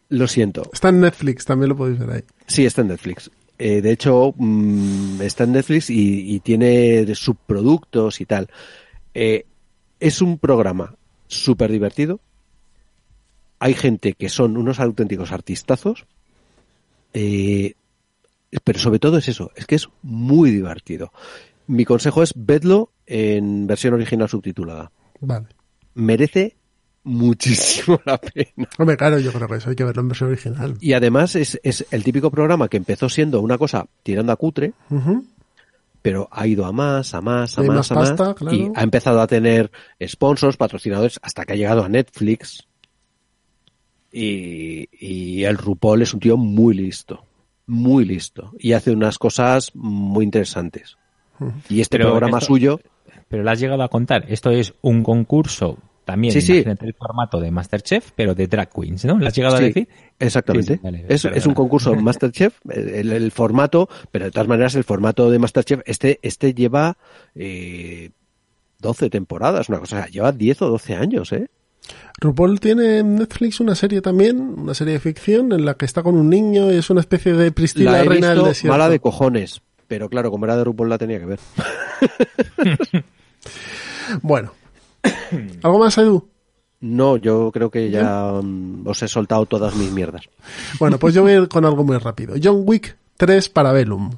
[0.09, 0.69] Lo siento.
[0.73, 2.23] Está en Netflix, también lo podéis ver ahí.
[2.47, 3.29] Sí, está en Netflix.
[3.57, 8.49] Eh, de hecho, mm, está en Netflix y, y tiene subproductos y tal.
[9.13, 9.45] Eh,
[9.99, 10.95] es un programa
[11.29, 12.19] súper divertido.
[13.59, 16.05] Hay gente que son unos auténticos artistazos.
[17.13, 17.75] Eh,
[18.63, 21.11] pero sobre todo es eso, es que es muy divertido.
[21.67, 24.91] Mi consejo es vedlo en versión original subtitulada.
[25.21, 25.47] Vale.
[25.93, 26.57] Merece
[27.03, 28.67] muchísimo la pena.
[28.77, 30.77] Hombre, claro, yo creo que eso hay que verlo en versión original.
[30.81, 34.73] Y además es, es el típico programa que empezó siendo una cosa tirando a cutre.
[36.01, 38.55] Pero ha ido a más, a más, a Hay más, más a más, pasta, claro.
[38.55, 39.71] y ha empezado a tener
[40.05, 42.65] sponsors, patrocinadores, hasta que ha llegado a Netflix.
[44.11, 47.25] Y, y el RuPaul es un tío muy listo,
[47.67, 48.51] muy listo.
[48.57, 50.97] Y hace unas cosas muy interesantes.
[51.69, 52.79] Y este Pero programa esto- suyo,
[53.27, 54.25] Pero lo has llegado a contar.
[54.29, 55.77] Esto es un concurso
[56.09, 59.19] también, Sí, el formato de Masterchef, pero de drag queens, ¿no?
[59.19, 59.87] ¿Lo has llegado a decir?
[60.17, 60.73] Exactamente.
[60.73, 64.83] Sí, sí, vale, es, un concurso Masterchef, el, el formato, pero de todas maneras el
[64.83, 66.97] formato de Masterchef, este, este lleva
[67.35, 68.09] eh,
[68.79, 71.47] 12 temporadas, una cosa, o sea, lleva 10 o 12 años, ¿eh?
[72.19, 76.01] RuPaul tiene en Netflix una serie también, una serie de ficción en la que está
[76.01, 78.73] con un niño y es una especie de Priscila, La he reina del desierto.
[78.75, 81.39] mala de cojones, pero claro, como era de RuPaul la tenía que ver.
[84.23, 84.51] Bueno.
[85.63, 86.27] ¿Algo más, Edu?
[86.81, 90.23] No, yo creo que ya mm, os he soltado todas mis mierdas.
[90.79, 92.35] Bueno, pues yo voy a ir con algo muy rápido.
[92.41, 94.11] John Wick 3 Parabellum.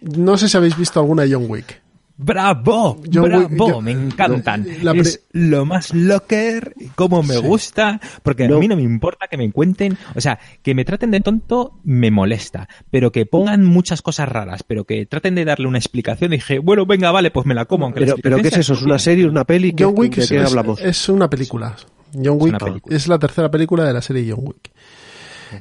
[0.00, 1.80] No sé si habéis visto alguna John Wick.
[2.18, 3.00] ¡Bravo!
[3.08, 3.68] Yo voy- ¡Bravo!
[3.68, 4.64] yo- me encantan.
[4.64, 7.42] pre- es lo más locker, como me Sí.
[7.42, 8.56] gusta, porque No.
[8.56, 11.78] a mí no me importa que me cuenten, o sea, que me traten de tonto
[11.84, 16.30] me molesta, pero que pongan muchas cosas raras, pero que traten de darle una explicación,
[16.30, 18.72] dije, bueno, venga, vale, pues me la como, aunque la Pero, pero ¿qué es eso?
[18.72, 19.72] ¿Es una serie, una peli?
[19.74, 20.80] ¿Qué- John Wick ¿De es, qué es- hablamos?
[20.80, 21.76] es una película.
[22.14, 22.96] John Wick película.
[22.96, 24.70] es la tercera película de la serie John Wick.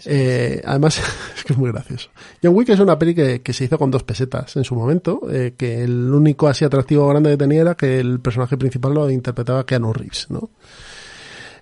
[0.06, 1.00] Eh, además,
[1.38, 2.10] es que es muy gracioso.
[2.42, 5.22] John Wick es una peli que, que se hizo con dos pesetas en su momento,
[5.32, 9.10] eh, que el único así atractivo grande que tenía era que el personaje principal lo
[9.10, 10.50] interpretaba Keanu Reeves, ¿no?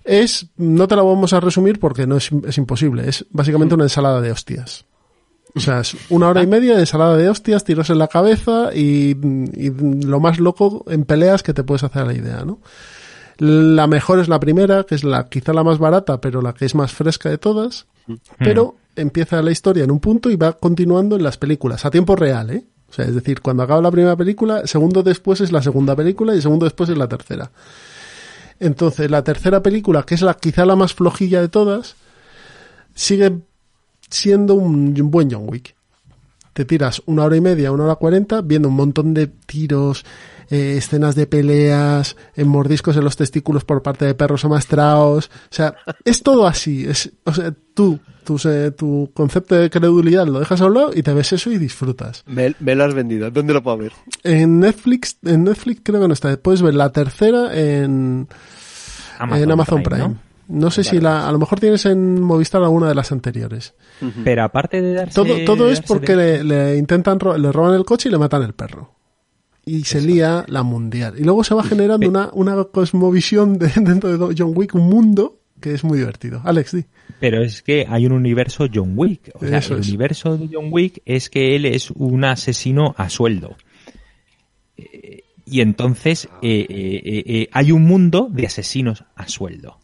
[0.04, 3.84] Es, no te la vamos a resumir porque no es, es imposible, es básicamente una
[3.84, 4.84] ensalada de hostias.
[5.56, 8.70] O sea, es una hora y media de ensalada de hostias, tiros en la cabeza
[8.74, 9.16] y,
[9.54, 9.70] y
[10.04, 12.58] lo más loco en peleas que te puedes hacer a la idea, ¿no?
[13.38, 16.66] La mejor es la primera, que es la quizá la más barata, pero la que
[16.66, 17.86] es más fresca de todas.
[18.38, 22.16] Pero empieza la historia en un punto y va continuando en las películas, a tiempo
[22.16, 22.64] real, ¿eh?
[22.88, 26.34] O sea, es decir, cuando acaba la primera película, segundo después es la segunda película
[26.34, 27.50] y segundo después es la tercera.
[28.60, 31.96] Entonces, la tercera película, que es la quizá la más flojilla de todas,
[32.94, 33.40] sigue
[34.08, 35.74] siendo un, un buen John Wick.
[36.52, 40.04] Te tiras una hora y media, una hora cuarenta, viendo un montón de tiros,
[40.54, 45.30] eh, escenas de peleas, en mordiscos en los testículos por parte de perros amastrados.
[45.50, 45.74] O sea,
[46.04, 46.86] es todo así.
[46.86, 50.90] Es, o sea, tú, tu, se- tu concepto de credulidad lo dejas a un lado
[50.94, 52.22] y te ves eso y disfrutas.
[52.26, 53.30] Me, me lo has vendido.
[53.30, 53.92] ¿Dónde lo puedo ver?
[54.22, 56.36] En Netflix, en Netflix creo que no está.
[56.36, 58.28] Puedes ver la tercera en,
[59.20, 60.08] en Amazon Prime.
[60.08, 60.18] ¿no?
[60.48, 60.70] ¿no?
[60.70, 63.74] sé si la, a lo mejor tienes en Movistar alguna de las anteriores.
[64.24, 65.14] Pero aparte de darse...
[65.14, 68.18] Todo, todo es porque de- le, le intentan, ro- le roban el coche y le
[68.18, 68.92] matan el perro.
[69.66, 71.14] Y se lía la mundial.
[71.18, 75.38] Y luego se va generando una, una cosmovisión de- dentro de John Wick, un mundo
[75.60, 76.42] que es muy divertido.
[76.44, 76.84] Alex, di.
[77.20, 79.30] Pero es que hay un universo John Wick.
[79.34, 79.88] O sea, Eso el es.
[79.88, 83.56] universo de John Wick es que él es un asesino a sueldo.
[84.76, 89.78] Eh, y entonces eh, eh, eh, hay un mundo de asesinos a sueldo.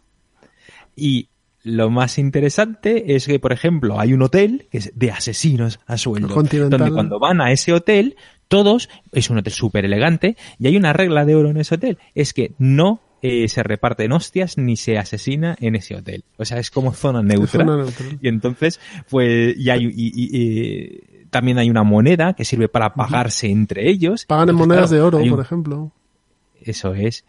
[0.97, 1.29] Y
[1.63, 5.97] lo más interesante es que, por ejemplo, hay un hotel que es de asesinos a
[5.99, 6.29] sueldo.
[6.29, 8.17] Donde cuando van a ese hotel,
[8.51, 11.97] todos, es un hotel súper elegante, y hay una regla de oro en ese hotel,
[12.15, 16.25] es que no eh, se reparten hostias ni se asesina en ese hotel.
[16.37, 17.65] O sea, es como zona neutra.
[17.65, 17.87] Zona.
[18.21, 21.01] Y entonces, pues, y hay, y- y,
[21.31, 24.25] también hay una moneda que sirve para pagarse entre ellos.
[24.27, 25.93] Pagan en monedas claro, de oro, un- por ejemplo.
[26.63, 27.25] eso es.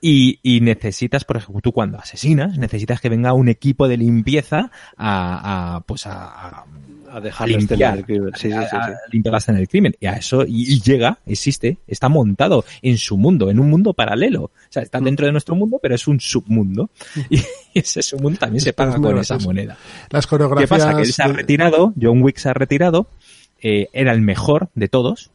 [0.00, 4.70] Y, y necesitas, por ejemplo, tú cuando asesinas, necesitas que venga un equipo de limpieza
[4.96, 6.64] a, a, pues a,
[7.10, 8.32] a- dejar limpiar, crimen.
[8.36, 9.94] Sí, sí, a- sí, a limpiar la escena del crimen.
[10.00, 13.92] Y a eso, y, y llega, existe, está montado en su mundo, en un mundo
[13.94, 14.44] paralelo.
[14.44, 14.84] O sea, Mm.
[14.84, 16.90] está dentro de nuestro mundo, pero es un submundo.
[17.30, 19.76] Y ese submundo también se paga con esa moneda.
[20.10, 20.68] Las ¿Qué coreografías.
[20.70, 20.94] pasa?
[20.94, 23.06] Que él se ha retirado, John Wick se ha retirado,
[23.60, 25.30] eh, era el mejor de todos.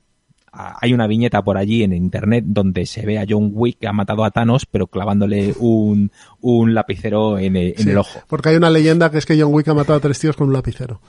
[0.53, 3.87] Ah, Hay una viñeta por allí en internet donde se ve a John Wick que
[3.87, 6.11] ha matado a Thanos, pero clavándole un,
[6.41, 8.21] un lapicero en el, en el ojo.
[8.27, 10.47] Porque hay una leyenda que es que John Wick ha matado a tres tíos con
[10.47, 10.99] un lapicero.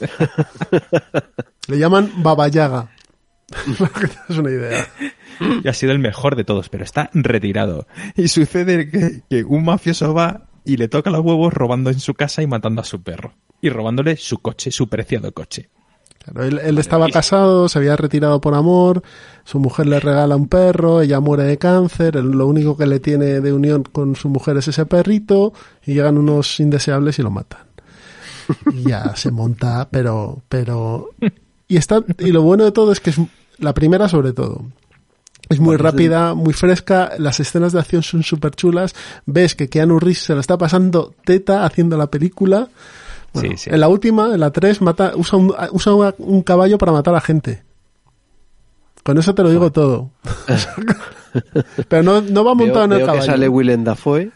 [1.68, 2.90] Le llaman Baba Yaga.
[3.78, 4.86] Para que te des una idea.
[5.62, 7.86] Y ha sido el mejor de todos, pero está retirado.
[8.16, 12.14] Y sucede que, que un mafioso va y le toca los huevos robando en su
[12.14, 13.34] casa y matando a su perro.
[13.60, 15.70] Y robándole su coche, su preciado coche.
[16.18, 19.02] Claro, él, él estaba casado, se había retirado por amor,
[19.44, 22.98] su mujer le regala un perro, ella muere de cáncer, él lo único que le
[22.98, 25.52] tiene de unión con su mujer es ese perrito,
[25.84, 27.65] y llegan unos indeseables y lo matan.
[28.72, 31.10] Y ya se monta, pero, pero,
[31.68, 33.16] y está, y lo bueno de todo es que es
[33.58, 34.64] la primera sobre todo.
[35.48, 38.94] Es muy rápida, muy fresca, las escenas de acción son súper chulas,
[39.26, 42.68] ves que Keanu Reeves se lo está pasando teta haciendo la película.
[43.32, 43.70] Bueno, Sí, sí.
[43.70, 47.20] En la última, en la 3, mata, usa, un, usa un caballo para matar a
[47.20, 47.62] gente.
[49.04, 50.10] Con eso te lo digo todo.
[51.88, 53.26] Pero no, no va montado Veo, en el veo que caballo.
[53.26, 54.32] sale Willem Dafoe.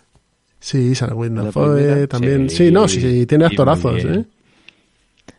[0.61, 2.51] Sí, Willem La Dafoe primera, también.
[2.51, 2.57] sí.
[2.57, 4.05] Sí, no, sí, sí, tiene actorazos.
[4.05, 4.25] ¿eh?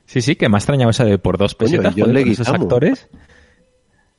[0.05, 3.07] Sí, sí, que me ha extrañado esa de por dos pesetas, joder, con esos actores.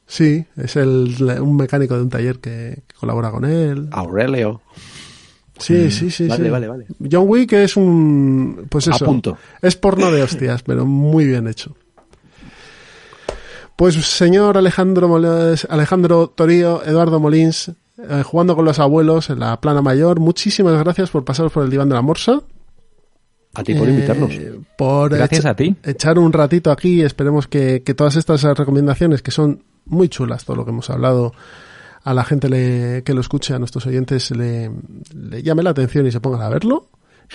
[0.07, 3.89] Sí, es el, un mecánico de un taller que, que colabora con él.
[3.91, 4.63] Aurelio.
[5.59, 6.25] Sí, sí, sí.
[6.25, 6.29] Mm.
[6.29, 6.51] Vale, sí.
[6.51, 6.87] vale, vale.
[7.11, 8.67] John Wick es un.
[8.69, 9.05] Pues A eso.
[9.05, 9.37] punto.
[9.61, 11.75] Es porno de hostias, pero muy bien hecho.
[13.77, 17.73] Pues señor Alejandro, Mol- Alejandro Torío, Eduardo Molins,
[18.09, 21.71] eh, jugando con los abuelos en la plana mayor, muchísimas gracias por pasaros por el
[21.71, 22.41] diván de la morsa.
[23.55, 24.33] A ti por Eh, invitarnos.
[24.79, 25.77] por Gracias echa- a ti.
[25.85, 27.03] Echar un ratito aquí.
[27.03, 31.33] Esperemos que, que todas estas recomendaciones, que son muy chulas, todo lo que hemos hablado,
[32.03, 34.71] a la gente le- que lo escuche, a nuestros oyentes, le,
[35.15, 36.87] le llame la atención y se pongan a verlo.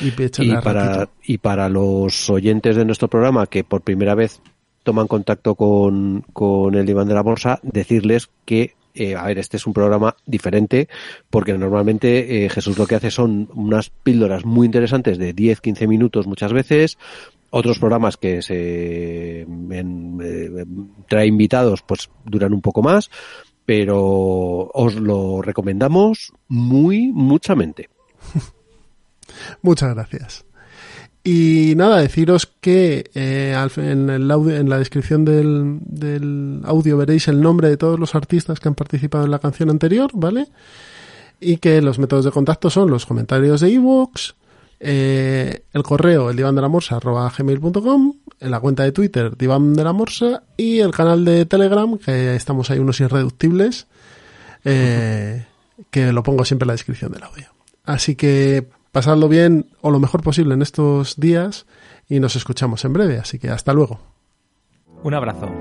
[0.01, 1.11] Y, Y para, ratito.
[1.23, 4.41] y para los oyentes de nuestro programa que por primera vez
[4.83, 9.57] toman contacto con, con el diván de la bolsa, decirles que, eh, a ver, este
[9.57, 10.89] es un programa diferente
[11.29, 16.27] porque normalmente eh, Jesús lo que hace son unas píldoras muy interesantes de 10-15 minutos
[16.27, 16.97] muchas veces,
[17.49, 20.65] otros programas que se eh,
[21.07, 23.11] trae invitados pues duran un poco más,
[23.65, 27.89] pero os lo recomendamos muy muchamente.
[29.61, 30.46] Muchas gracias.
[31.29, 37.41] Y nada, deciros que eh, en, el audio, en la descripción del, audio veréis el
[37.41, 40.47] nombre de todos los artistas que han participado en la canción anterior, ¿vale?
[41.41, 44.35] Y que los métodos de contacto son los comentarios de iVoox,
[44.79, 49.73] eh, el correo, el diván de la morsa, arroba gmail.com, la cuenta de Twitter, diván
[49.73, 53.87] de la morsa, y el canal de Telegram, que estamos ahí unos irreductibles,
[54.63, 55.45] eh,
[55.91, 57.47] que lo pongo siempre en la descripción del audio.
[57.83, 61.67] Así que pasadlo bien o lo mejor posible en estos días
[62.09, 63.19] y nos escuchamos en breve.
[63.19, 63.99] Así que hasta luego.
[65.03, 65.51] Un abrazo.